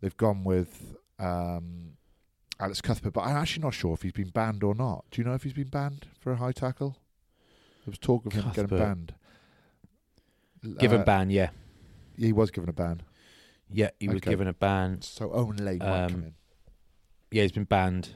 they've 0.00 0.16
gone 0.16 0.44
with 0.44 0.94
um, 1.18 1.96
Alex 2.60 2.80
Cuthbert, 2.80 3.12
but 3.12 3.22
I'm 3.22 3.36
actually 3.36 3.62
not 3.64 3.74
sure 3.74 3.94
if 3.94 4.02
he's 4.02 4.12
been 4.12 4.28
banned 4.30 4.62
or 4.62 4.74
not. 4.74 5.04
Do 5.10 5.20
you 5.20 5.26
know 5.26 5.34
if 5.34 5.42
he's 5.42 5.52
been 5.52 5.68
banned 5.68 6.06
for 6.18 6.32
a 6.32 6.36
high 6.36 6.52
tackle? 6.52 6.96
There 7.84 7.90
was 7.90 7.98
talk 7.98 8.24
of 8.26 8.32
him 8.32 8.46
getting 8.54 8.76
banned. 8.78 9.14
given 10.78 11.00
Uh, 11.00 11.04
ban, 11.04 11.30
yeah, 11.30 11.50
He 12.16 12.32
was 12.32 12.50
given 12.50 12.70
a 12.70 12.72
ban. 12.72 13.02
yeah, 13.70 13.90
he 14.00 14.08
was 14.08 14.16
okay. 14.18 14.30
given 14.30 14.46
a 14.48 14.52
ban. 14.54 15.02
So 15.02 15.32
only 15.32 15.62
Lane 15.64 15.78
might 15.78 15.86
come 16.08 16.14
Um, 16.20 16.24
in. 16.24 16.34
Yeah, 17.32 17.42
he's 17.42 17.52
been 17.52 17.64
banned. 17.64 18.14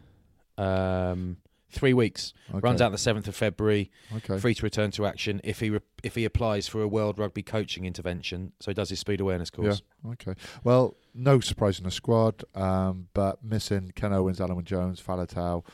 Um, 0.57 1.39
three 1.71 1.93
weeks. 1.93 2.33
Runs 2.53 2.81
out 2.81 2.93
the 2.93 2.99
seventh 2.99 3.29
of 3.29 3.37
February. 3.37 3.91
Okay. 4.17 4.39
Free 4.39 4.55
to 4.55 4.63
return 4.63 4.91
to 4.93 5.07
action 5.07 5.41
if 5.45 5.61
he 5.61 5.71
re- 5.71 5.81
if 6.03 6.15
he 6.15 6.25
applies 6.25 6.67
for 6.69 6.83
a 6.83 6.89
World 6.89 7.19
Rugby 7.19 7.43
coaching 7.43 7.85
intervention. 7.85 8.53
So 8.61 8.71
he 8.71 8.75
does 8.75 8.91
his 8.91 9.01
speed 9.01 9.21
awareness 9.21 9.51
course. 9.51 9.83
Yeah. 10.05 10.11
Okay. 10.13 10.35
Well, 10.65 10.97
no 11.15 11.41
surprise 11.41 11.79
in 11.79 11.85
the 11.85 11.91
squad, 11.91 12.45
um, 12.55 13.09
but 13.15 13.45
missing 13.45 13.93
Ken 13.95 14.13
Owens, 14.13 14.41
Alan 14.41 14.65
Jones, 14.65 15.03
Faletau, 15.03 15.65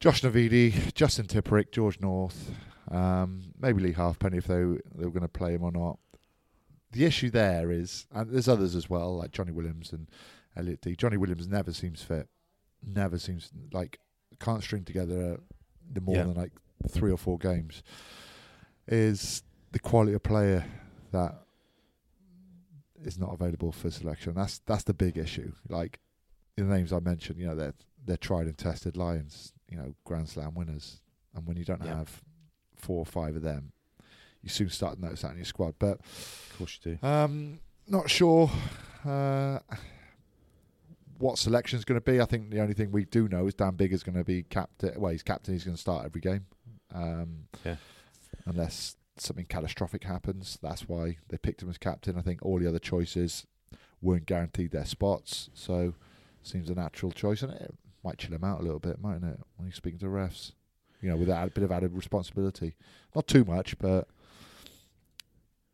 Josh 0.00 0.22
Navidi, 0.22 0.92
Justin 0.94 1.26
Tipuric, 1.26 1.72
George 1.72 2.00
North, 2.00 2.50
um, 2.90 3.42
maybe 3.60 3.82
Leigh 3.82 3.92
Halfpenny 3.92 4.38
if 4.38 4.46
they 4.46 4.54
they 4.54 5.04
were 5.04 5.10
going 5.10 5.22
to 5.22 5.28
play 5.28 5.54
him 5.54 5.62
or 5.62 5.72
not. 5.72 5.98
The 6.92 7.04
issue 7.04 7.28
there 7.30 7.72
is, 7.72 8.06
and 8.12 8.30
there's 8.30 8.48
others 8.48 8.76
as 8.76 8.88
well, 8.88 9.16
like 9.16 9.32
Johnny 9.32 9.50
Williams 9.50 9.92
and 9.92 10.08
Elliot 10.56 10.80
Dee. 10.80 10.94
Johnny 10.94 11.16
Williams 11.16 11.48
never 11.48 11.72
seems 11.72 12.02
fit. 12.02 12.28
Never 12.86 13.18
seems 13.18 13.50
like 13.72 13.98
can't 14.40 14.62
string 14.62 14.84
together 14.84 15.40
the 15.92 16.00
more 16.00 16.16
Yeah. 16.16 16.24
than 16.24 16.34
like 16.34 16.52
three 16.88 17.10
or 17.12 17.18
four 17.18 17.38
games. 17.38 17.82
Is 18.86 19.42
the 19.72 19.78
quality 19.78 20.12
of 20.12 20.22
player 20.22 20.64
that 21.12 21.40
is 23.02 23.18
not 23.18 23.32
available 23.32 23.72
for 23.72 23.90
selection. 23.90 24.34
That's 24.34 24.58
that's 24.60 24.84
the 24.84 24.94
big 24.94 25.16
issue. 25.16 25.52
Like 25.68 26.00
the 26.56 26.64
names 26.64 26.92
I 26.92 27.00
mentioned, 27.00 27.38
you 27.38 27.46
know, 27.46 27.54
they're 27.54 27.74
they're 28.04 28.16
tried 28.18 28.46
and 28.46 28.56
tested 28.58 28.96
lions, 28.96 29.52
you 29.70 29.76
know, 29.76 29.94
Grand 30.04 30.28
Slam 30.28 30.54
winners. 30.54 31.00
And 31.34 31.46
when 31.46 31.56
you 31.56 31.64
don't 31.64 31.82
Yeah. 31.82 31.96
have 31.96 32.22
four 32.76 32.98
or 32.98 33.06
five 33.06 33.36
of 33.36 33.42
them, 33.42 33.72
you 34.42 34.48
soon 34.50 34.68
start 34.68 34.96
to 34.96 35.00
notice 35.02 35.22
that 35.22 35.30
in 35.32 35.36
your 35.38 35.44
squad. 35.46 35.74
But 35.78 36.00
Of 36.00 36.54
course 36.58 36.78
you 36.84 36.96
do. 37.00 37.06
um, 37.06 37.60
not 37.86 38.10
sure 38.10 38.50
uh, 39.04 39.58
what 41.18 41.38
selection's 41.38 41.84
going 41.84 42.00
to 42.00 42.12
be. 42.12 42.20
I 42.20 42.24
think 42.24 42.50
the 42.50 42.60
only 42.60 42.74
thing 42.74 42.90
we 42.92 43.04
do 43.04 43.28
know 43.28 43.46
is 43.46 43.54
Dan 43.54 43.76
Biggar's 43.76 44.02
going 44.02 44.16
to 44.18 44.24
be 44.24 44.42
captain. 44.44 44.92
Well, 44.96 45.12
he's 45.12 45.22
captain. 45.22 45.54
He's 45.54 45.64
going 45.64 45.76
to 45.76 45.80
start 45.80 46.04
every 46.04 46.20
game. 46.20 46.46
Um, 46.94 47.48
Yeah. 47.64 47.76
Unless 48.46 48.96
something 49.16 49.46
catastrophic 49.46 50.04
happens, 50.04 50.58
that's 50.60 50.88
why 50.88 51.16
they 51.28 51.38
picked 51.38 51.62
him 51.62 51.70
as 51.70 51.78
captain. 51.78 52.18
I 52.18 52.20
think 52.22 52.42
all 52.42 52.58
the 52.58 52.68
other 52.68 52.78
choices 52.78 53.46
weren't 54.02 54.26
guaranteed 54.26 54.72
their 54.72 54.84
spots, 54.84 55.48
so 55.54 55.94
seems 56.42 56.68
a 56.68 56.74
natural 56.74 57.10
choice, 57.10 57.42
and 57.42 57.52
it 57.52 57.74
might 58.02 58.18
chill 58.18 58.34
him 58.34 58.44
out 58.44 58.60
a 58.60 58.62
little 58.62 58.80
bit, 58.80 59.00
mightn't 59.00 59.24
it? 59.24 59.40
When 59.56 59.66
he's 59.66 59.76
speaking 59.76 59.98
to 60.00 60.06
refs, 60.06 60.52
you 61.00 61.08
know, 61.10 61.16
with 61.16 61.28
that 61.28 61.54
bit 61.54 61.64
of 61.64 61.72
added 61.72 61.94
responsibility. 61.94 62.74
Not 63.14 63.26
too 63.26 63.44
much, 63.44 63.78
but 63.78 64.08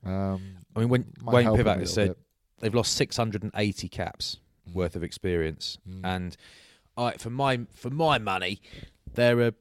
um, 0.05 0.57
I 0.77 0.81
mean, 0.81 0.89
when 0.89 1.13
Wayne 1.25 1.45
help 1.45 1.59
him 1.59 1.67
a 1.67 1.71
Pivac 1.71 1.81
has 1.81 1.93
said 1.93 2.09
bit. 2.09 2.19
they've 2.61 2.75
lost 2.75 2.95
680 2.95 3.89
caps. 3.89 4.39
Worth 4.73 4.97
of 4.97 5.03
experience, 5.03 5.79
Mm. 5.89 6.01
and 6.05 6.37
I, 6.97 7.13
for 7.13 7.31
my 7.31 7.61
for 7.73 7.91
my 7.91 8.19
money, 8.19 8.61
there 9.15 9.41
are 9.41 9.53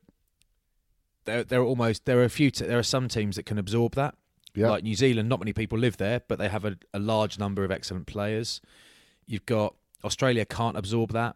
there 1.26 1.43
there 1.43 1.62
are 1.62 1.66
almost 1.66 2.05
there 2.05 2.20
are 2.20 2.24
a 2.26 2.30
few 2.30 2.51
t- 2.51 2.66
there 2.66 2.80
are 2.80 2.84
some 2.84 3.07
teams 3.07 3.36
that 3.36 3.43
can 3.45 3.57
absorb 3.57 3.95
that. 3.95 4.16
yeah, 4.55 4.70
Like 4.70 4.84
New 4.84 4.95
Zealand, 4.95 5.30
not 5.30 5.39
many 5.39 5.53
people 5.53 5.78
live 5.78 5.97
there, 5.97 6.22
but 6.28 6.39
they 6.39 6.49
have 6.49 6.66
a, 6.66 6.78
a 6.93 6.99
large 6.99 7.38
number 7.38 7.64
of 7.64 7.72
excellent 7.72 8.07
players. 8.07 8.62
You've 9.28 9.45
got 9.45 9.76
Australia 10.03 10.45
can't 10.45 10.76
absorb 10.78 11.12
that. 11.14 11.36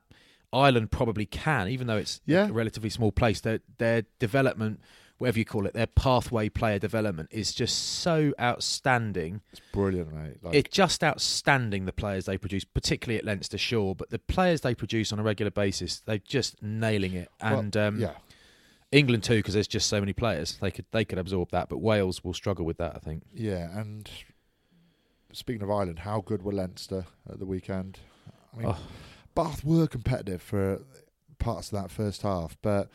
Ireland 0.52 0.92
probably 0.92 1.26
can, 1.26 1.68
even 1.68 1.88
though 1.88 1.98
it's 1.98 2.22
Yeah. 2.26 2.48
a 2.50 2.52
relatively 2.54 2.90
small 2.90 3.12
place. 3.12 3.40
Their 3.42 3.60
their 3.78 4.04
development, 4.20 4.82
whatever 5.24 5.40
you 5.40 5.46
call 5.46 5.66
it, 5.66 5.74
their 5.74 5.88
pathway 5.88 6.50
player 6.50 6.78
development 6.78 7.30
is 7.32 7.54
just 7.54 8.02
so 8.02 8.34
outstanding. 8.42 9.40
it's 9.54 9.62
brilliant, 9.72 10.14
mate. 10.14 10.36
Like, 10.44 10.54
It's 10.54 10.70
just 10.76 11.02
outstanding 11.02 11.86
the 11.86 11.94
players 11.94 12.26
they 12.26 12.38
produce, 12.38 12.66
particularly 12.66 13.20
at 13.20 13.24
Leinster 13.24 13.58
Shore. 13.58 13.96
But 13.96 14.10
the 14.10 14.20
players 14.20 14.60
they 14.62 14.76
produce 14.76 15.14
on 15.14 15.20
a 15.20 15.24
regular 15.24 15.50
basis, 15.50 16.02
they're 16.02 16.18
just 16.18 16.62
nailing 16.62 17.14
it. 17.14 17.30
well, 17.42 17.60
And 17.60 17.78
um, 17.78 18.00
yeah, 18.02 18.16
England 18.92 19.24
too, 19.24 19.38
because 19.38 19.54
there's 19.54 19.66
just 19.68 19.88
so 19.88 20.02
many 20.02 20.12
players. 20.12 20.58
They 20.62 20.72
could 20.72 20.86
they 20.92 21.06
could 21.06 21.18
absorb 21.18 21.52
that, 21.52 21.70
but 21.70 21.78
Wales 21.78 22.22
will 22.24 22.34
struggle 22.34 22.66
with 22.66 22.78
that. 22.80 22.94
I 22.94 23.00
think. 23.00 23.24
yeah, 23.34 23.80
and 23.80 24.10
speaking 25.32 25.64
of 25.64 25.72
Ireland, 25.72 26.00
how 26.00 26.20
good 26.20 26.44
were 26.44 26.52
Leinster 26.52 27.06
at 27.30 27.40
the 27.40 27.46
weekend? 27.46 28.00
I 28.54 28.58
mean, 28.58 28.68
Oh. 28.68 28.78
Bath 29.36 29.64
were 29.64 29.88
competitive 29.88 30.42
for 30.42 30.82
parts 31.40 31.72
of 31.72 31.82
that 31.82 31.90
first 31.92 32.22
half, 32.24 32.56
but 32.62 32.90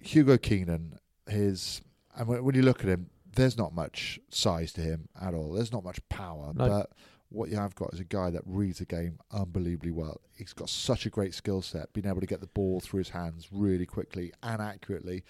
Hugo 0.00 0.36
Keenan, 0.36 0.98
his 1.28 1.82
and 2.16 2.28
when, 2.28 2.54
you 2.54 2.62
look 2.62 2.80
at 2.80 2.86
him, 2.86 3.10
there's 3.34 3.58
not 3.58 3.74
much 3.74 4.20
size 4.30 4.72
to 4.74 4.80
him 4.80 5.08
at 5.20 5.34
all. 5.34 5.52
There's 5.52 5.72
not 5.72 5.84
much 5.84 6.00
power, 6.08 6.52
No. 6.54 6.68
but 6.68 6.90
what 7.28 7.50
you 7.50 7.56
have 7.56 7.74
got 7.74 7.92
is 7.92 8.00
a 8.00 8.04
guy 8.04 8.30
that 8.30 8.42
reads 8.46 8.80
a 8.80 8.84
game 8.84 9.18
unbelievably 9.32 9.90
well. 9.90 10.20
He's 10.36 10.52
got 10.52 10.68
such 10.68 11.06
a 11.06 11.10
great 11.10 11.34
skill 11.34 11.62
set, 11.62 11.92
being 11.92 12.06
able 12.06 12.20
to 12.20 12.26
get 12.26 12.40
the 12.40 12.46
ball 12.46 12.80
through 12.80 12.98
his 12.98 13.08
hands 13.08 13.48
really 13.50 13.86
quickly 13.86 14.32
and 14.42 14.62
accurately. 14.62 15.24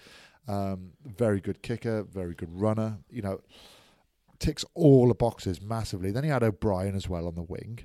Um, 0.47 0.91
very 1.03 1.41
good 1.41 1.63
kicker, 1.63 2.03
very 2.03 2.35
good 2.35 2.51
runner. 2.51 2.99
You 3.09 3.23
know, 3.23 3.41
ticks 4.37 4.63
all 4.75 5.07
the 5.07 5.15
boxes 5.15 5.61
massively. 5.61 6.11
Then 6.11 6.23
he 6.23 6.29
had 6.29 6.43
O'Brien 6.43 6.95
as 6.95 7.09
well 7.09 7.27
on 7.27 7.33
the 7.33 7.41
wing. 7.41 7.79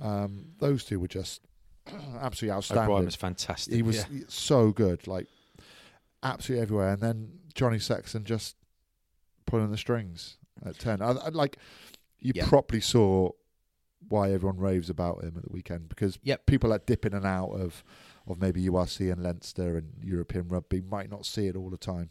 Um, 0.00 0.46
those 0.58 0.84
two 0.84 0.98
were 1.00 1.08
just 1.08 1.42
absolutely 2.20 2.56
outstanding. 2.56 2.84
O'Brien 2.84 3.04
was 3.04 3.16
fantastic. 3.16 3.74
He 3.74 3.82
was 3.82 4.06
yeah. 4.10 4.24
so 4.28 4.70
good, 4.72 5.06
like 5.06 5.26
absolutely 6.22 6.62
everywhere. 6.62 6.90
And 6.92 7.02
then 7.02 7.30
Johnny 7.54 7.78
Sexton 7.78 8.24
just 8.24 8.56
pulling 9.46 9.70
the 9.70 9.76
strings 9.78 10.36
at 10.64 10.78
ten. 10.78 11.00
I, 11.02 11.10
I, 11.12 11.28
like 11.30 11.58
you 12.18 12.32
Yeah. 12.34 12.46
properly 12.48 12.80
saw 12.80 13.30
why 14.08 14.30
everyone 14.32 14.58
raves 14.58 14.88
about 14.90 15.22
him 15.24 15.34
at 15.36 15.42
the 15.44 15.52
weekend 15.52 15.88
because 15.88 16.18
Yep. 16.22 16.46
people 16.46 16.70
that 16.70 16.86
dip 16.86 17.04
in 17.04 17.14
and 17.14 17.26
out 17.26 17.50
of 17.50 17.82
of 18.26 18.40
maybe 18.40 18.62
URC 18.68 19.10
and 19.10 19.22
Leinster 19.22 19.78
and 19.78 19.92
European 20.02 20.48
rugby 20.48 20.80
might 20.82 21.10
not 21.10 21.24
see 21.24 21.46
it 21.46 21.56
all 21.56 21.70
the 21.70 21.78
time. 21.78 22.10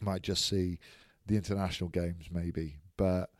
Might 0.00 0.22
just 0.22 0.46
see 0.46 0.78
the 1.26 1.36
international 1.36 1.90
games 1.90 2.28
maybe, 2.30 2.78
but 2.96 3.30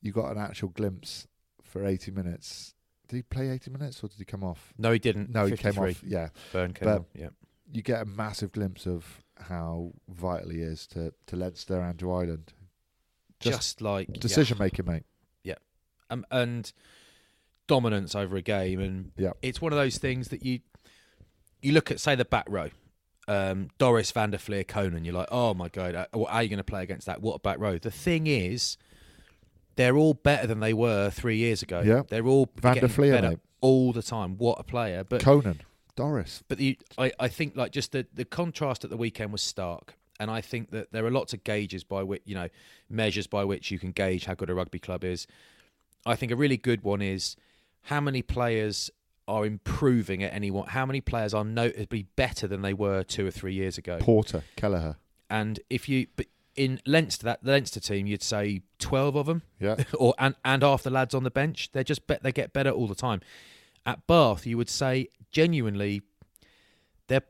you 0.00 0.10
got 0.12 0.30
an 0.32 0.38
actual 0.38 0.68
glimpse 0.70 1.26
for 1.62 1.84
eighty 1.86 2.10
minutes. 2.10 2.74
Did 3.08 3.16
he 3.16 3.22
play 3.22 3.50
eighty 3.50 3.70
minutes 3.70 4.02
or 4.02 4.08
did 4.08 4.18
he 4.18 4.24
come 4.24 4.42
off? 4.44 4.72
No, 4.76 4.90
he 4.92 4.98
didn't. 4.98 5.30
No, 5.30 5.46
he 5.46 5.56
came 5.56 5.78
off. 5.78 6.02
Yeah, 6.02 6.28
Byrne 6.52 6.72
came 6.74 6.86
But- 6.88 7.00
off. 7.02 7.06
Yeah. 7.14 7.28
you 7.72 7.82
get 7.82 8.02
a 8.02 8.04
massive 8.04 8.52
glimpse 8.52 8.86
of 8.86 9.22
how 9.48 9.92
vital 10.08 10.50
he 10.50 10.60
is 10.60 10.86
to, 10.88 11.12
to 11.26 11.36
Leinster 11.36 11.80
and 11.80 11.98
to 11.98 12.12
Ireland. 12.12 12.52
Just, 13.40 13.56
Just 13.58 13.80
like 13.82 14.12
Decision 14.12 14.58
making, 14.58 14.86
mate. 14.86 15.04
yeah. 15.42 15.54
Um, 16.10 16.24
and 16.30 16.72
dominance 17.66 18.14
over 18.14 18.36
a 18.36 18.42
game, 18.42 18.80
and 18.80 19.12
Yeah. 19.16 19.32
it's 19.42 19.60
one 19.60 19.72
of 19.72 19.78
those 19.78 19.98
things 19.98 20.28
that 20.28 20.44
you 20.44 20.60
you 21.62 21.72
look 21.72 21.90
at, 21.90 21.98
say, 21.98 22.14
the 22.14 22.24
back 22.26 22.44
row. 22.48 22.68
Um, 23.26 23.68
Doris 23.78 24.10
van 24.12 24.30
der 24.30 24.36
Flier 24.38 24.64
Conan, 24.64 25.04
you're 25.06 25.14
like, 25.14 25.28
oh 25.32 25.54
my 25.54 25.68
god, 25.68 25.94
uh, 25.94 26.06
how 26.12 26.24
are 26.26 26.42
you 26.42 26.48
going 26.50 26.58
to 26.58 26.64
play 26.64 26.82
against 26.82 27.06
that? 27.06 27.22
What 27.22 27.36
a 27.36 27.38
back 27.38 27.58
row! 27.58 27.78
The 27.78 27.90
thing 27.90 28.26
is, 28.26 28.76
they're 29.76 29.96
all 29.96 30.12
better 30.12 30.46
than 30.46 30.60
they 30.60 30.74
were 30.74 31.08
three 31.10 31.38
years 31.38 31.62
ago. 31.62 31.80
Yeah. 31.80 32.02
they're 32.10 32.26
all 32.26 32.50
Van 32.60 32.76
der 32.76 32.88
Flier, 32.88 33.22
mate. 33.22 33.38
all 33.62 33.92
the 33.94 34.02
time. 34.02 34.36
What 34.36 34.60
a 34.60 34.62
player! 34.62 35.04
But 35.04 35.22
Conan, 35.22 35.60
Doris. 35.96 36.42
But 36.48 36.58
the, 36.58 36.78
I, 36.98 37.12
I 37.18 37.28
think 37.28 37.56
like 37.56 37.72
just 37.72 37.92
the, 37.92 38.06
the 38.12 38.24
contrast 38.24 38.84
at 38.84 38.90
the 38.90 38.96
weekend 38.96 39.32
was 39.32 39.42
stark, 39.42 39.94
and 40.20 40.30
I 40.30 40.40
think 40.40 40.70
that 40.70 40.92
there 40.92 41.04
are 41.04 41.10
lots 41.10 41.32
of 41.32 41.44
gauges 41.44 41.84
by 41.84 42.02
which 42.02 42.22
you 42.24 42.34
know 42.34 42.48
measures 42.88 43.26
by 43.26 43.44
which 43.44 43.70
you 43.70 43.78
can 43.78 43.92
gauge 43.92 44.24
how 44.26 44.34
good 44.34 44.50
a 44.50 44.54
rugby 44.54 44.78
club 44.78 45.04
is. 45.04 45.26
I 46.06 46.16
think 46.16 46.32
a 46.32 46.36
really 46.36 46.56
good 46.56 46.82
one 46.82 47.00
is 47.02 47.36
how 47.82 48.00
many 48.00 48.22
players 48.22 48.90
are 49.26 49.46
improving 49.46 50.22
at 50.22 50.32
any 50.34 50.50
one. 50.50 50.68
How 50.68 50.84
many 50.84 51.00
players 51.00 51.32
are 51.32 51.44
notably 51.44 52.02
better 52.16 52.46
than 52.46 52.62
they 52.62 52.74
were 52.74 53.02
two 53.02 53.26
or 53.26 53.30
three 53.30 53.54
years 53.54 53.78
ago? 53.78 53.98
Porter, 54.00 54.42
Kelleher. 54.56 54.96
And 55.30 55.60
if 55.70 55.88
you, 55.88 56.06
but 56.14 56.26
in 56.54 56.80
Leinster, 56.86 57.24
that 57.24 57.42
the 57.42 57.52
Leinster 57.52 57.80
team, 57.80 58.06
you'd 58.06 58.22
say 58.22 58.62
twelve 58.78 59.16
of 59.16 59.26
them, 59.26 59.42
Yeah. 59.58 59.76
or 59.98 60.14
and 60.18 60.34
and 60.44 60.62
half 60.62 60.82
the 60.82 60.90
lads 60.90 61.14
on 61.14 61.24
the 61.24 61.30
bench. 61.30 61.70
They're 61.72 61.82
just 61.84 62.06
bet 62.06 62.22
they 62.22 62.32
get 62.32 62.52
better 62.52 62.70
all 62.70 62.86
the 62.86 62.94
time. 62.94 63.22
At 63.86 64.06
Bath, 64.06 64.46
you 64.46 64.56
would 64.56 64.70
say 64.70 65.08
genuinely, 65.30 66.02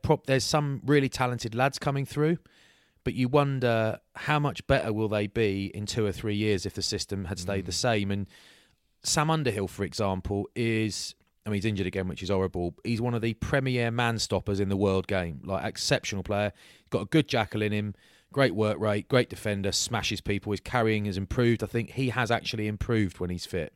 prop. 0.01 0.25
There's 0.25 0.43
some 0.43 0.81
really 0.85 1.09
talented 1.09 1.53
lads 1.55 1.79
coming 1.79 2.05
through, 2.05 2.37
but 3.03 3.13
you 3.13 3.27
wonder 3.27 3.99
how 4.15 4.39
much 4.39 4.65
better 4.67 4.93
will 4.93 5.09
they 5.09 5.27
be 5.27 5.71
in 5.73 5.85
two 5.85 6.05
or 6.05 6.11
three 6.11 6.35
years 6.35 6.65
if 6.65 6.73
the 6.73 6.81
system 6.81 7.25
had 7.25 7.39
stayed 7.39 7.65
the 7.65 7.71
mm. 7.71 7.75
same. 7.75 8.11
And 8.11 8.27
Sam 9.03 9.29
Underhill, 9.29 9.67
for 9.67 9.83
example, 9.83 10.49
is. 10.55 11.15
I 11.47 11.51
mean, 11.51 11.57
he's 11.57 11.65
injured 11.65 11.85
again, 11.85 12.07
which 12.07 12.23
is 12.23 12.31
horrible. 12.31 12.73
He's 12.83 12.99
one 12.99 13.13
of 13.13 13.21
the 13.21 13.35
premier 13.35 13.91
man 13.91 14.17
stoppers 14.17 14.59
in 14.59 14.69
the 14.69 14.75
world 14.75 15.05
game. 15.05 15.41
Like 15.43 15.63
exceptional 15.63 16.23
player. 16.23 16.51
Got 16.89 17.03
a 17.03 17.05
good 17.05 17.27
jackal 17.27 17.61
in 17.61 17.71
him. 17.71 17.93
Great 18.33 18.55
work 18.55 18.79
rate. 18.79 19.07
Great 19.07 19.29
defender. 19.29 19.71
Smashes 19.71 20.21
people. 20.21 20.53
His 20.53 20.59
carrying 20.59 21.05
has 21.05 21.17
improved. 21.17 21.63
I 21.63 21.67
think 21.67 21.91
he 21.91 22.09
has 22.09 22.31
actually 22.31 22.65
improved 22.65 23.19
when 23.19 23.29
he's 23.29 23.45
fit. 23.45 23.73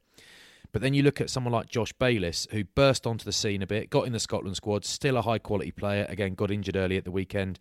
But 0.72 0.82
then 0.82 0.94
you 0.94 1.02
look 1.02 1.20
at 1.20 1.30
someone 1.30 1.52
like 1.52 1.68
Josh 1.68 1.94
Bayliss, 1.94 2.48
who 2.52 2.64
burst 2.64 3.08
onto 3.08 3.26
the 3.26 3.32
scene 3.32 3.62
a 3.62 3.68
bit, 3.68 3.90
got 3.90 4.06
in 4.06 4.14
the 4.14 4.20
Scotland 4.20 4.56
squad, 4.56 4.86
still 4.86 5.18
a 5.18 5.22
high 5.22 5.40
quality 5.40 5.72
player. 5.72 6.06
Again, 6.10 6.36
got 6.36 6.52
injured 6.52 6.76
early 6.76 6.98
at 6.98 7.06
the 7.06 7.12
weekend. 7.12 7.60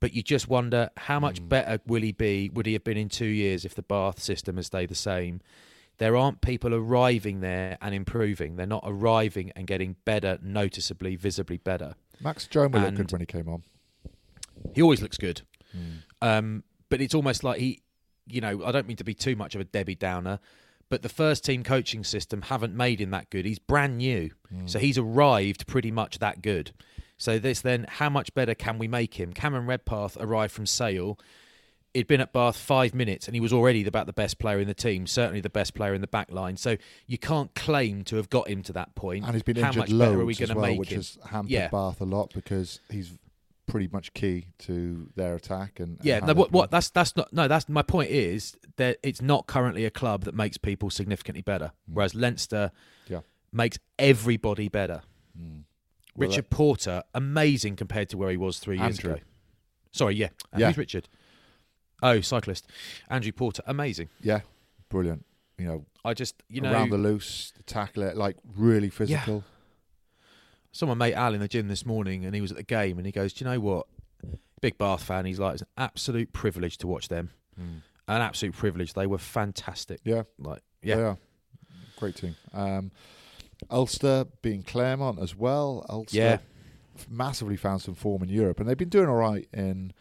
But 0.00 0.14
you 0.14 0.22
just 0.22 0.48
wonder 0.48 0.90
how 0.96 1.20
much 1.20 1.46
better 1.46 1.80
will 1.86 2.02
he 2.02 2.12
be? 2.12 2.50
Would 2.52 2.66
he 2.66 2.74
have 2.74 2.84
been 2.84 2.96
in 2.96 3.08
two 3.08 3.26
years 3.26 3.64
if 3.64 3.74
the 3.74 3.82
Bath 3.82 4.22
system 4.22 4.56
has 4.56 4.66
stayed 4.66 4.88
the 4.88 4.94
same? 4.94 5.40
There 5.98 6.16
aren't 6.16 6.42
people 6.42 6.74
arriving 6.74 7.40
there 7.40 7.78
and 7.80 7.94
improving. 7.94 8.56
They're 8.56 8.66
not 8.66 8.84
arriving 8.86 9.52
and 9.56 9.66
getting 9.66 9.96
better, 10.04 10.38
noticeably, 10.42 11.16
visibly 11.16 11.56
better. 11.56 11.94
Max 12.20 12.46
Jones 12.46 12.74
looked 12.74 12.96
good 12.96 13.12
when 13.12 13.20
he 13.20 13.26
came 13.26 13.48
on. 13.48 13.62
He 14.74 14.82
always 14.82 15.00
looks 15.00 15.16
good. 15.16 15.42
Um, 16.20 16.64
but 16.90 17.00
it's 17.00 17.14
almost 17.14 17.44
like 17.44 17.58
he, 17.58 17.80
you 18.26 18.40
know, 18.42 18.64
I 18.64 18.72
don't 18.72 18.86
mean 18.86 18.98
to 18.98 19.04
be 19.04 19.14
too 19.14 19.36
much 19.36 19.54
of 19.54 19.60
a 19.60 19.64
Debbie 19.64 19.94
Downer, 19.94 20.38
but 20.88 21.02
the 21.02 21.08
first 21.08 21.44
team 21.44 21.62
coaching 21.64 22.04
system 22.04 22.42
haven't 22.42 22.74
made 22.74 23.00
him 23.00 23.10
that 23.10 23.30
good. 23.30 23.44
He's 23.44 23.58
brand 23.58 23.98
new. 23.98 24.30
Mm. 24.52 24.68
So 24.70 24.78
he's 24.78 24.98
arrived 24.98 25.66
pretty 25.66 25.90
much 25.90 26.18
that 26.20 26.42
good. 26.42 26.72
So 27.18 27.38
this 27.38 27.60
then, 27.60 27.86
how 27.88 28.10
much 28.10 28.34
better 28.34 28.54
can 28.54 28.78
we 28.78 28.88
make 28.88 29.14
him? 29.14 29.32
Cameron 29.32 29.66
Redpath 29.66 30.16
arrived 30.20 30.52
from 30.52 30.66
Sale. 30.66 31.18
He'd 31.94 32.06
been 32.06 32.20
at 32.20 32.30
Bath 32.30 32.58
five 32.58 32.94
minutes 32.94 33.26
and 33.26 33.34
he 33.34 33.40
was 33.40 33.54
already 33.54 33.86
about 33.86 34.04
the 34.06 34.12
best 34.12 34.38
player 34.38 34.60
in 34.60 34.68
the 34.68 34.74
team, 34.74 35.06
certainly 35.06 35.40
the 35.40 35.48
best 35.48 35.72
player 35.74 35.94
in 35.94 36.02
the 36.02 36.06
back 36.06 36.30
line. 36.30 36.58
So 36.58 36.76
you 37.06 37.16
can't 37.16 37.54
claim 37.54 38.04
to 38.04 38.16
have 38.16 38.28
got 38.28 38.48
him 38.48 38.62
to 38.64 38.72
that 38.74 38.94
point. 38.94 39.24
And 39.24 39.32
he's 39.32 39.42
been 39.42 39.56
how 39.56 39.68
injured 39.68 39.78
much 39.90 39.98
better 39.98 40.20
are 40.20 40.24
we 40.26 40.34
as 40.34 40.38
gonna 40.40 40.54
well, 40.60 40.70
make 40.70 40.78
which 40.78 40.90
him? 40.90 40.98
has 40.98 41.18
hampered 41.30 41.50
Yeah. 41.50 41.68
Bath 41.68 42.02
a 42.02 42.04
lot 42.04 42.32
because 42.34 42.80
he's 42.90 43.12
pretty 43.66 43.88
much 43.92 44.12
key 44.14 44.46
to 44.58 45.08
their 45.16 45.34
attack. 45.34 45.80
And, 45.80 45.96
and 45.98 46.04
Yeah, 46.04 46.20
how 46.20 46.26
no, 46.26 46.34
what, 46.34 46.52
what 46.52 46.70
that's 46.70 46.90
that's 46.90 47.16
not 47.16 47.32
no. 47.32 47.48
That's 47.48 47.68
my 47.68 47.82
point 47.82 48.10
is 48.10 48.56
that 48.76 48.98
it's 49.02 49.20
not 49.22 49.46
currently 49.46 49.84
a 49.84 49.90
club 49.90 50.24
that 50.24 50.34
makes 50.34 50.56
people 50.56 50.90
significantly 50.90 51.42
better, 51.42 51.72
whereas 51.92 52.14
Leinster 52.14 52.70
Mm. 53.06 53.10
Yeah. 53.10 53.20
makes 53.52 53.78
everybody 53.98 54.68
better. 54.68 55.02
Mm. 55.38 55.62
Well, 56.16 56.28
Richard 56.28 56.50
Porter, 56.50 57.02
amazing 57.14 57.76
compared 57.76 58.08
to 58.10 58.16
where 58.16 58.30
he 58.30 58.36
was 58.36 58.58
three 58.58 58.78
years 58.78 58.98
ago. 58.98 59.18
Sorry, 59.92 60.14
yeah, 60.14 60.28
And 60.52 60.60
Yeah. 60.60 60.66
who's 60.68 60.78
Richard? 60.78 61.08
Oh, 62.02 62.20
cyclist, 62.20 62.66
Andrew 63.08 63.32
Porter, 63.32 63.62
amazing. 63.66 64.08
Yeah, 64.20 64.40
brilliant. 64.88 65.24
You 65.58 65.66
know, 65.66 65.86
I 66.04 66.12
just 66.14 66.42
you 66.48 66.60
know 66.60 66.70
around 66.72 66.90
the 66.90 66.98
loose, 66.98 67.52
tackle 67.66 68.02
it, 68.02 68.16
like 68.16 68.36
really 68.56 68.90
physical. 68.90 69.44
Saw 70.72 70.86
my 70.86 70.94
mate 70.94 71.14
Al 71.14 71.34
in 71.34 71.40
the 71.40 71.48
gym 71.48 71.68
this 71.68 71.86
morning, 71.86 72.24
and 72.24 72.34
he 72.34 72.40
was 72.40 72.50
at 72.50 72.56
the 72.56 72.62
game, 72.62 72.98
and 72.98 73.06
he 73.06 73.12
goes, 73.12 73.32
"Do 73.32 73.44
you 73.44 73.50
know 73.50 73.60
what? 73.60 73.86
big 74.62 74.78
Bath 74.78 75.02
fan. 75.02 75.26
He's 75.26 75.38
like, 75.38 75.52
it's 75.52 75.62
an 75.62 75.68
absolute 75.76 76.32
privilege 76.32 76.78
to 76.78 76.86
watch 76.86 77.08
them. 77.08 77.30
An 77.58 77.82
absolute 78.08 78.54
privilege. 78.54 78.94
They 78.94 79.06
were 79.06 79.18
fantastic. 79.18 80.00
Yeah, 80.02 80.22
Like, 80.38 80.62
they 80.82 80.88
yeah, 80.90 81.16
great 81.98 82.16
team. 82.16 82.36
Um, 82.54 82.90
Ulster 83.70 84.26
being 84.42 84.62
Clermont 84.62 85.18
as 85.20 85.36
well. 85.36 85.84
Ulster 85.90 86.16
Yeah. 86.16 86.38
massively 87.08 87.56
found 87.56 87.82
some 87.82 87.94
form 87.94 88.22
in 88.22 88.28
Europe, 88.30 88.58
and 88.60 88.68
they've 88.68 88.78
been 88.78 88.88
doing 88.88 89.08
all 89.08 89.16
right 89.16 89.46
in 89.52 89.92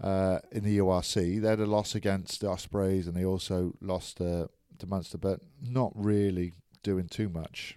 uh, 0.00 0.40
in 0.50 0.64
the 0.64 0.78
URC. 0.78 1.40
They 1.40 1.48
had 1.48 1.60
a 1.60 1.66
loss 1.66 1.94
against 1.94 2.40
the 2.42 2.48
Ospreys, 2.48 3.06
and 3.06 3.16
they 3.16 3.24
also 3.24 3.74
lost 3.80 4.20
uh, 4.20 4.48
to 4.78 4.86
Munster, 4.86 5.16
but 5.16 5.40
not 5.62 5.92
really 5.94 6.52
doing 6.82 7.08
too 7.08 7.28
much. 7.28 7.76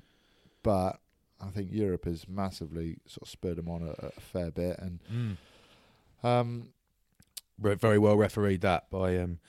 But 0.64 0.99
I 1.41 1.49
think 1.49 1.69
Europe 1.71 2.05
has 2.05 2.27
massively 2.27 2.97
sort 3.07 3.23
of 3.23 3.29
spurred 3.29 3.57
them 3.57 3.69
on 3.69 3.81
a, 3.83 3.91
a 4.07 4.11
fair 4.21 4.51
bit, 4.51 4.77
and 4.79 4.99
Mm. 5.11 5.38
um, 6.27 6.69
very 7.59 7.99
well 7.99 8.15
refereed 8.17 8.61
that 8.61 8.89
by. 8.89 9.17
Um, 9.17 9.39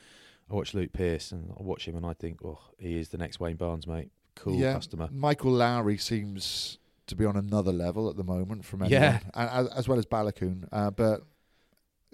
I 0.51 0.55
watched 0.55 0.75
Luke 0.75 0.93
Pearce 0.93 1.33
and 1.33 1.53
I 1.59 1.63
watch 1.63 1.89
him 1.89 1.97
and 1.97 2.07
I 2.07 2.13
think, 2.13 2.41
oh, 2.45 2.61
he 2.79 2.99
is 2.99 3.09
the 3.09 3.19
next 3.19 3.41
Wayne 3.41 3.57
Barnes, 3.57 3.85
mate. 3.87 4.11
Cool 4.37 4.55
yeah, 4.61 4.75
customer. 4.75 5.09
Michael 5.11 5.51
Lowry 5.51 5.97
seems 5.99 6.79
to 7.09 7.17
be 7.17 7.25
on 7.25 7.37
another 7.37 7.73
level 7.73 8.09
at 8.09 8.17
the 8.17 8.23
moment 8.23 8.65
from 8.65 8.83
anyone, 8.83 9.03
Yeah. 9.03 9.21
as, 9.35 9.67
as 9.69 9.89
well 9.89 9.99
as 9.99 10.07
Baloucoune. 10.07 10.69
Uh, 10.71 10.91
but 10.93 11.23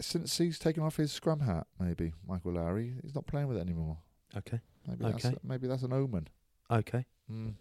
since 0.00 0.38
he's 0.38 0.58
taken 0.58 0.82
off 0.82 0.96
his 0.96 1.12
scrum 1.12 1.40
hat, 1.40 1.66
maybe 1.78 2.14
Michael 2.26 2.52
Lowry, 2.52 2.94
he's 3.02 3.14
not 3.14 3.26
playing 3.26 3.48
with 3.48 3.58
it 3.58 3.60
anymore. 3.60 3.98
Okay, 4.34 4.60
Maybe 4.88 5.04
that's 5.04 5.24
Okay. 5.26 5.36
maybe 5.44 5.66
that's 5.66 5.82
an 5.82 5.92
omen. 5.92 6.28
okay, 6.70 7.04
Mm. 7.30 7.52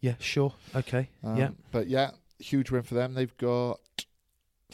Yeah, 0.00 0.14
sure, 0.18 0.54
okay, 0.74 1.08
Um, 1.22 1.36
yeah. 1.36 1.50
but 1.72 1.86
yeah, 1.88 2.12
huge 2.38 2.70
win 2.70 2.82
for 2.82 2.94
them. 2.94 3.14
They've 3.14 3.36
got 3.36 3.80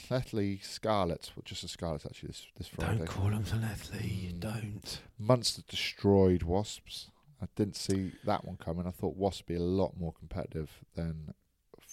Llanelli 0.08 0.62
Scarlets, 0.62 1.32
well, 1.34 1.42
just 1.44 1.62
the 1.62 1.68
Scarlets 1.68 2.06
actually 2.06 2.28
this 2.28 2.46
this 2.56 2.68
Friday. 2.68 2.98
Don't 2.98 3.06
call 3.08 3.30
them 3.30 3.42
the 3.42 3.56
Llanelli. 3.56 4.32
Mm. 4.34 4.40
Don't. 4.40 5.00
Munster 5.18 5.62
destroyed 5.68 6.42
Wasps. 6.42 7.10
I 7.42 7.46
didn't 7.56 7.76
see 7.76 8.12
that 8.24 8.44
one 8.44 8.56
coming. 8.56 8.86
I 8.86 8.90
thought 8.90 9.16
Wasps 9.16 9.42
would 9.42 9.54
be 9.54 9.60
a 9.60 9.64
lot 9.64 9.98
more 9.98 10.12
competitive 10.12 10.70
than 10.94 11.34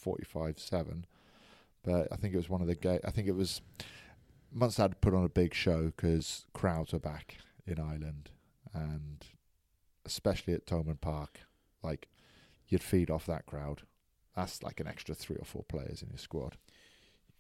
45-7. 0.06 1.04
But 1.84 2.08
I 2.12 2.16
think 2.16 2.34
it 2.34 2.38
was 2.38 2.50
one 2.50 2.62
of 2.62 2.68
the 2.68 2.76
ga- 2.76 3.00
I 3.04 3.12
think 3.12 3.28
it 3.28 3.36
was 3.36 3.62
Munster 4.52 4.84
had 4.84 4.92
to 4.92 4.98
put 4.98 5.14
on 5.14 5.24
a 5.26 5.30
big 5.30 5.54
show 5.54 5.86
because 5.88 6.46
crowds 6.54 6.94
were 6.94 7.00
back 7.00 7.38
in 7.66 7.80
Ireland, 7.80 8.30
and 8.74 9.26
especially 10.06 10.54
at 10.54 10.66
Thomond 10.66 11.02
Park, 11.02 11.40
like 11.82 12.08
you'd 12.68 12.84
feed 12.84 13.10
off 13.10 13.26
that 13.28 13.46
crowd. 13.46 13.82
That's 14.36 14.64
like 14.64 14.80
an 14.80 14.88
extra 14.88 15.14
three 15.14 15.36
or 15.38 15.46
four 15.46 15.64
players 15.64 16.02
in 16.02 16.10
your 16.10 16.18
squad. 16.18 16.58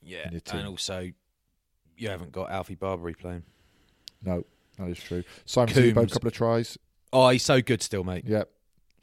Yeah, 0.01 0.29
your 0.31 0.41
and 0.51 0.67
also 0.67 1.11
you 1.97 2.09
haven't 2.09 2.31
got 2.31 2.51
Alfie 2.51 2.75
Barbeary 2.75 3.13
playing. 3.15 3.43
No, 4.23 4.43
that 4.77 4.89
is 4.89 4.99
true. 4.99 5.23
Simon 5.45 5.73
Coombes. 5.73 5.93
Zebo, 5.93 6.03
a 6.03 6.07
couple 6.13 6.27
of 6.27 6.33
tries. 6.33 6.77
Oh, 7.11 7.29
he's 7.29 7.43
so 7.43 7.61
good 7.61 7.81
still, 7.81 8.03
mate. 8.03 8.25
Yep. 8.25 8.49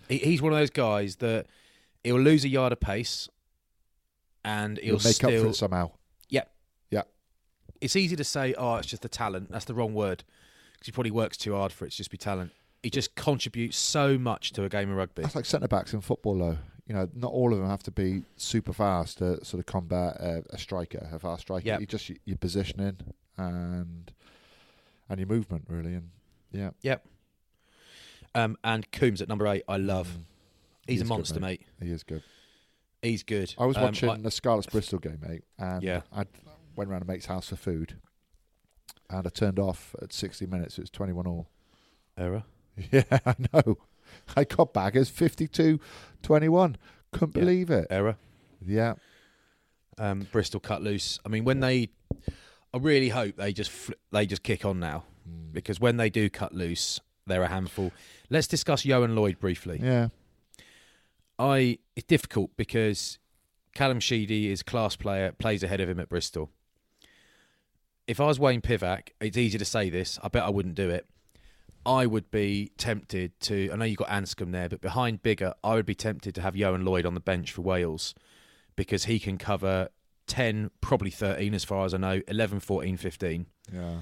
He, 0.08 0.18
he's 0.18 0.42
one 0.42 0.52
of 0.52 0.58
those 0.58 0.70
guys 0.70 1.16
that 1.16 1.46
he'll 2.04 2.20
lose 2.20 2.44
a 2.44 2.48
yard 2.48 2.72
of 2.72 2.80
pace, 2.80 3.28
and 4.44 4.78
he'll 4.78 4.98
He'll 4.98 5.08
make 5.08 5.14
still. 5.14 5.30
up 5.36 5.42
for 5.42 5.46
it 5.48 5.54
somehow. 5.54 5.90
Yeah. 6.28 6.44
Yeah. 6.90 7.02
It's 7.80 7.96
easy 7.96 8.16
to 8.16 8.24
say, 8.24 8.54
"Oh, 8.54 8.76
it's 8.76 8.88
just 8.88 9.02
the 9.02 9.08
talent." 9.08 9.50
That's 9.50 9.64
the 9.64 9.74
wrong 9.74 9.94
word 9.94 10.24
because 10.74 10.86
he 10.86 10.92
probably 10.92 11.10
works 11.12 11.36
too 11.36 11.54
hard 11.54 11.72
for 11.72 11.86
it. 11.86 11.90
to 11.92 11.96
just 11.96 12.10
be 12.10 12.16
talent. 12.18 12.52
He 12.82 12.90
just 12.90 13.14
contributes 13.14 13.76
so 13.76 14.16
much 14.18 14.52
to 14.52 14.64
a 14.64 14.68
game 14.68 14.90
of 14.90 14.96
rugby. 14.96 15.22
That's 15.22 15.34
like 15.36 15.44
centre 15.44 15.68
backs 15.68 15.92
in 15.92 16.00
football, 16.00 16.38
though. 16.38 16.58
You 16.86 16.94
know, 16.94 17.08
not 17.14 17.30
all 17.30 17.52
of 17.52 17.58
them 17.60 17.68
have 17.68 17.82
to 17.84 17.90
be 17.90 18.22
super 18.36 18.72
fast 18.72 19.18
to 19.18 19.44
sort 19.44 19.60
of 19.60 19.66
combat 19.66 20.16
a, 20.18 20.42
a 20.50 20.58
striker, 20.58 21.08
a 21.12 21.18
fast 21.18 21.42
striker. 21.42 21.66
Yep. 21.66 21.80
You 21.80 21.86
just 21.86 22.10
your 22.24 22.36
positioning 22.38 22.96
and 23.36 24.10
and 25.08 25.18
your 25.20 25.28
movement, 25.28 25.66
really. 25.68 25.94
And 25.94 26.10
yeah, 26.52 26.70
Yep. 26.82 27.06
Um, 28.34 28.56
and 28.64 28.90
Coombes 28.92 29.20
at 29.20 29.28
number 29.28 29.46
eight, 29.48 29.62
I 29.68 29.76
love. 29.76 30.08
Mm. 30.08 30.24
He 30.86 30.92
He's 30.94 31.00
a 31.00 31.04
is 31.04 31.08
good, 31.08 31.14
monster, 31.16 31.40
mate. 31.40 31.62
he 31.82 31.90
is 31.90 32.02
good. 32.02 32.22
He's 33.02 33.22
good. 33.22 33.54
I 33.58 33.66
was 33.66 33.76
Um, 33.76 33.82
watching 33.84 34.08
I- 34.08 34.16
the 34.18 34.30
Scarlets 34.30 34.66
Bristol 34.66 34.98
game, 34.98 35.18
mate, 35.26 35.42
and 35.58 35.82
Yeah. 35.82 36.02
I 36.12 36.24
went 36.76 36.90
round 36.90 37.02
a 37.02 37.06
mate's 37.06 37.26
house 37.26 37.48
for 37.48 37.56
food, 37.56 37.96
and 39.08 39.26
I 39.26 39.30
turned 39.30 39.58
off 39.58 39.94
at 40.02 40.12
sixty 40.12 40.46
minutes. 40.46 40.78
It 40.78 40.82
was 40.82 40.90
twenty-one 40.90 41.26
all. 41.26 41.48
error. 42.16 42.44
Yeah, 42.92 43.02
I 43.26 43.34
know. 43.52 43.78
I 44.36 44.44
got 44.44 44.72
back 44.72 44.96
as 44.96 45.10
52-21. 45.10 45.78
Couldn't 47.12 47.36
Yeah. 47.36 47.40
believe 47.40 47.70
it. 47.70 47.86
Error. 47.90 48.16
Yeah, 48.64 48.94
Um, 49.98 50.26
Bristol 50.32 50.60
cut 50.60 50.82
loose. 50.82 51.18
I 51.24 51.28
mean, 51.28 51.44
when 51.44 51.60
they, 51.60 51.90
I 52.72 52.78
really 52.78 53.08
hope 53.10 53.36
they 53.36 53.52
just 53.52 53.70
fl- 53.70 53.92
they 54.12 54.26
just 54.26 54.42
kick 54.42 54.64
on 54.64 54.78
now 54.80 55.04
Mm. 55.28 55.52
because 55.52 55.80
when 55.80 55.96
they 55.96 56.08
do 56.10 56.28
cut 56.30 56.54
loose, 56.54 57.00
they're 57.26 57.42
a 57.42 57.48
handful. 57.48 57.92
Let's 58.30 58.46
discuss 58.46 58.84
Ioan 58.86 59.14
Lloyd 59.14 59.38
briefly. 59.38 59.78
yeah. 59.82 60.08
I 61.38 61.78
it's 61.96 62.06
difficult 62.06 62.50
because 62.56 63.18
Callum 63.74 63.98
Sheedy 64.00 64.50
is 64.50 64.62
class 64.62 64.94
player, 64.96 65.32
plays 65.32 65.62
ahead 65.62 65.80
of 65.80 65.88
him 65.88 65.98
at 66.00 66.08
Bristol. 66.10 66.50
If 68.06 68.20
I 68.20 68.26
was 68.26 68.38
Wayne 68.38 68.60
Pivac, 68.60 69.08
it's 69.20 69.36
easy 69.38 69.56
to 69.56 69.64
say 69.64 69.88
this. 69.88 70.18
I 70.22 70.28
bet 70.28 70.42
I 70.42 70.50
wouldn't 70.50 70.74
do 70.74 70.90
it. 70.90 71.06
I 71.86 72.06
would 72.06 72.30
be 72.30 72.72
tempted 72.76 73.38
to. 73.40 73.70
I 73.72 73.76
know 73.76 73.84
you've 73.84 73.98
got 73.98 74.08
Anscombe 74.08 74.52
there, 74.52 74.68
but 74.68 74.80
behind 74.80 75.22
Biggar, 75.22 75.54
I 75.64 75.74
would 75.74 75.86
be 75.86 75.94
tempted 75.94 76.34
to 76.34 76.42
have 76.42 76.54
Ioan 76.54 76.84
Lloyd 76.84 77.06
on 77.06 77.14
the 77.14 77.20
bench 77.20 77.52
for 77.52 77.62
Wales 77.62 78.14
because 78.76 79.04
he 79.04 79.18
can 79.18 79.38
cover 79.38 79.88
10, 80.26 80.70
probably 80.80 81.10
13 81.10 81.54
as 81.54 81.64
far 81.64 81.84
as 81.84 81.94
I 81.94 81.98
know, 81.98 82.20
11, 82.28 82.60
14, 82.60 82.96
15. 82.96 83.46
Yeah. 83.72 83.96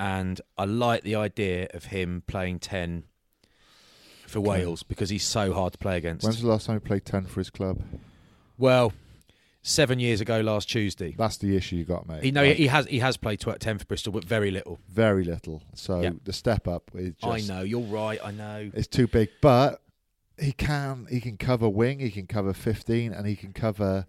And 0.00 0.40
I 0.56 0.64
like 0.64 1.02
the 1.02 1.16
idea 1.16 1.68
of 1.74 1.86
him 1.86 2.22
playing 2.26 2.60
10 2.60 3.04
for 4.26 4.38
Okay. 4.38 4.48
Wales 4.48 4.82
because 4.82 5.10
he's 5.10 5.24
so 5.26 5.52
hard 5.52 5.72
to 5.72 5.78
play 5.78 5.96
against. 5.96 6.24
When's 6.24 6.40
the 6.40 6.48
last 6.48 6.66
time 6.66 6.76
he 6.76 6.86
played 6.86 7.04
10 7.04 7.24
for 7.26 7.40
his 7.40 7.50
club? 7.50 7.80
Well, 8.56 8.92
seven 9.62 9.98
years 9.98 10.20
ago 10.20 10.40
last 10.40 10.70
Tuesday. 10.70 11.14
That's 11.16 11.36
the 11.36 11.56
issue 11.56 11.76
you 11.76 11.84
got, 11.84 12.08
mate. 12.08 12.22
He 12.22 12.30
no, 12.30 12.42
Like, 12.44 12.56
he 12.56 12.66
has 12.68 12.86
he 12.86 13.00
has 13.00 13.16
played 13.16 13.40
ten 13.40 13.78
for 13.78 13.84
Bristol, 13.84 14.12
but 14.12 14.24
very 14.24 14.50
little. 14.50 14.78
very 14.88 15.24
little. 15.24 15.62
So 15.74 16.00
Yeah. 16.00 16.10
the 16.24 16.32
step 16.32 16.66
up 16.68 16.90
is 16.94 17.14
just 17.14 17.50
I 17.50 17.54
know 17.54 17.62
you're 17.62 17.80
right. 17.80 18.18
I 18.22 18.30
know. 18.30 18.70
it's 18.74 18.86
too 18.88 19.06
big, 19.06 19.30
but 19.40 19.82
he 20.38 20.52
can 20.52 21.06
he 21.10 21.20
can 21.20 21.36
cover 21.36 21.68
wing, 21.68 21.98
he 21.98 22.10
can 22.10 22.26
cover 22.26 22.52
15 22.52 23.12
and 23.12 23.26
he 23.26 23.36
can 23.36 23.52
cover 23.52 24.06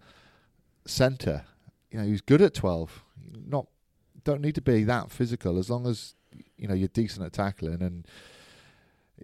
center. 0.86 1.44
You 1.90 1.98
know, 1.98 2.04
he's 2.06 2.20
good 2.20 2.40
at 2.40 2.54
12. 2.54 3.02
Not 3.46 3.66
don't 4.24 4.40
need 4.40 4.54
to 4.54 4.60
be 4.62 4.84
that 4.84 5.10
physical 5.10 5.58
as 5.58 5.70
long 5.70 5.86
as 5.86 6.14
you 6.56 6.68
know 6.68 6.74
you're 6.74 6.88
decent 6.88 7.24
at 7.26 7.32
tackling 7.32 7.82
and 7.82 8.06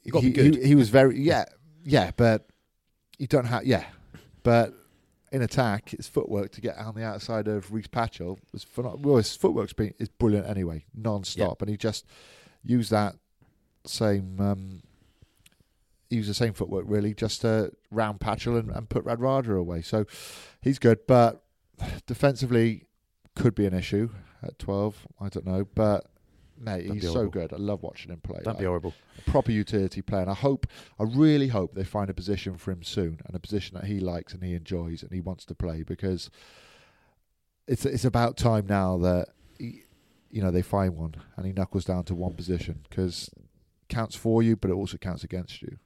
he. 0.03 0.11
He, 0.33 0.67
he 0.69 0.75
was 0.75 0.91
very 0.91 1.19
yeah, 1.21 1.45
yeah, 1.85 2.11
but 2.17 2.49
you 3.19 3.27
don't 3.27 3.45
have 3.47 3.65
yeah. 3.65 3.85
But 4.43 4.75
in 5.33 5.43
attack, 5.43 5.91
his 5.91 6.07
footwork 6.07 6.53
to 6.53 6.61
get 6.61 6.79
on 6.79 6.95
the 6.95 7.05
outside 7.05 7.49
of 7.49 7.73
Rhys 7.73 7.89
Patchell 7.89 8.39
was 8.53 8.63
phenomenal. 8.63 9.11
Well, 9.11 9.17
his 9.19 9.35
footwork's 9.35 9.73
been 9.73 9.95
is 9.99 10.09
brilliant 10.09 10.49
anyway, 10.49 10.85
non-stop, 10.95 11.63
and 11.63 11.71
he 11.71 11.77
just 11.77 12.07
used 12.63 12.91
that 12.91 13.17
same 13.85 14.41
um, 14.41 14.83
used 16.11 16.31
the 16.31 16.35
same 16.35 16.53
footwork 16.53 16.85
really 16.87 17.15
just 17.15 17.41
to 17.41 17.73
round 17.91 18.21
Patchell 18.21 18.59
and, 18.59 18.71
and 18.71 18.89
put 18.89 19.05
Radradra 19.05 19.59
away. 19.59 19.83
So 19.83 20.07
he's 20.63 20.79
good, 20.79 21.01
but 21.07 21.45
defensively 22.07 22.85
could 23.35 23.55
be 23.55 23.67
an 23.67 23.75
issue 23.75 24.11
at 24.43 24.59
twelve. 24.59 25.07
I 25.21 25.29
don't 25.29 25.47
know, 25.47 25.67
but 25.75 26.07
mate, 26.59 26.87
That'd 26.87 27.03
he's 27.03 27.13
so 27.13 27.29
good. 27.29 27.53
I 27.53 27.57
love 27.57 27.83
watching 27.83 28.13
him 28.13 28.21
play. 28.21 28.41
That'd 28.45 28.59
be 28.59 28.65
Like, 28.65 28.69
horrible. 28.69 28.95
proper 29.27 29.53
utility 29.53 30.03
player. 30.03 30.23
And 30.23 30.31
I 30.31 30.35
hope, 30.35 30.67
I 30.99 31.05
really 31.05 31.49
hope 31.49 31.75
they 31.75 31.85
find 31.85 32.09
a 32.11 32.15
position 32.15 32.57
for 32.57 32.71
him 32.73 32.83
soon 32.83 33.21
and 33.27 33.35
a 33.35 33.39
position 33.39 33.75
that 33.77 33.85
he 33.87 34.01
likes 34.01 34.33
and 34.35 34.43
he 34.43 34.55
enjoys 34.55 35.03
and 35.03 35.13
he 35.13 35.21
wants 35.21 35.45
to 35.47 35.55
play 35.55 35.83
because 35.83 36.31
it's 37.69 37.85
it's 37.85 38.05
about 38.05 38.37
time 38.37 38.67
now 38.69 38.97
that 38.99 39.29
he, 39.59 39.83
you 40.31 40.41
know 40.43 40.51
they 40.51 40.63
find 40.63 40.97
one 40.97 41.15
and 41.37 41.47
he 41.47 41.53
knuckles 41.53 41.85
down 41.85 42.05
to 42.05 42.15
one 42.15 42.35
position 42.35 42.81
because 42.89 43.31
counts 43.89 44.15
for 44.17 44.43
you, 44.43 44.57
but 44.57 44.71
it 44.71 44.75
also 44.75 44.97
counts 44.97 45.25
against 45.25 45.63
you. 45.63 45.79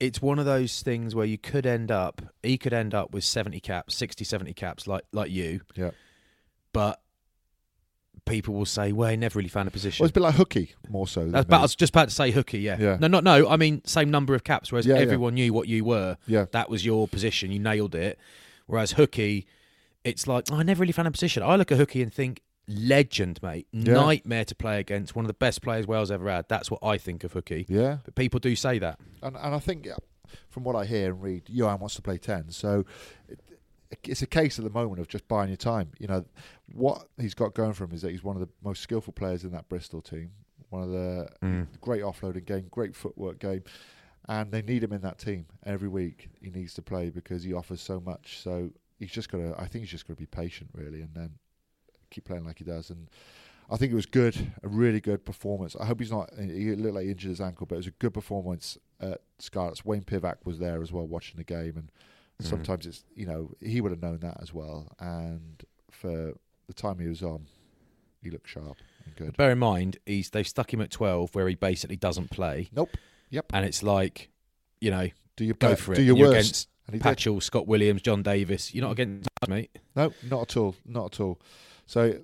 It's 0.00 0.22
one 0.22 0.38
of 0.38 0.44
those 0.44 0.80
things 0.82 1.14
where 1.14 1.26
you 1.26 1.38
could 1.38 1.66
end 1.66 1.90
up. 1.90 2.22
He 2.42 2.56
could 2.56 2.72
end 2.72 2.94
up 2.94 3.12
with 3.12 3.24
seventy 3.24 3.58
caps, 3.60 3.94
60, 3.96 4.24
70 4.24 4.52
caps, 4.54 4.86
like 4.86 5.02
like 5.12 5.30
you. 5.30 5.60
Yeah. 5.74 5.90
But 6.72 7.00
people 8.28 8.54
will 8.54 8.66
say, 8.66 8.92
"Well, 8.92 9.10
he 9.10 9.16
never 9.16 9.38
really 9.38 9.48
found 9.48 9.66
a 9.66 9.70
Well, 9.70 9.72
position." 9.72 10.04
it's 10.04 10.10
a 10.10 10.14
bit 10.14 10.22
like 10.22 10.34
hooky 10.34 10.74
more 10.88 11.06
so. 11.08 11.20
Than 11.22 11.32
That's, 11.32 11.46
but 11.46 11.58
I 11.58 11.62
was 11.62 11.74
just 11.74 11.90
about 11.90 12.08
to 12.08 12.14
say 12.14 12.30
hooky. 12.30 12.60
Yeah. 12.60 12.76
Yeah. 12.78 12.96
No, 13.00 13.06
not 13.08 13.24
no. 13.24 13.48
I 13.48 13.56
mean, 13.56 13.82
same 13.84 14.10
number 14.10 14.34
of 14.34 14.44
caps. 14.44 14.70
Whereas 14.70 14.86
Yeah, 14.86 14.96
yeah. 14.96 15.00
everyone 15.02 15.34
knew 15.34 15.52
what 15.52 15.68
you 15.68 15.84
were. 15.84 16.16
yeah, 16.26 16.46
that 16.52 16.68
was 16.70 16.84
your 16.84 17.08
position. 17.08 17.50
You 17.50 17.58
nailed 17.58 17.94
it. 17.94 18.18
Whereas 18.66 18.92
hooky, 18.92 19.46
it's 20.04 20.26
like 20.26 20.44
oh, 20.52 20.56
I 20.56 20.62
never 20.62 20.80
really 20.80 20.92
found 20.92 21.08
a 21.08 21.10
position. 21.10 21.42
I 21.42 21.56
look 21.56 21.72
at 21.72 21.78
hooky 21.78 22.02
and 22.02 22.12
think 22.12 22.42
legend, 22.66 23.42
mate, 23.42 23.66
nightmare 23.72 24.44
to 24.44 24.54
play 24.54 24.78
against. 24.78 25.16
One 25.16 25.24
of 25.24 25.28
the 25.28 25.34
best 25.34 25.62
players 25.62 25.86
Wales 25.86 26.10
ever 26.10 26.28
had. 26.30 26.46
That's 26.48 26.70
what 26.70 26.80
I 26.84 26.98
think 26.98 27.24
of 27.24 27.32
hooky. 27.32 27.64
yeah. 27.68 27.98
But 28.04 28.14
people 28.14 28.40
do 28.40 28.54
say 28.54 28.78
that. 28.78 28.98
And 29.22 29.36
and 29.36 29.54
I 29.54 29.58
think 29.58 29.86
yeah, 29.86 29.94
from 30.50 30.64
what 30.64 30.76
I 30.76 30.84
hear 30.84 31.10
and 31.12 31.22
read, 31.22 31.46
Ioan 31.46 31.80
wants 31.80 31.94
to 31.96 32.02
play 32.02 32.18
ten. 32.18 32.50
So 32.50 32.84
it, 33.28 33.40
it's 34.04 34.22
a 34.22 34.26
case 34.26 34.58
at 34.58 34.64
the 34.64 34.70
moment 34.70 35.00
of 35.00 35.08
just 35.08 35.26
buying 35.28 35.48
your 35.48 35.56
time. 35.56 35.90
You 35.98 36.06
know, 36.08 36.24
what 36.72 37.08
he's 37.18 37.34
got 37.34 37.54
going 37.54 37.72
for 37.72 37.84
him 37.84 37.92
is 37.92 38.02
that 38.02 38.10
he's 38.10 38.22
one 38.24 38.36
of 38.36 38.40
the 38.40 38.48
most 38.62 38.82
skillful 38.82 39.12
players 39.12 39.44
in 39.44 39.50
that 39.52 39.68
Bristol 39.68 40.00
team. 40.02 40.30
One 40.70 40.82
of 40.82 40.90
the 40.90 41.28
Mm. 41.42 41.66
great 41.80 42.02
offloading 42.02 42.44
game, 42.44 42.66
great 42.70 42.94
footwork 42.94 43.38
game, 43.38 43.62
and 44.28 44.52
they 44.52 44.60
need 44.60 44.84
him 44.84 44.92
in 44.92 45.00
that 45.00 45.18
team 45.18 45.46
every 45.64 45.88
week. 45.88 46.28
He 46.42 46.50
needs 46.50 46.74
to 46.74 46.82
play 46.82 47.08
because 47.08 47.42
he 47.44 47.54
offers 47.54 47.80
so 47.80 48.00
much. 48.00 48.40
So 48.42 48.70
he's 48.98 49.10
just 49.10 49.30
got 49.30 49.38
to. 49.38 49.54
I 49.58 49.66
think 49.66 49.84
he's 49.84 49.90
just 49.90 50.06
got 50.06 50.14
to 50.14 50.20
be 50.20 50.26
patient, 50.26 50.70
really, 50.74 51.00
and 51.00 51.14
then 51.14 51.38
keep 52.10 52.24
playing 52.26 52.44
like 52.44 52.58
he 52.58 52.64
does. 52.64 52.90
And 52.90 53.08
I 53.70 53.76
think 53.78 53.92
it 53.92 53.94
was 53.96 54.04
good, 54.06 54.52
a 54.62 54.68
really 54.68 55.00
good 55.00 55.24
performance. 55.24 55.74
I 55.80 55.86
hope 55.86 56.00
he's 56.00 56.10
not. 56.10 56.30
He 56.38 56.74
looked 56.74 56.94
like 56.96 57.04
he 57.04 57.10
injured 57.12 57.30
his 57.30 57.40
ankle, 57.40 57.64
but 57.66 57.76
it 57.76 57.78
was 57.78 57.86
a 57.86 57.92
good 57.92 58.12
performance 58.12 58.76
at 59.00 59.22
Scarlets. 59.38 59.86
Wayne 59.86 60.02
Pivac 60.04 60.36
was 60.44 60.58
there 60.58 60.82
as 60.82 60.92
well, 60.92 61.06
watching 61.06 61.38
the 61.38 61.44
game, 61.44 61.76
and 61.78 61.90
Mm. 62.42 62.46
sometimes 62.46 62.86
it's 62.86 63.04
you 63.14 63.26
know 63.26 63.50
he 63.60 63.80
would 63.80 63.90
have 63.92 64.02
known 64.02 64.18
that 64.20 64.38
as 64.40 64.52
well. 64.54 64.92
And 65.00 65.62
for 65.90 66.34
the 66.66 66.72
time 66.74 66.98
he 66.98 67.08
was 67.08 67.22
on, 67.22 67.46
he 68.22 68.30
looked 68.30 68.48
sharp 68.48 68.76
and 69.04 69.16
good. 69.16 69.36
Bear 69.36 69.50
in 69.52 69.58
mind, 69.58 69.98
he's 70.06 70.30
they've 70.30 70.46
stuck 70.46 70.72
him 70.72 70.80
at 70.80 70.90
twelve, 70.90 71.34
where 71.34 71.48
he 71.48 71.54
basically 71.54 71.96
doesn't 71.96 72.30
play, 72.30 72.68
Nope. 72.74 72.96
Yep. 73.30 73.46
and 73.52 73.64
it's 73.66 73.82
like, 73.82 74.30
you 74.80 74.90
know, 74.90 75.08
Do 75.36 75.44
you 75.44 75.54
go 75.54 75.74
for 75.76 75.92
it. 75.92 75.96
Do 75.96 76.02
your 76.02 76.16
You're 76.16 76.28
worst. 76.28 76.36
against 76.36 76.68
did. 76.90 77.02
Patchell, 77.02 77.42
Scott 77.42 77.66
Williams, 77.66 78.00
John 78.02 78.22
Davis. 78.22 78.74
You're 78.74 78.84
not 78.84 78.92
against 78.92 79.28
us, 79.42 79.48
mate. 79.48 79.76
No, 79.94 80.12
not 80.30 80.42
at 80.42 80.56
all. 80.56 80.74
Not 80.86 81.14
at 81.14 81.20
all. 81.20 81.38
So 81.86 82.20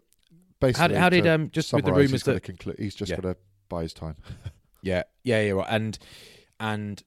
basically, 0.61 0.81
How 0.81 0.89
did, 0.89 0.97
how 0.97 1.09
did 1.11 1.27
um 1.27 1.51
just 1.51 1.73
with 1.73 1.85
the 1.85 1.93
rumours 1.93 2.23
that 2.23 2.43
conclude, 2.43 2.77
he's 2.79 2.95
just 2.95 3.11
Yeah. 3.11 3.17
got 3.17 3.23
to 3.33 3.37
buy 3.69 3.83
his 3.83 3.93
time. 3.93 4.17
yeah 4.83 5.03
yeah 5.23 5.41
yeah 5.43 5.51
right 5.53 5.67
and 5.71 5.99
and 6.61 7.03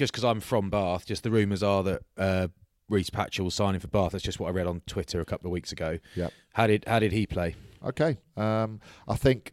just 0.00 0.12
because 0.12 0.24
I'm 0.24 0.40
from 0.40 0.70
Bath, 0.70 1.04
just 1.04 1.22
the 1.24 1.30
rumours 1.30 1.62
are 1.62 1.82
that 1.82 2.02
uh, 2.16 2.48
Rhys 2.88 3.10
Patchell 3.10 3.44
was 3.44 3.54
signing 3.54 3.80
for 3.80 3.86
Bath. 3.88 4.12
That's 4.12 4.24
just 4.24 4.40
what 4.40 4.48
I 4.48 4.52
read 4.52 4.66
on 4.66 4.80
Twitter 4.86 5.20
a 5.20 5.26
couple 5.26 5.46
of 5.46 5.52
weeks 5.52 5.72
ago. 5.72 5.98
Yep. 6.16 6.32
How 6.54 6.66
did 6.66 6.84
how 6.86 6.98
did 6.98 7.12
he 7.12 7.26
play? 7.26 7.54
Okay. 7.84 8.16
Um, 8.36 8.80
I 9.06 9.14
think 9.16 9.52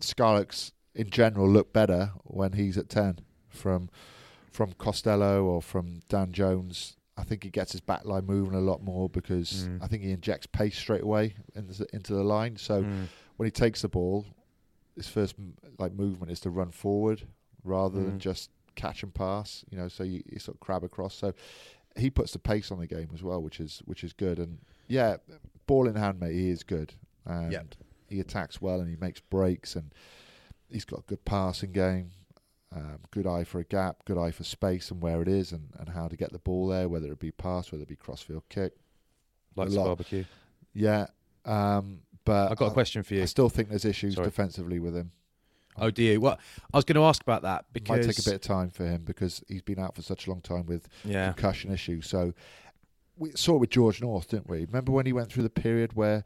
Scarlets 0.00 0.72
in 0.94 1.08
general 1.10 1.48
look 1.48 1.72
better 1.72 2.12
when 2.24 2.52
he's 2.52 2.76
at 2.78 2.88
ten 2.90 3.20
from 3.48 3.88
from 4.52 4.72
Costelow 4.74 5.44
or 5.44 5.62
from 5.62 6.00
Dan 6.10 6.32
Jones. 6.32 6.96
I 7.16 7.22
think 7.24 7.42
he 7.42 7.50
gets 7.50 7.72
his 7.72 7.80
back 7.80 8.04
line 8.04 8.26
moving 8.26 8.54
a 8.54 8.60
lot 8.60 8.82
more 8.82 9.08
because 9.08 9.66
Mm. 9.68 9.82
I 9.82 9.86
think 9.86 10.02
he 10.02 10.10
injects 10.10 10.46
pace 10.46 10.76
straight 10.76 11.02
away 11.02 11.34
into, 11.54 11.86
into 11.92 12.12
the 12.14 12.22
line. 12.24 12.56
So 12.56 12.82
Mm. 12.82 13.06
when 13.36 13.46
he 13.46 13.50
takes 13.50 13.82
the 13.82 13.88
ball, 13.88 14.26
his 14.96 15.06
first 15.08 15.34
m- 15.38 15.54
like 15.78 15.92
movement 15.92 16.30
is 16.32 16.40
to 16.40 16.50
run 16.50 16.70
forward 16.70 17.26
rather 17.64 17.98
Mm. 18.00 18.04
than 18.06 18.18
just 18.18 18.50
catch 18.74 19.02
and 19.02 19.12
pass. 19.14 19.64
You 19.70 19.78
know, 19.78 19.88
so 19.88 20.02
you, 20.04 20.22
you 20.30 20.38
sort 20.38 20.56
of 20.56 20.60
crab 20.60 20.84
across. 20.84 21.14
So 21.14 21.32
he 21.96 22.10
puts 22.10 22.32
the 22.32 22.38
pace 22.38 22.70
on 22.70 22.78
the 22.78 22.86
game 22.86 23.08
as 23.14 23.22
well, 23.22 23.42
which 23.42 23.60
is 23.60 23.82
which 23.84 24.04
is 24.04 24.12
good. 24.12 24.38
And 24.38 24.58
yeah, 24.88 25.16
ball 25.66 25.88
in 25.88 25.94
hand, 25.96 26.20
mate, 26.20 26.34
he 26.34 26.50
is 26.50 26.62
good, 26.62 26.94
and 27.26 27.52
Yep. 27.52 27.74
he 28.08 28.20
attacks 28.20 28.60
well 28.60 28.80
and 28.80 28.88
he 28.88 28.96
makes 28.96 29.20
breaks 29.20 29.76
and 29.76 29.92
he's 30.70 30.84
got 30.84 31.00
a 31.00 31.02
good 31.02 31.24
passing 31.24 31.72
game. 31.72 32.10
Um, 32.72 32.98
good 33.10 33.26
eye 33.26 33.42
for 33.42 33.58
a 33.58 33.64
gap, 33.64 34.04
good 34.04 34.16
eye 34.16 34.30
for 34.30 34.44
space 34.44 34.92
and 34.92 35.02
where 35.02 35.20
it 35.22 35.26
is 35.26 35.50
and, 35.50 35.70
and 35.80 35.88
how 35.88 36.06
to 36.06 36.16
get 36.16 36.30
the 36.32 36.38
ball 36.38 36.68
there, 36.68 36.88
whether 36.88 37.10
it 37.10 37.18
be 37.18 37.32
pass, 37.32 37.72
whether 37.72 37.82
it 37.82 37.88
be 37.88 37.96
crossfield 37.96 38.44
kick. 38.48 38.74
Likes 39.56 39.74
a 39.74 39.78
barbecue. 39.78 40.24
Yeah, 40.72 41.06
um, 41.44 42.02
but 42.24 42.52
I've 42.52 42.56
got 42.58 42.66
a 42.66 42.70
I- 42.70 42.74
question 42.74 43.02
for 43.02 43.14
you. 43.14 43.22
I 43.22 43.24
still 43.24 43.48
think 43.48 43.70
there's 43.70 43.84
issues 43.84 44.14
Sorry. 44.14 44.24
defensively 44.28 44.78
with 44.78 44.94
him. 44.94 45.10
Oh, 45.76 45.90
do 45.90 46.02
you? 46.02 46.20
Well, 46.20 46.38
I 46.72 46.76
was 46.76 46.84
going 46.84 46.96
to 46.96 47.04
ask 47.04 47.22
about 47.22 47.42
that 47.42 47.60
It 47.60 47.84
because 47.84 48.06
might 48.06 48.14
take 48.14 48.18
a 48.18 48.28
bit 48.28 48.34
of 48.34 48.40
time 48.40 48.70
for 48.70 48.84
him 48.86 49.02
because 49.04 49.42
he's 49.48 49.62
been 49.62 49.78
out 49.78 49.94
for 49.94 50.02
such 50.02 50.26
a 50.26 50.30
long 50.30 50.40
time 50.40 50.66
with 50.66 50.88
yeah, 51.04 51.32
concussion 51.32 51.72
issues. 51.72 52.08
So 52.08 52.34
we 53.16 53.30
saw 53.32 53.54
it 53.54 53.58
with 53.58 53.70
George 53.70 54.00
North, 54.02 54.28
didn't 54.28 54.48
we? 54.48 54.64
Remember 54.64 54.92
when 54.92 55.06
he 55.06 55.12
went 55.12 55.32
through 55.32 55.44
the 55.44 55.50
period 55.50 55.92
where 55.94 56.24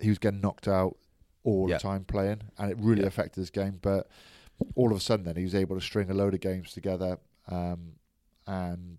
he 0.00 0.08
was 0.08 0.18
getting 0.18 0.40
knocked 0.40 0.68
out 0.68 0.96
all 1.44 1.68
Yeah. 1.68 1.76
the 1.76 1.82
time 1.82 2.04
playing, 2.04 2.42
and 2.58 2.70
it 2.70 2.78
really 2.80 3.02
Yeah. 3.02 3.08
affected 3.08 3.40
his 3.40 3.50
game. 3.50 3.78
But 3.82 4.08
all 4.74 4.90
of 4.90 4.96
a 4.96 5.00
sudden, 5.00 5.24
then 5.26 5.36
he 5.36 5.44
was 5.44 5.54
able 5.54 5.76
to 5.76 5.82
string 5.82 6.10
a 6.10 6.14
load 6.14 6.34
of 6.34 6.40
games 6.40 6.72
together, 6.72 7.18
um, 7.48 7.94
and 8.46 8.98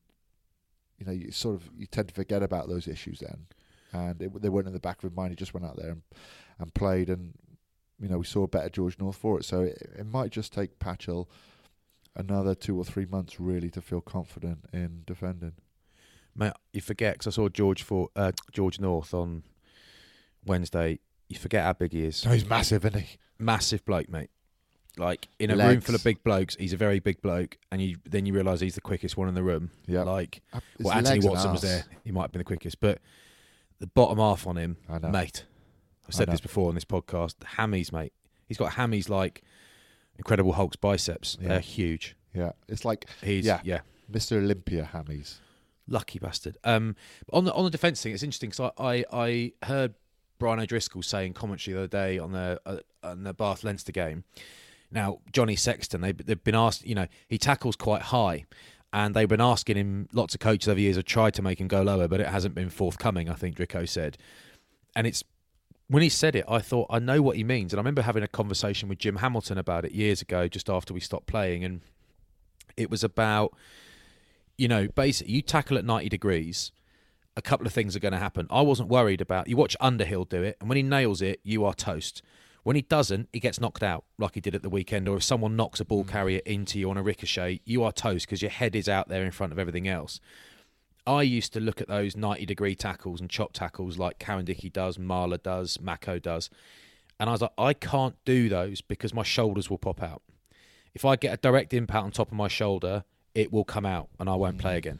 you 1.00 1.06
know, 1.06 1.12
you 1.12 1.32
sort 1.32 1.56
of 1.56 1.70
you 1.78 1.86
tend 1.86 2.08
to 2.10 2.14
forget 2.14 2.42
about 2.42 2.68
those 2.68 2.88
issues 2.88 3.20
then, 3.20 3.46
and 3.94 4.22
it, 4.22 4.42
they 4.42 4.50
weren't 4.50 4.68
in 4.68 4.74
the 4.74 4.80
back 4.80 4.98
of 4.98 5.04
his 5.04 5.16
mind. 5.16 5.30
He 5.32 5.36
just 5.36 5.54
went 5.54 5.66
out 5.66 5.78
there 5.78 5.92
and, 5.92 6.02
and 6.60 6.74
played, 6.74 7.10
and 7.10 7.34
you 8.00 8.08
know, 8.08 8.18
we 8.20 8.26
saw 8.26 8.44
a 8.44 8.48
better 8.48 8.70
George 8.70 8.98
North 9.00 9.16
for 9.16 9.40
it. 9.40 9.46
So 9.46 9.62
it, 9.62 9.78
it 9.98 10.06
might 10.06 10.32
just 10.32 10.54
take 10.54 10.80
Patchell 10.80 11.28
another 12.16 12.56
two 12.56 12.78
or 12.78 12.84
three 12.84 13.06
months 13.06 13.40
really 13.40 13.70
to 13.70 13.82
feel 13.82 14.02
confident 14.02 14.66
in 14.74 15.04
defending. 15.06 15.54
mate, 16.36 16.54
you 16.74 16.82
forget 16.82 17.14
because 17.14 17.28
I 17.28 17.32
saw 17.36 17.50
George 17.50 17.84
for 17.84 18.10
uh, 18.16 18.32
George 18.52 18.80
North 18.80 19.14
on 19.14 19.44
Wednesday. 20.46 21.00
You 21.30 21.38
forget 21.38 21.64
how 21.64 21.74
big 21.74 21.94
he 21.94 22.06
is. 22.06 22.18
So 22.18 22.30
he's 22.30 22.48
massive, 22.48 22.86
isn't 22.86 23.00
he? 23.02 23.18
Massive 23.38 23.86
bloke, 23.86 24.10
mate. 24.10 24.30
Like 24.98 25.28
in 25.38 25.52
a 25.52 25.56
room 25.56 25.82
full 25.82 25.94
of 25.94 26.04
big 26.04 26.24
blokes, 26.24 26.56
he's 26.56 26.74
a 26.74 26.78
very 26.78 27.00
big 27.00 27.22
bloke, 27.22 27.58
and 27.72 27.80
you 27.80 27.98
then 28.06 28.26
you 28.26 28.34
realise 28.34 28.62
he's 28.62 28.74
the 28.76 28.82
quickest 28.82 29.16
one 29.16 29.28
in 29.28 29.36
the 29.36 29.44
room. 29.44 29.70
Yeah. 29.86 30.02
Like, 30.04 30.42
his 30.78 30.86
well, 30.86 30.96
Anthony 30.96 31.20
Watson 31.20 31.52
was 31.52 31.62
there. 31.62 31.84
He 32.04 32.12
might 32.12 32.24
have 32.24 32.32
been 32.32 32.40
the 32.40 32.46
quickest, 32.46 32.80
but 32.80 33.00
the 33.80 33.86
bottom 33.88 34.18
half 34.18 34.48
on 34.48 34.58
him, 34.58 34.78
mate. 35.12 35.46
I've 36.08 36.14
said 36.16 36.30
this 36.30 36.40
before 36.42 36.70
on 36.70 36.76
this 36.76 36.86
podcast. 36.86 37.36
Hammies, 37.58 37.92
mate. 37.92 38.14
He's 38.48 38.58
got 38.58 38.74
hammies 38.74 39.10
like 39.10 39.42
Incredible 40.18 40.54
Hulk's 40.54 40.78
biceps. 40.78 41.38
Yeah. 41.42 41.50
They're 41.50 41.60
huge. 41.60 42.16
Yeah, 42.34 42.52
it's 42.68 42.86
like 42.86 43.08
He's 43.24 43.46
Yeah. 43.46 43.62
yeah 43.64 43.80
Mr. 44.12 44.38
Olympia 44.38 44.90
hammies. 44.94 45.36
lucky 45.88 46.20
bastard. 46.20 46.58
Um, 46.64 46.96
on 47.34 47.46
the 47.46 47.54
on 47.54 47.64
the 47.66 47.70
defence 47.70 48.02
thing, 48.02 48.14
it's 48.14 48.24
interesting 48.24 48.50
because 48.52 48.72
I, 48.78 49.04
I 49.12 49.52
I 49.62 49.66
heard 49.66 49.94
Brian 50.40 50.60
O'Driscoll 50.60 51.02
saying 51.02 51.34
commentary 51.34 51.74
the 51.74 51.80
other 51.82 51.88
day 51.88 52.20
on 52.20 52.32
the 52.32 52.60
uh, 52.66 52.78
on 53.04 53.24
the 53.24 53.34
Bath 53.34 53.64
Leinster 53.64 53.92
game. 53.92 54.24
Now 54.92 55.20
Johnny 55.34 55.56
Sexton, 55.56 56.02
they 56.02 56.12
they've 56.14 56.44
been 56.44 56.56
asked, 56.56 56.86
you 56.86 56.96
know, 56.96 57.08
he 57.28 57.38
tackles 57.38 57.76
quite 57.76 58.04
high, 58.04 58.46
and 58.94 59.14
they've 59.16 59.28
been 59.28 59.42
asking 59.42 59.78
him. 59.78 60.08
Lots 60.14 60.34
of 60.34 60.40
coaches 60.40 60.68
over 60.68 60.76
the 60.76 60.84
years 60.84 60.96
have 60.96 61.06
tried 61.06 61.34
to 61.36 61.42
make 61.42 61.60
him 61.60 61.68
go 61.68 61.82
lower, 61.82 62.08
but 62.08 62.20
it 62.22 62.28
hasn't 62.28 62.56
been 62.56 62.70
forthcoming. 62.70 63.30
I 63.30 63.34
think 63.34 63.58
Drico 63.58 63.88
said, 63.88 64.18
and 64.96 65.06
it's 65.08 65.24
when 65.88 66.04
he 66.04 66.10
said 66.10 66.36
it, 66.36 66.46
I 66.48 66.60
thought 66.60 66.88
I 66.90 67.00
know 67.00 67.22
what 67.22 67.38
he 67.38 67.44
means, 67.44 67.74
and 67.74 67.80
I 67.80 67.82
remember 67.82 68.02
having 68.02 68.24
a 68.24 68.28
conversation 68.28 68.90
with 68.90 69.00
Jim 69.00 69.18
Hamilton 69.18 69.58
about 69.58 69.86
it 69.86 69.92
years 69.92 70.22
ago, 70.22 70.48
just 70.48 70.70
after 70.70 70.94
we 70.94 71.00
stopped 71.00 71.28
playing, 71.28 71.64
and 71.64 71.82
it 72.76 72.90
was 72.90 73.04
about 73.04 73.54
you 74.58 74.68
know, 74.68 74.88
basically, 74.88 75.34
you 75.34 75.42
tackle 75.42 75.78
at 75.78 75.86
90 75.86 76.10
degrees, 76.10 76.72
a 77.36 77.42
couple 77.42 77.68
of 77.68 77.74
things 77.74 77.96
are 77.96 78.00
going 78.00 78.14
to 78.14 78.18
happen. 78.18 78.48
I 78.50 78.62
wasn't 78.62 78.90
worried 78.90 79.22
about. 79.22 79.48
You 79.48 79.56
watch 79.56 79.76
Underhill 79.80 80.26
do 80.26 80.42
it, 80.42 80.58
and 80.60 80.68
when 80.68 80.78
he 80.78 80.84
nails 80.84 81.22
it, 81.22 81.40
you 81.44 81.64
are 81.66 81.74
toast. 81.74 82.24
When 82.64 82.76
he 82.76 82.82
doesn't, 82.82 83.30
he 83.32 83.40
gets 83.40 83.62
knocked 83.62 83.84
out, 83.84 84.04
like 84.18 84.34
he 84.34 84.42
did 84.42 84.56
at 84.56 84.64
the 84.64 84.70
weekend. 84.70 85.08
Or 85.08 85.18
if 85.18 85.24
someone 85.24 85.56
knocks 85.56 85.80
a 85.80 85.86
ball 85.86 86.04
mm. 86.04 86.10
carrier 86.10 86.42
into 86.46 86.80
you 86.80 86.90
on 86.90 86.98
a 86.98 87.04
ricochet, 87.04 87.62
you 87.64 87.84
are 87.84 87.92
toast 87.92 88.26
because 88.26 88.42
your 88.42 88.52
head 88.52 88.76
is 88.76 88.90
out 88.90 89.08
there 89.08 89.24
in 89.24 89.32
front 89.32 89.54
of 89.54 89.60
everything 89.60 89.88
else. 89.88 90.20
I 91.08 91.22
used 91.22 91.54
to 91.54 91.62
look 91.62 91.80
at 91.80 91.88
those 91.88 92.18
90 92.18 92.46
degree 92.46 92.76
tackles 92.76 93.22
and 93.22 93.30
chop 93.30 93.54
tackles 93.54 93.98
like 93.98 94.20
Karen 94.20 94.44
Dickey 94.44 94.70
does, 94.70 94.98
Marla 94.98 95.42
does, 95.42 95.80
Mako 95.80 96.20
does. 96.20 96.50
And 97.18 97.30
I 97.30 97.32
was 97.32 97.42
like, 97.42 97.54
I 97.58 97.74
can't 97.74 98.16
do 98.26 98.50
those 98.50 98.82
because 98.82 99.14
my 99.14 99.24
shoulders 99.24 99.70
will 99.70 99.78
pop 99.78 100.04
out. 100.04 100.22
If 100.94 101.06
I 101.06 101.16
get 101.16 101.34
a 101.34 101.38
direct 101.38 101.74
impact 101.74 102.04
on 102.04 102.12
top 102.12 102.28
of 102.28 102.34
my 102.34 102.50
shoulder, 102.50 103.06
it 103.34 103.54
will 103.54 103.64
come 103.64 103.86
out 103.86 104.10
and 104.20 104.30
I 104.30 104.36
won't 104.36 104.58
play 104.58 104.74
mm. 104.74 104.80
again. 104.80 105.00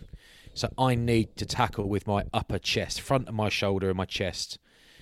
So 0.54 0.70
I 0.78 0.96
need 0.96 1.36
to 1.36 1.46
tackle 1.46 1.90
with 1.90 2.08
my 2.08 2.24
upper 2.34 2.58
chest, 2.58 3.02
front 3.02 3.28
of 3.28 3.36
my 3.36 3.50
shoulder 3.50 3.90
and 3.90 3.98
my 3.98 4.06
chest. 4.06 4.60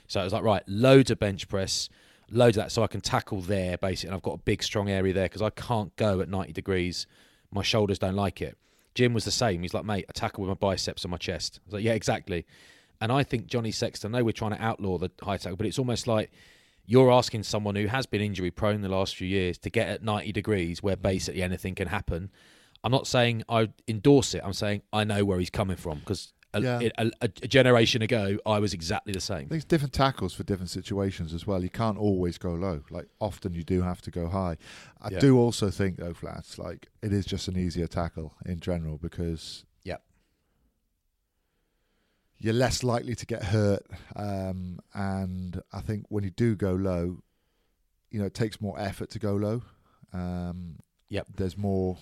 So 0.08 0.22
it 0.22 0.24
was 0.24 0.34
like, 0.34 0.44
right, 0.44 0.64
loads 0.68 1.12
of 1.12 1.20
bench 1.20 1.48
press, 1.48 1.88
loads 2.32 2.58
of 2.58 2.64
that, 2.64 2.72
so 2.72 2.84
I 2.84 2.88
can 2.88 3.02
tackle 3.02 3.42
there 3.42 3.78
basically. 3.78 4.10
And 4.10 4.16
I've 4.16 4.24
got 4.24 4.34
a 4.34 4.40
big, 4.40 4.64
strong 4.64 4.90
area 4.90 5.14
there 5.14 5.26
because 5.26 5.44
I 5.44 5.52
can't 5.52 5.96
go 5.98 6.20
at 6.20 6.30
90 6.30 6.52
degrees. 6.52 7.06
My 7.52 7.62
shoulders 7.62 8.00
don't 8.00 8.16
like 8.16 8.42
it. 8.42 8.58
Jim 8.96 9.14
was 9.14 9.26
the 9.26 9.32
same. 9.32 9.62
He's 9.62 9.74
like, 9.74 9.86
mate, 9.86 10.06
I 10.10 10.14
tackle 10.14 10.44
with 10.44 10.50
my 10.50 10.68
biceps 10.68 11.06
on 11.06 11.12
my 11.12 11.18
chest. 11.18 11.60
I 11.60 11.68
was 11.68 11.74
like, 11.76 11.84
yeah, 11.84 11.94
exactly. 11.94 12.46
And 13.02 13.12
I 13.12 13.24
think 13.24 13.48
Johnny 13.48 13.72
Sexton, 13.72 14.16
I 14.16 14.20
know 14.20 14.26
we're 14.26 14.32
trying 14.32 14.56
to 14.56 14.64
outlaw 14.64 14.98
the 14.98 15.12
high 15.22 15.38
tackle, 15.38 15.58
but 15.58 15.68
it's 15.68 15.78
almost 15.78 16.08
like 16.08 16.32
you're 16.86 17.12
asking 17.12 17.44
someone 17.44 17.76
who 17.76 17.88
has 17.88 18.06
been 18.06 18.22
injury 18.22 18.52
prone 18.52 18.82
the 18.82 18.90
last 18.90 19.16
few 19.16 19.28
years 19.28 19.58
to 19.60 19.70
get 19.70 19.90
at 19.90 20.04
90 20.04 20.32
degrees 20.32 20.82
where 20.82 20.96
mm. 20.96 21.02
basically 21.02 21.44
anything 21.44 21.76
can 21.76 21.88
happen. 21.88 22.32
I'm 22.84 22.92
not 22.92 23.08
saying 23.08 23.44
I 23.50 23.70
endorse 23.88 24.34
it. 24.34 24.42
I'm 24.46 24.54
saying 24.54 24.84
I 24.94 25.04
know 25.04 25.26
where 25.26 25.40
he's 25.40 25.50
coming 25.50 25.78
from 25.78 26.00
because 26.00 26.34
a, 26.58 26.62
Yeah. 26.62 26.90
a, 26.98 27.06
a, 27.22 27.30
a 27.44 27.48
generation 27.48 28.02
ago, 28.02 28.38
I 28.46 28.60
was 28.60 28.74
exactly 28.74 29.14
the 29.14 29.20
same. 29.22 29.48
There's 29.50 29.66
different 29.66 29.94
tackles 29.94 30.34
for 30.34 30.44
different 30.44 30.70
situations 30.70 31.34
as 31.34 31.46
well. 31.48 31.62
You 31.64 31.70
can't 31.70 31.98
always 31.98 32.38
go 32.38 32.52
low. 32.54 32.84
Like 32.90 33.08
often 33.20 33.54
you 33.54 33.64
do 33.64 33.82
have 33.82 34.02
to 34.04 34.12
go 34.12 34.28
high. 34.30 34.58
I 35.02 35.10
Yeah. 35.12 35.20
do 35.20 35.38
also 35.38 35.70
think 35.70 35.98
though, 35.98 36.14
flats 36.14 36.58
like 36.58 36.88
it 37.02 37.12
is 37.14 37.26
just 37.26 37.48
an 37.48 37.58
easier 37.58 37.88
tackle 37.88 38.34
in 38.46 38.60
general 38.60 38.98
because 38.98 39.66
Yep. 39.84 40.02
you're 42.38 42.54
less 42.54 42.84
likely 42.84 43.16
to 43.16 43.26
get 43.26 43.44
hurt. 43.46 43.84
Um, 44.16 44.80
and 44.94 45.62
I 45.72 45.82
think 45.82 46.06
when 46.10 46.24
you 46.24 46.32
do 46.32 46.56
go 46.56 46.74
low, 46.74 47.20
you 48.12 48.20
know, 48.20 48.26
it 48.26 48.34
takes 48.34 48.62
more 48.62 48.80
effort 48.80 49.10
to 49.12 49.20
go 49.20 49.36
low. 49.36 49.62
Um, 50.14 50.78
Yep. 51.10 51.28
There's 51.38 51.56
more. 51.58 51.98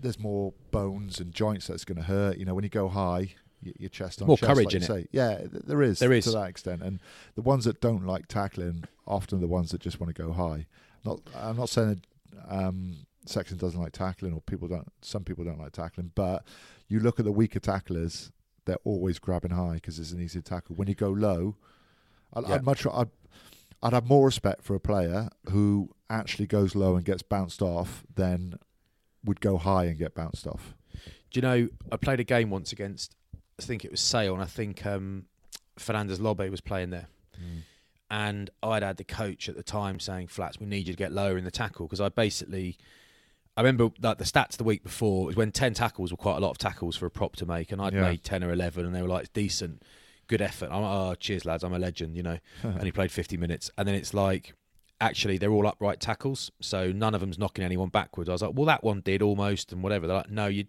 There's 0.00 0.18
more 0.18 0.52
bones 0.70 1.20
and 1.20 1.32
joints 1.32 1.66
that's 1.66 1.84
going 1.84 1.98
to 1.98 2.04
hurt. 2.04 2.38
You 2.38 2.44
know, 2.44 2.54
when 2.54 2.64
you 2.64 2.70
go 2.70 2.88
high, 2.88 3.34
your 3.60 3.88
chest 3.88 4.22
on 4.22 4.28
More 4.28 4.36
chest, 4.36 4.46
courage 4.52 4.66
like 4.66 4.74
in 4.74 4.82
you 4.82 4.94
it. 5.02 5.08
Yeah, 5.12 5.38
th- 5.38 5.50
there 5.66 5.82
is. 5.82 5.98
There 5.98 6.12
is. 6.12 6.24
to 6.24 6.30
that 6.32 6.48
extent, 6.48 6.82
and 6.82 7.00
the 7.34 7.42
ones 7.42 7.64
that 7.64 7.80
don't 7.80 8.06
like 8.06 8.28
tackling 8.28 8.84
often 9.06 9.38
are 9.38 9.40
the 9.40 9.46
ones 9.48 9.70
that 9.70 9.80
just 9.80 10.00
want 10.00 10.14
to 10.14 10.22
go 10.22 10.32
high. 10.32 10.66
Not, 11.04 11.20
I'm 11.36 11.56
not 11.56 11.68
saying 11.68 12.02
that 12.32 12.52
um, 12.54 13.06
Sexton 13.26 13.58
doesn't 13.58 13.80
like 13.80 13.92
tackling, 13.92 14.32
or 14.32 14.40
people 14.42 14.68
don't. 14.68 14.90
Some 15.02 15.24
people 15.24 15.44
don't 15.44 15.58
like 15.58 15.72
tackling, 15.72 16.12
but 16.14 16.44
you 16.88 17.00
look 17.00 17.18
at 17.18 17.24
the 17.24 17.32
weaker 17.32 17.60
tacklers; 17.60 18.30
they're 18.64 18.78
always 18.84 19.18
grabbing 19.18 19.50
high 19.50 19.74
because 19.74 19.98
it's 19.98 20.12
an 20.12 20.20
easy 20.20 20.40
tackle. 20.40 20.76
When 20.76 20.88
you 20.88 20.94
go 20.94 21.10
low, 21.10 21.56
I'd, 22.34 22.46
Yeah. 22.48 22.54
I'd 22.56 22.64
much. 22.64 22.86
I'd, 22.86 23.08
I'd 23.82 23.92
have 23.92 24.06
more 24.08 24.26
respect 24.26 24.62
for 24.64 24.74
a 24.74 24.80
player 24.80 25.30
who 25.50 25.90
actually 26.10 26.46
goes 26.46 26.74
low 26.74 26.96
and 26.96 27.04
gets 27.04 27.22
bounced 27.22 27.62
off 27.62 28.04
than 28.14 28.58
would 29.24 29.40
go 29.40 29.56
high 29.58 29.84
and 29.84 29.98
get 29.98 30.14
bounced 30.14 30.46
off. 30.46 30.74
Do 31.30 31.38
you 31.38 31.42
know? 31.42 31.68
I 31.92 31.96
played 31.96 32.20
a 32.20 32.24
game 32.24 32.50
once 32.50 32.72
against. 32.72 33.14
I 33.60 33.62
think 33.62 33.84
it 33.84 33.90
was 33.90 34.00
Sale, 34.00 34.34
and 34.34 34.42
I 34.42 34.46
think 34.46 34.86
um, 34.86 35.24
Fernandez 35.78 36.20
Lobbe 36.20 36.48
was 36.50 36.60
playing 36.60 36.90
there. 36.90 37.08
And 38.10 38.48
I'd 38.62 38.82
had 38.82 38.96
the 38.96 39.04
coach 39.04 39.48
at 39.50 39.56
the 39.56 39.62
time 39.62 40.00
saying, 40.00 40.28
"Flats, 40.28 40.58
we 40.58 40.66
need 40.66 40.86
you 40.86 40.94
to 40.94 40.96
get 40.96 41.12
lower 41.12 41.36
in 41.36 41.44
the 41.44 41.50
tackle." 41.50 41.86
Because 41.86 42.00
I 42.00 42.08
basically, 42.08 42.78
I 43.56 43.60
remember 43.60 43.90
like 44.00 44.16
the 44.16 44.24
stats 44.24 44.56
the 44.56 44.64
week 44.64 44.82
before 44.82 45.26
was 45.26 45.36
when 45.36 45.52
ten 45.52 45.74
tackles 45.74 46.10
were 46.10 46.16
quite 46.16 46.36
a 46.38 46.40
lot 46.40 46.50
of 46.50 46.58
tackles 46.58 46.96
for 46.96 47.04
a 47.04 47.10
prop 47.10 47.36
to 47.36 47.46
make, 47.46 47.70
and 47.70 47.82
I'd 47.82 47.92
Yeah. 47.92 48.02
made 48.02 48.24
ten 48.24 48.42
or 48.42 48.50
eleven, 48.50 48.86
and 48.86 48.94
they 48.94 49.02
were 49.02 49.08
like 49.08 49.30
decent, 49.34 49.82
good 50.26 50.40
effort. 50.40 50.70
I'm 50.72 50.80
like, 50.80 50.90
"Oh, 50.90 51.14
cheers, 51.16 51.44
lads! 51.44 51.62
I'm 51.62 51.74
a 51.74 51.78
legend," 51.78 52.16
you 52.16 52.22
know. 52.22 52.38
and 52.62 52.82
he 52.84 52.92
played 52.92 53.12
50 53.12 53.36
minutes, 53.36 53.70
and 53.76 53.86
then 53.86 53.94
it's 53.94 54.14
like. 54.14 54.54
Actually, 55.00 55.38
they're 55.38 55.52
all 55.52 55.66
upright 55.66 56.00
tackles, 56.00 56.50
so 56.60 56.90
none 56.90 57.14
of 57.14 57.20
them's 57.20 57.38
knocking 57.38 57.64
anyone 57.64 57.88
backwards. 57.88 58.28
I 58.28 58.32
was 58.32 58.42
like, 58.42 58.54
"Well, 58.54 58.66
that 58.66 58.82
one 58.82 59.00
did 59.00 59.22
almost, 59.22 59.72
and 59.72 59.82
whatever." 59.82 60.06
They're 60.06 60.16
like, 60.16 60.30
"No, 60.30 60.46
you, 60.46 60.64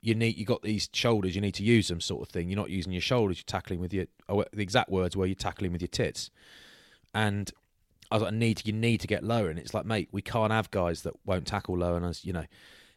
you 0.00 0.16
need 0.16 0.36
you 0.36 0.44
got 0.44 0.62
these 0.62 0.88
shoulders, 0.92 1.34
you 1.36 1.40
need 1.40 1.54
to 1.54 1.62
use 1.62 1.88
them, 1.88 2.00
sort 2.00 2.22
of 2.22 2.28
thing. 2.28 2.48
You're 2.48 2.58
not 2.58 2.70
using 2.70 2.92
your 2.92 3.00
shoulders, 3.00 3.38
you're 3.38 3.44
tackling 3.44 3.80
with 3.80 3.94
your. 3.94 4.06
Oh, 4.28 4.44
the 4.52 4.62
exact 4.62 4.90
words 4.90 5.16
were 5.16 5.26
you're 5.26 5.36
tackling 5.36 5.72
with 5.72 5.80
your 5.80 5.88
tits, 5.88 6.30
and 7.14 7.50
I 8.10 8.16
was 8.16 8.22
like, 8.24 8.32
I 8.32 8.36
need 8.36 8.66
you 8.66 8.72
need 8.72 9.00
to 9.00 9.06
get 9.06 9.22
lower, 9.22 9.48
and 9.48 9.58
it's 9.58 9.74
like, 9.74 9.86
mate, 9.86 10.08
we 10.10 10.22
can't 10.22 10.52
have 10.52 10.70
guys 10.72 11.02
that 11.02 11.14
won't 11.24 11.46
tackle 11.46 11.78
low, 11.78 11.94
and 11.94 12.04
as 12.04 12.24
you 12.24 12.32
know, 12.32 12.46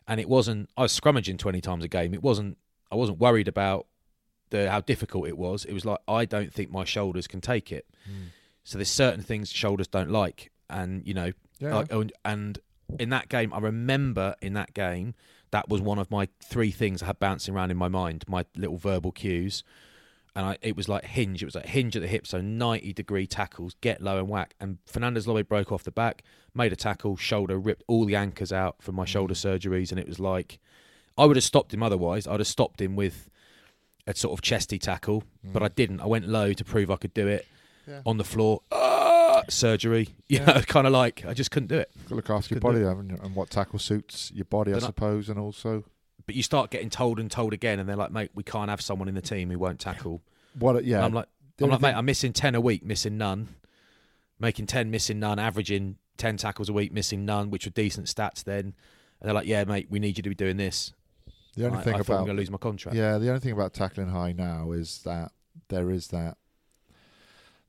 and 0.08 0.20
it 0.20 0.28
wasn't. 0.28 0.70
I 0.76 0.82
was 0.82 1.00
scrummaging 1.00 1.38
twenty 1.38 1.62
times 1.62 1.84
a 1.84 1.88
game. 1.88 2.14
It 2.14 2.24
wasn't. 2.24 2.58
I 2.92 2.96
wasn't 2.96 3.20
worried 3.20 3.48
about 3.48 3.86
the 4.50 4.70
how 4.70 4.82
difficult 4.82 5.28
it 5.28 5.38
was. 5.38 5.64
It 5.66 5.74
was 5.74 5.86
like 5.86 6.00
I 6.08 6.26
don't 6.26 6.52
think 6.52 6.72
my 6.72 6.86
shoulders 6.86 7.28
can 7.28 7.40
take 7.40 7.72
it. 7.72 7.86
Hmm. 8.06 8.30
So 8.64 8.80
there's 8.80 8.90
certain 8.90 9.22
things 9.22 9.52
shoulders 9.52 9.88
don't 9.88 10.10
like, 10.10 10.52
and 10.70 11.06
you 11.08 11.14
know, 11.14 11.32
Yeah. 11.60 11.76
like, 11.76 11.92
and, 11.92 12.12
and 12.24 12.60
in 13.00 13.10
that 13.10 13.30
game, 13.30 13.54
I 13.54 13.60
remember 13.60 14.36
in 14.42 14.54
that 14.54 14.74
game 14.74 15.16
that 15.52 15.70
was 15.70 15.82
one 15.82 16.00
of 16.00 16.12
my 16.12 16.28
three 16.44 16.72
things 16.72 17.02
I 17.02 17.08
had 17.08 17.20
bouncing 17.20 17.56
around 17.56 17.72
in 17.72 17.78
my 17.78 17.88
mind, 17.88 18.26
my 18.28 18.46
little 18.56 18.78
verbal 18.78 19.12
cues. 19.12 19.64
And 20.38 20.46
I, 20.46 20.58
it 20.62 20.76
was 20.76 20.90
like 20.90 21.06
hinge. 21.06 21.42
It 21.42 21.46
was 21.46 21.56
like 21.56 21.68
hinge 21.68 21.96
at 21.96 22.02
the 22.02 22.10
hip, 22.10 22.28
so 22.28 22.42
ninety 22.42 22.92
degree 22.92 23.26
tackles, 23.26 23.76
get 23.80 24.02
low 24.02 24.20
and 24.20 24.28
whack. 24.28 24.54
And 24.60 24.80
Fernandez 24.86 25.28
Lobbe 25.28 25.48
broke 25.48 25.72
off 25.72 25.84
the 25.84 25.92
back, 25.92 26.24
made 26.54 26.74
a 26.74 26.76
tackle, 26.76 27.16
shoulder 27.16 27.58
ripped 27.58 27.84
all 27.88 28.04
the 28.04 28.18
anchors 28.18 28.52
out 28.52 28.82
from 28.82 28.96
my 28.96 29.06
shoulder 29.06 29.34
mm. 29.34 29.38
surgeries, 29.38 29.92
and 29.92 30.00
it 30.00 30.08
was 30.08 30.20
like 30.20 30.60
I 31.18 31.24
would 31.26 31.38
have 31.38 31.46
stopped 31.46 31.74
him 31.74 31.82
otherwise. 31.82 32.28
I'd 32.28 32.42
have 32.42 32.48
stopped 32.48 32.82
him 32.82 32.98
with 32.98 33.30
a 34.08 34.14
sort 34.14 34.38
of 34.38 34.42
chesty 34.42 34.78
tackle, 34.78 35.24
but 35.42 35.64
I 35.64 35.70
mm. 35.70 35.76
didn't. 35.76 36.02
I 36.02 36.06
went 36.08 36.28
low 36.28 36.52
to 36.52 36.66
prove 36.66 36.92
I 36.92 36.98
could 36.98 37.14
do 37.14 37.28
it 37.28 37.48
Yeah. 37.88 38.02
on 38.06 38.18
the 38.18 38.26
floor. 38.26 38.62
Surgery, 39.52 40.10
you 40.28 40.40
know, 40.40 40.62
kind 40.68 40.88
of 40.88 40.94
like 40.94 41.26
I 41.26 41.34
just 41.34 41.52
couldn't 41.52 41.68
do 41.68 41.78
it. 41.78 41.92
Got 42.04 42.10
to 42.10 42.16
look 42.16 42.30
after 42.30 42.54
your 42.56 42.62
body 42.62 42.82
haven't 42.82 43.10
you? 43.10 43.18
and 43.22 43.36
what 43.36 43.50
tackle 43.50 43.80
suits 43.80 44.32
your 44.34 44.46
body, 44.46 44.74
I 44.74 44.78
I- 44.78 44.80
suppose, 44.80 45.30
and 45.30 45.40
also 45.40 45.84
But 46.26 46.36
you 46.36 46.44
start 46.44 46.72
getting 46.72 46.90
told 46.90 47.20
and 47.20 47.30
told 47.30 47.54
again, 47.54 47.80
and 47.80 47.88
they're 47.88 47.96
like, 47.96 48.12
"Mate, 48.12 48.32
we 48.34 48.44
can't 48.44 48.70
have 48.70 48.82
someone 48.82 49.08
in 49.08 49.16
the 49.16 49.22
team 49.22 49.50
who 49.52 49.60
won't 49.60 49.80
tackle." 49.80 50.22
what. 50.58 50.84
Yeah, 50.84 50.98
And 50.98 51.06
I'm 51.06 51.14
like, 51.14 51.28
I'm 51.62 51.70
like, 51.70 51.82
mate, 51.82 51.94
I'm 51.96 52.06
missing 52.06 52.34
ten 52.34 52.56
a 52.56 52.62
week, 52.62 52.84
missing 52.84 53.18
none, 53.18 53.50
making 54.40 54.68
ten, 54.68 54.90
missing 54.92 55.20
none, 55.20 55.40
averaging 55.40 55.98
ten 56.18 56.38
tackles 56.38 56.70
a 56.70 56.74
week, 56.74 56.92
missing 56.92 57.26
none, 57.26 57.50
which 57.50 57.66
were 57.66 57.72
decent 57.72 58.08
stats 58.08 58.44
then. 58.44 58.74
And 59.20 59.28
they're 59.30 59.34
like, 59.34 59.48
"Yeah, 59.48 59.64
mate, 59.66 59.88
we 59.90 60.00
need 60.00 60.18
you 60.18 60.24
to 60.24 60.30
be 60.30 60.36
doing 60.36 60.58
this." 60.58 60.94
the 61.56 61.66
only 61.66 61.78
I, 61.78 61.82
thing 61.84 61.94
I 61.94 61.98
thought 62.00 62.10
I'm 62.10 62.16
about 62.18 62.26
going 62.26 62.38
to 62.38 62.42
lose 62.42 62.52
my 62.52 62.58
contract. 62.58 62.98
yeah, 62.98 63.18
the 63.18 63.30
only 63.30 63.40
thing 63.40 63.54
about 63.54 63.74
tackling 63.74 64.10
high 64.10 64.34
now 64.34 64.72
is 64.72 65.00
that 65.06 65.32
there 65.70 65.90
is 65.90 66.08
that 66.08 66.38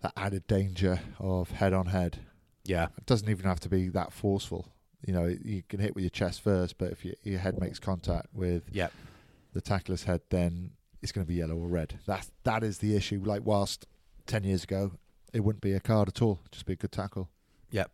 that 0.06 0.22
added 0.22 0.46
danger 0.46 1.00
of 1.18 1.50
head 1.50 1.72
on 1.72 1.86
head. 1.86 2.18
yeah, 2.64 2.86
It 2.96 3.06
doesn't 3.06 3.28
even 3.28 3.44
have 3.46 3.60
to 3.60 3.68
be 3.68 3.88
that 3.88 4.12
forceful. 4.12 4.68
You 5.04 5.12
know, 5.12 5.24
you 5.24 5.62
can 5.68 5.80
hit 5.80 5.94
with 5.94 6.02
your 6.02 6.10
chest 6.10 6.40
first, 6.42 6.78
but 6.78 6.90
if 6.92 7.04
your, 7.04 7.14
your 7.22 7.38
head 7.38 7.58
makes 7.60 7.78
contact 7.78 8.28
with 8.32 8.64
yeah. 8.72 8.88
the 9.52 9.60
tackler's 9.60 10.04
head, 10.04 10.20
then 10.30 10.70
it's 11.02 11.12
going 11.12 11.24
to 11.24 11.28
be 11.28 11.34
yellow 11.36 11.56
or 11.56 11.68
red. 11.68 11.98
That 12.06 12.28
that 12.44 12.62
is 12.62 12.78
the 12.78 12.96
issue. 12.96 13.20
Like 13.24 13.42
whilst 13.44 13.86
ten 14.26 14.44
years 14.44 14.64
ago, 14.64 14.92
it 15.32 15.40
wouldn't 15.40 15.62
be 15.62 15.72
a 15.72 15.80
card 15.80 16.08
at 16.08 16.22
all; 16.22 16.40
just 16.50 16.66
be 16.66 16.72
a 16.72 16.76
good 16.76 16.92
tackle. 16.92 17.28
Yep. 17.70 17.90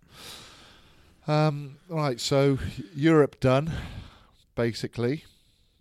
Um, 1.26 1.76
all 1.90 1.96
right, 1.96 2.20
so 2.20 2.58
Europe 2.94 3.40
done, 3.40 3.70
basically. 4.54 5.24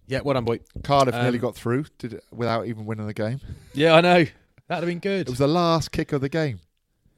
Yeah, 0.08 0.22
well 0.24 0.34
done, 0.34 0.46
boy. 0.46 0.60
Cardiff 0.84 1.16
Um, 1.16 1.24
nearly 1.24 1.40
got 1.40 1.56
through 1.56 1.86
did 1.98 2.14
it, 2.14 2.24
without 2.32 2.68
even 2.68 2.86
winning 2.86 3.08
the 3.08 3.14
game. 3.14 3.40
Yeah, 3.74 3.96
I 3.96 4.02
know. 4.02 4.26
That'd 4.72 4.84
have 4.88 4.90
been 4.90 5.00
good. 5.00 5.28
It 5.28 5.30
was 5.30 5.40
the 5.40 5.48
last 5.50 5.92
kick 5.92 6.14
of 6.14 6.22
the 6.22 6.30
game. 6.30 6.62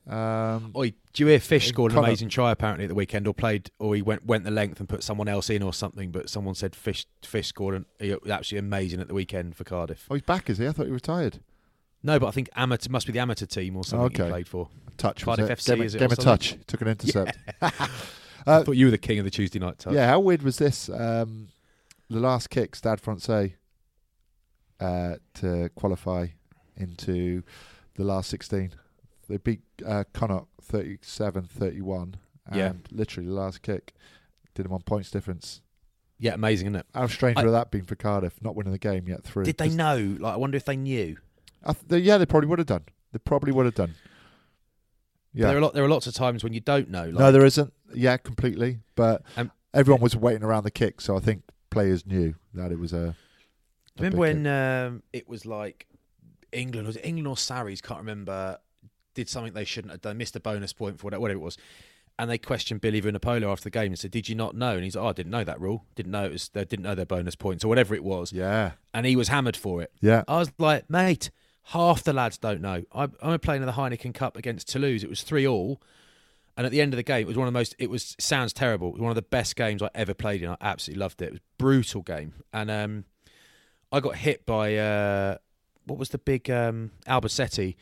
Um, 0.09 0.73
Oi, 0.75 0.93
do 1.13 1.23
you 1.23 1.27
hear 1.27 1.39
Fish 1.39 1.67
scored 1.69 1.91
an 1.91 1.99
amazing 1.99 2.29
try 2.29 2.49
apparently 2.49 2.85
at 2.85 2.87
the 2.89 2.95
weekend, 2.95 3.27
or 3.27 3.33
played, 3.35 3.69
or 3.77 3.93
he 3.95 4.01
went 4.01 4.25
went 4.25 4.43
the 4.43 4.49
length 4.49 4.79
and 4.79 4.89
put 4.89 5.03
someone 5.03 5.27
else 5.27 5.51
in 5.51 5.61
or 5.61 5.71
something? 5.71 6.09
But 6.11 6.31
someone 6.31 6.55
said 6.55 6.75
Fish 6.75 7.05
Fish 7.21 7.49
scored 7.49 7.75
an 7.75 7.85
he 7.99 8.09
was 8.09 8.31
absolutely 8.31 8.67
amazing 8.67 9.01
at 9.01 9.07
the 9.07 9.13
weekend 9.13 9.55
for 9.55 9.65
Cardiff. 9.65 10.07
oh, 10.09 10.15
he's 10.15 10.23
back, 10.23 10.49
is 10.49 10.57
he? 10.57 10.67
I 10.67 10.71
thought 10.71 10.87
he 10.87 10.91
retired. 10.91 11.41
No, 12.01 12.17
but 12.17 12.25
I 12.25 12.31
think 12.31 12.49
amateur 12.55 12.89
must 12.89 13.05
be 13.05 13.13
the 13.13 13.19
amateur 13.19 13.45
team 13.45 13.77
or 13.77 13.83
something 13.83 14.07
Okay. 14.07 14.23
he 14.23 14.29
played 14.31 14.47
for. 14.47 14.69
Touch. 14.97 15.23
was 15.23 15.37
Cardiff 15.37 15.51
it? 15.51 15.59
FC, 15.59 15.75
Game, 15.75 15.83
is 15.83 15.93
it, 15.93 16.01
of 16.01 16.17
touch. 16.17 16.57
Took 16.65 16.81
an 16.81 16.87
intercept. 16.87 17.37
I 17.61 17.71
Uh, 18.47 18.63
thought 18.63 18.71
you 18.71 18.87
were 18.87 18.91
the 18.91 18.97
king 18.97 19.19
of 19.19 19.25
the 19.25 19.31
Tuesday 19.31 19.59
night 19.59 19.77
touch. 19.77 19.93
Yeah, 19.93 20.07
how 20.07 20.19
weird 20.19 20.41
was 20.41 20.57
this? 20.57 20.89
Um, 20.89 21.49
the 22.09 22.19
last 22.19 22.49
kick, 22.49 22.75
Stade 22.75 22.99
Francais, 22.99 23.55
uh, 24.79 25.15
to 25.35 25.69
qualify 25.75 26.27
into 26.77 27.43
the 27.95 28.03
last 28.03 28.29
16. 28.29 28.73
They 29.29 29.37
beat 29.37 29.61
uh, 29.85 30.03
Connacht 30.13 30.47
37-31, 30.71 32.13
and 32.47 32.55
Yeah. 32.55 32.73
literally 32.91 33.27
the 33.27 33.33
last 33.35 33.61
kick 33.61 33.93
did 34.55 34.65
them 34.65 34.73
on 34.73 34.81
points 34.81 35.09
difference. 35.11 35.61
yeah, 36.19 36.33
amazing, 36.35 36.67
isn't 36.67 36.75
it? 36.77 36.85
How 36.93 37.07
strange 37.07 37.37
I- 37.37 37.43
would 37.43 37.51
that 37.51 37.69
been 37.71 37.83
for 37.85 37.95
Cardiff, 37.95 38.41
not 38.41 38.55
winning 38.55 38.71
the 38.71 38.77
game 38.79 39.07
yet 39.07 39.23
through? 39.23 39.43
Did 39.43 39.57
they 39.57 39.69
know? 39.69 40.15
Like, 40.19 40.33
I 40.33 40.37
wonder 40.37 40.55
if 40.57 40.63
they 40.65 40.75
knew. 40.77 41.17
I 41.63 41.73
th- 41.73 41.85
they- 41.87 41.97
yeah, 41.99 42.17
they 42.17 42.25
probably 42.25 42.47
would 42.47 42.59
have 42.59 42.67
done. 42.67 42.85
They 43.11 43.19
probably 43.19 43.51
would 43.51 43.65
have 43.65 43.75
done. 43.75 43.95
Yeah. 45.33 45.47
There 45.47 45.57
are 45.57 45.61
lot. 45.61 45.73
There 45.73 45.83
are 45.83 45.89
lots 45.89 46.05
of 46.07 46.13
times 46.13 46.43
when 46.43 46.53
you 46.53 46.59
don't 46.59 46.89
know. 46.89 47.05
Like, 47.05 47.13
no, 47.19 47.31
there 47.31 47.43
isn't. 47.45 47.73
Yeah, 47.93 48.17
completely. 48.17 48.79
But 48.95 49.23
Um, 49.35 49.51
everyone 49.73 50.01
was 50.01 50.15
waiting 50.15 50.43
around 50.43 50.63
the 50.63 50.71
kick, 50.71 51.01
so 51.01 51.17
I 51.17 51.19
think 51.19 51.43
players 51.71 52.05
knew 52.05 52.35
that 52.53 52.71
it 52.71 52.77
was 52.79 52.93
a. 52.93 52.97
a 52.97 53.15
Remember 53.97 54.17
when 54.17 54.45
um, 54.47 55.03
it 55.11 55.27
was 55.27 55.45
like 55.45 55.87
England 56.53 56.87
was 56.87 56.95
it 56.95 57.05
England 57.05 57.27
or 57.27 57.37
Sarries? 57.37 57.81
Can't 57.81 57.99
remember. 57.99 58.57
Did 59.15 59.29
something 59.29 59.53
they 59.53 59.65
shouldn't 59.65 59.91
have 59.91 60.01
done. 60.01 60.17
Missed 60.17 60.35
a 60.35 60.39
bonus 60.39 60.73
point 60.73 60.99
for 60.99 61.05
whatever, 61.05 61.21
whatever 61.21 61.39
it 61.39 61.43
was. 61.43 61.57
And 62.19 62.29
they 62.29 62.37
questioned 62.37 62.81
Billy 62.81 63.01
Vunipola 63.01 63.51
after 63.51 63.63
the 63.65 63.69
game 63.71 63.87
and 63.91 63.97
said, 63.99 64.11
"Did 64.11 64.29
you 64.29 64.35
not 64.35 64.55
know?" 64.55 64.75
And 64.75 64.83
he's 64.83 64.95
like, 64.95 65.03
"Oh, 65.03 65.07
I 65.09 65.13
didn't 65.13 65.31
know 65.31 65.43
that 65.43 65.59
rule. 65.59 65.85
Didn't 65.95 66.11
know 66.11 66.25
it 66.25 66.31
was. 66.31 66.49
They 66.49 66.63
didn't 66.65 66.83
know 66.83 66.93
their 66.95 67.05
bonus 67.07 67.35
points 67.35 67.63
or 67.63 67.67
whatever 67.67 67.95
it 67.95 68.03
was." 68.03 68.31
Yeah, 68.31 68.71
And 68.93 69.05
he 69.05 69.15
was 69.15 69.29
hammered 69.29 69.57
for 69.57 69.81
it. 69.81 69.91
yeah. 69.99 70.23
I 70.27 70.37
was 70.37 70.51
like, 70.59 70.89
"Mate, 70.89 71.31
half 71.67 72.03
the 72.03 72.13
lads 72.13 72.37
don't 72.37 72.61
know." 72.61 72.83
I, 72.93 73.07
I'm 73.21 73.39
playing 73.39 73.63
in 73.63 73.65
the 73.65 73.73
Heineken 73.73 74.13
Cup 74.13 74.37
against 74.37 74.67
Toulouse. 74.67 75.03
It 75.03 75.09
was 75.09 75.23
three 75.23 75.47
all. 75.47 75.81
And 76.55 76.67
at 76.67 76.71
the 76.71 76.81
end 76.81 76.93
of 76.93 76.97
the 76.97 77.03
game, 77.03 77.21
it 77.23 77.27
was 77.27 77.35
one 77.35 77.47
of 77.47 77.53
the 77.53 77.59
most. 77.59 77.75
It 77.79 77.89
was 77.89 78.15
sounds 78.19 78.53
terrible. 78.53 78.89
It 78.89 78.93
was 78.93 79.01
one 79.01 79.09
of 79.11 79.15
the 79.15 79.23
best 79.23 79.55
games 79.55 79.81
I 79.81 79.89
ever 79.95 80.13
played 80.13 80.43
in. 80.43 80.49
I 80.49 80.57
absolutely 80.61 80.99
loved 81.01 81.19
it. 81.23 81.25
It 81.25 81.31
was 81.31 81.39
a 81.39 81.57
brutal 81.57 82.03
game, 82.03 82.33
and 82.53 82.69
um, 82.69 83.05
I 83.91 83.99
got 84.01 84.17
hit 84.17 84.45
by 84.45 84.77
uh, 84.77 85.37
what 85.85 85.99
was 85.99 86.09
the 86.09 86.17
big 86.17 86.49
um, 86.49 86.91
Albacete. 87.07 87.75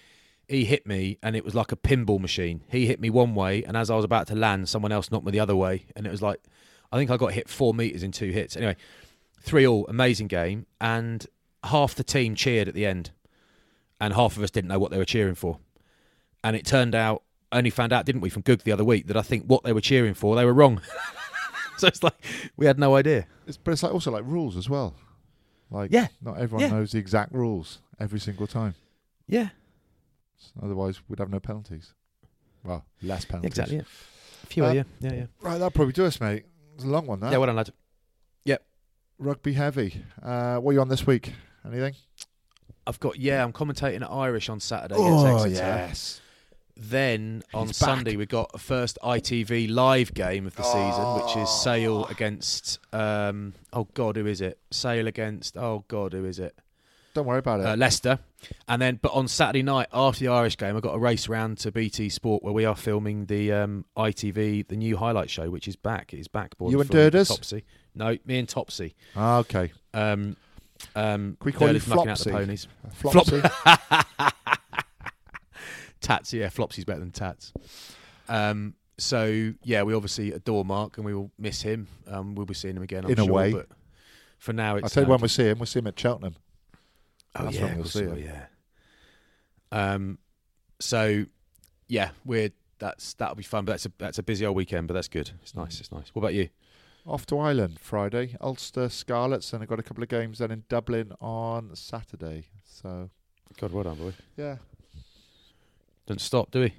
He 0.47 0.65
hit 0.65 0.85
me, 0.85 1.17
and 1.23 1.35
it 1.35 1.45
was 1.45 1.55
like 1.55 1.71
a 1.71 1.77
pinball 1.77 2.19
machine. 2.19 2.63
He 2.69 2.85
hit 2.85 2.99
me 2.99 3.09
one 3.09 3.35
way, 3.35 3.63
and 3.63 3.77
as 3.77 3.89
I 3.89 3.95
was 3.95 4.03
about 4.03 4.27
to 4.27 4.35
land, 4.35 4.67
someone 4.67 4.91
else 4.91 5.09
knocked 5.09 5.25
me 5.25 5.31
the 5.31 5.39
other 5.39 5.55
way, 5.55 5.85
and 5.95 6.05
it 6.05 6.11
was 6.11 6.21
like, 6.21 6.41
I 6.91 6.97
think 6.97 7.09
I 7.09 7.15
got 7.15 7.31
hit 7.31 7.47
four 7.47 7.73
meters 7.73 8.03
in 8.03 8.11
two 8.11 8.31
hits. 8.31 8.57
Anyway, 8.57 8.75
three 9.41 9.65
all, 9.65 9.87
amazing 9.87 10.27
game, 10.27 10.65
and 10.81 11.25
half 11.63 11.95
the 11.95 12.03
team 12.03 12.35
cheered 12.35 12.67
at 12.67 12.73
the 12.73 12.85
end, 12.85 13.11
and 14.01 14.13
half 14.13 14.35
of 14.35 14.43
us 14.43 14.51
didn't 14.51 14.67
know 14.67 14.79
what 14.79 14.91
they 14.91 14.97
were 14.97 15.05
cheering 15.05 15.35
for, 15.35 15.59
and 16.43 16.55
it 16.55 16.65
turned 16.65 16.95
out 16.95 17.23
only 17.51 17.69
found 17.69 17.91
out, 17.93 18.05
didn't 18.05 18.21
we, 18.21 18.29
from 18.29 18.43
Goog 18.43 18.63
the 18.63 18.71
other 18.71 18.85
week 18.85 19.07
that 19.07 19.17
I 19.17 19.21
think 19.21 19.45
what 19.45 19.63
they 19.63 19.73
were 19.73 19.81
cheering 19.81 20.13
for, 20.13 20.35
they 20.35 20.45
were 20.45 20.53
wrong. 20.53 20.81
so 21.77 21.87
it's 21.87 22.03
like 22.03 22.13
we 22.55 22.65
had 22.65 22.79
no 22.79 22.95
idea. 22.95 23.27
It's, 23.45 23.57
but 23.57 23.71
it's 23.71 23.83
like 23.83 23.93
also 23.93 24.11
like 24.11 24.23
rules 24.25 24.55
as 24.57 24.69
well. 24.69 24.95
Like, 25.71 25.91
Yeah. 25.91 26.07
not 26.21 26.37
everyone 26.37 26.61
Yeah. 26.69 26.75
knows 26.77 26.91
the 26.91 26.99
exact 26.99 27.31
rules 27.33 27.79
every 27.99 28.19
single 28.19 28.45
time. 28.47 28.75
Yeah, 29.27 29.49
Otherwise, 30.61 30.99
we'd 31.07 31.19
have 31.19 31.29
no 31.29 31.39
penalties. 31.39 31.93
Well, 32.63 32.83
less 33.01 33.25
penalties. 33.25 33.49
exactly. 33.49 33.75
Yeah. 33.77 33.83
A 34.43 34.45
few, 34.47 34.65
Uh, 34.65 34.71
yeah, 34.73 34.83
yeah, 34.99 35.13
yeah. 35.13 35.25
Right, 35.41 35.53
that'll 35.53 35.69
probably 35.71 35.93
do 35.93 36.05
us, 36.05 36.19
mate. 36.19 36.45
It's 36.75 36.83
a 36.83 36.87
long 36.87 37.05
one, 37.07 37.19
that. 37.21 37.31
Yeah, 37.31 37.37
well 37.37 37.47
done, 37.47 37.55
lad. 37.57 37.71
Rugby 39.19 39.53
heavy. 39.53 40.03
Uh, 40.19 40.57
what 40.57 40.71
are 40.71 40.73
you 40.73 40.81
on 40.81 40.89
this 40.89 41.05
week? 41.05 41.31
Anything? 41.63 41.93
I've 42.87 42.99
got 42.99 43.19
yeah. 43.19 43.43
I'm 43.43 43.53
commentating 43.53 44.01
at 44.01 44.09
Irish 44.11 44.49
on 44.49 44.59
Saturday 44.59 44.95
against 44.95 45.25
Oh 45.25 45.43
Exeter. 45.43 45.53
yes. 45.63 46.20
Then 46.83 47.43
on 47.53 47.67
He's 47.67 47.79
back. 47.79 47.89
Sunday 47.89 48.15
we 48.15 48.25
got 48.25 48.49
a 48.55 48.57
first 48.57 48.97
ITV 49.03 49.69
live 49.71 50.15
game 50.15 50.47
of 50.47 50.55
the 50.55 50.63
season, 50.63 51.13
which 51.15 51.37
is 51.37 51.47
Sale 51.61 52.05
against 52.05 52.79
um 52.91 53.53
oh 53.71 53.87
god 53.93 54.15
who 54.15 54.25
is 54.25 54.41
it? 54.41 54.57
Sale 54.71 55.05
against 55.07 55.57
oh 55.57 55.85
god 55.87 56.13
who 56.13 56.25
is 56.25 56.39
it? 56.39 56.55
Don't 57.13 57.27
worry 57.27 57.37
about 57.37 57.59
it. 57.59 57.67
Uh, 57.67 57.75
Leicester. 57.75 58.17
And 58.67 58.81
then 58.81 58.97
but 58.99 59.11
on 59.11 59.27
Saturday 59.27 59.61
night 59.61 59.89
after 59.93 60.21
the 60.21 60.29
Irish 60.29 60.57
game, 60.57 60.75
I 60.75 60.79
got 60.79 60.95
a 60.95 60.99
race 60.99 61.29
round 61.29 61.59
to 61.59 61.71
BT 61.71 62.09
Sport 62.09 62.41
where 62.41 62.53
we 62.53 62.65
are 62.65 62.75
filming 62.75 63.27
the 63.27 63.51
um, 63.51 63.85
ITV 63.95 64.67
the 64.67 64.75
new 64.75 64.97
highlight 64.97 65.29
show, 65.29 65.51
which 65.51 65.67
is 65.67 65.75
back. 65.75 66.15
It 66.15 66.19
is 66.19 66.27
back. 66.27 66.57
boys, 66.57 66.71
You 66.71 66.81
and 66.81 66.89
Durders? 66.89 67.27
Topsy. 67.27 67.63
No, 67.93 68.17
me 68.25 68.39
and 68.39 68.49
Topsy. 68.49 68.95
Ah, 69.15 69.37
okay. 69.39 69.71
Um, 69.93 70.35
um, 70.95 71.37
Can 71.39 71.45
we 71.45 71.51
call 71.51 71.67
you 71.71 71.79
knocking 71.87 72.09
out 72.09 72.17
the 72.17 72.31
Flopsy? 72.31 72.31
ponies. 72.31 72.67
Flopsy. 72.95 73.41
Tats, 76.01 76.33
yeah, 76.33 76.49
Flopsy's 76.49 76.85
better 76.85 76.99
than 76.99 77.11
Tats. 77.11 77.53
Um, 78.27 78.75
so 78.97 79.53
yeah, 79.63 79.83
we 79.83 79.93
obviously 79.93 80.31
adore 80.31 80.65
Mark, 80.65 80.97
and 80.97 81.05
we 81.05 81.13
will 81.13 81.31
miss 81.37 81.61
him. 81.61 81.87
Um, 82.07 82.35
we'll 82.35 82.45
be 82.45 82.53
seeing 82.53 82.75
him 82.75 82.83
again, 82.83 83.05
I'm 83.05 83.11
In 83.11 83.19
a 83.19 83.23
sure, 83.23 83.33
way. 83.33 83.53
But 83.53 83.67
for 84.37 84.53
now, 84.53 84.75
it's 84.75 84.85
I'll 84.85 84.89
tell 84.89 85.03
you 85.03 85.09
when 85.09 85.21
we 85.21 85.27
see 85.27 85.45
him. 85.45 85.59
We'll 85.59 85.65
see 85.65 85.79
him 85.79 85.87
at 85.87 85.99
Cheltenham. 85.99 86.35
Oh 87.35 87.45
That's 87.45 87.55
yeah, 87.55 87.65
when 87.65 87.77
we'll 87.77 87.85
see 87.85 88.03
him. 88.03 88.17
Yeah. 88.17 88.45
Um. 89.71 90.17
So, 90.79 91.25
yeah, 91.87 92.09
we're 92.25 92.51
that's 92.79 93.13
that'll 93.13 93.35
be 93.35 93.43
fun. 93.43 93.65
But 93.65 93.73
that's 93.73 93.85
a 93.85 93.91
that's 93.97 94.17
a 94.17 94.23
busy 94.23 94.45
old 94.45 94.55
weekend, 94.57 94.87
but 94.87 94.95
that's 94.95 95.07
good. 95.07 95.31
It's 95.41 95.55
nice. 95.55 95.79
It's 95.79 95.91
nice. 95.91 96.09
What 96.13 96.21
about 96.21 96.33
you? 96.33 96.49
Off 97.05 97.25
to 97.27 97.39
Ireland 97.39 97.79
Friday. 97.79 98.35
Ulster 98.41 98.89
Scarlets, 98.89 99.53
and 99.53 99.63
I've 99.63 99.69
got 99.69 99.79
a 99.79 99.83
couple 99.83 100.03
of 100.03 100.09
games 100.09 100.39
then 100.39 100.51
in 100.51 100.63
Dublin 100.69 101.13
on 101.19 101.75
Saturday. 101.75 102.45
So 102.63 103.09
God, 103.59 103.71
well 103.71 103.83
done, 103.83 103.95
boy. 103.95 104.13
yeah, 104.37 104.57
Don't 106.11 106.19
stop, 106.19 106.51
do 106.51 106.59
we? 106.59 106.73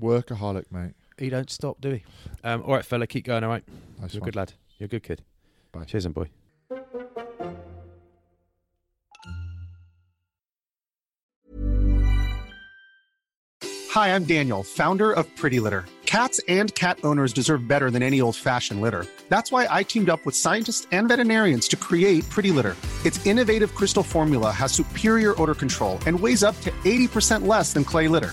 workaholic, 0.00 0.70
mate. 0.70 0.92
He 1.18 1.28
don't 1.28 1.50
stop, 1.50 1.80
do 1.80 1.90
we? 1.90 2.04
Um. 2.44 2.62
All 2.62 2.74
right, 2.74 2.84
fella, 2.84 3.08
keep 3.08 3.24
going. 3.24 3.42
All 3.42 3.50
right. 3.50 3.64
Nice 4.00 4.14
You're 4.14 4.22
a 4.22 4.24
good 4.26 4.36
lad. 4.36 4.52
You're 4.78 4.84
a 4.84 4.88
good 4.88 5.02
kid. 5.02 5.22
Bye. 5.72 5.82
Cheers, 5.82 6.06
and 6.06 6.14
boy. 6.14 6.28
Hi, 13.90 14.14
I'm 14.14 14.22
Daniel, 14.22 14.62
founder 14.62 15.10
of 15.10 15.26
Pretty 15.34 15.58
Litter. 15.58 15.84
Cats 16.04 16.40
and 16.46 16.72
cat 16.76 17.00
owners 17.02 17.32
deserve 17.32 17.66
better 17.66 17.90
than 17.90 18.04
any 18.04 18.20
old 18.20 18.36
fashioned 18.36 18.80
litter. 18.80 19.04
That's 19.28 19.50
why 19.50 19.66
I 19.68 19.82
teamed 19.82 20.08
up 20.08 20.24
with 20.24 20.36
scientists 20.36 20.86
and 20.92 21.08
veterinarians 21.08 21.66
to 21.68 21.76
create 21.76 22.30
Pretty 22.30 22.52
Litter. 22.52 22.76
Its 23.04 23.26
innovative 23.26 23.74
crystal 23.74 24.04
formula 24.04 24.52
has 24.52 24.70
superior 24.70 25.34
odor 25.42 25.54
control 25.56 25.98
and 26.06 26.20
weighs 26.20 26.44
up 26.44 26.60
to 26.60 26.70
80% 26.84 27.48
less 27.48 27.72
than 27.72 27.82
clay 27.82 28.06
litter. 28.06 28.32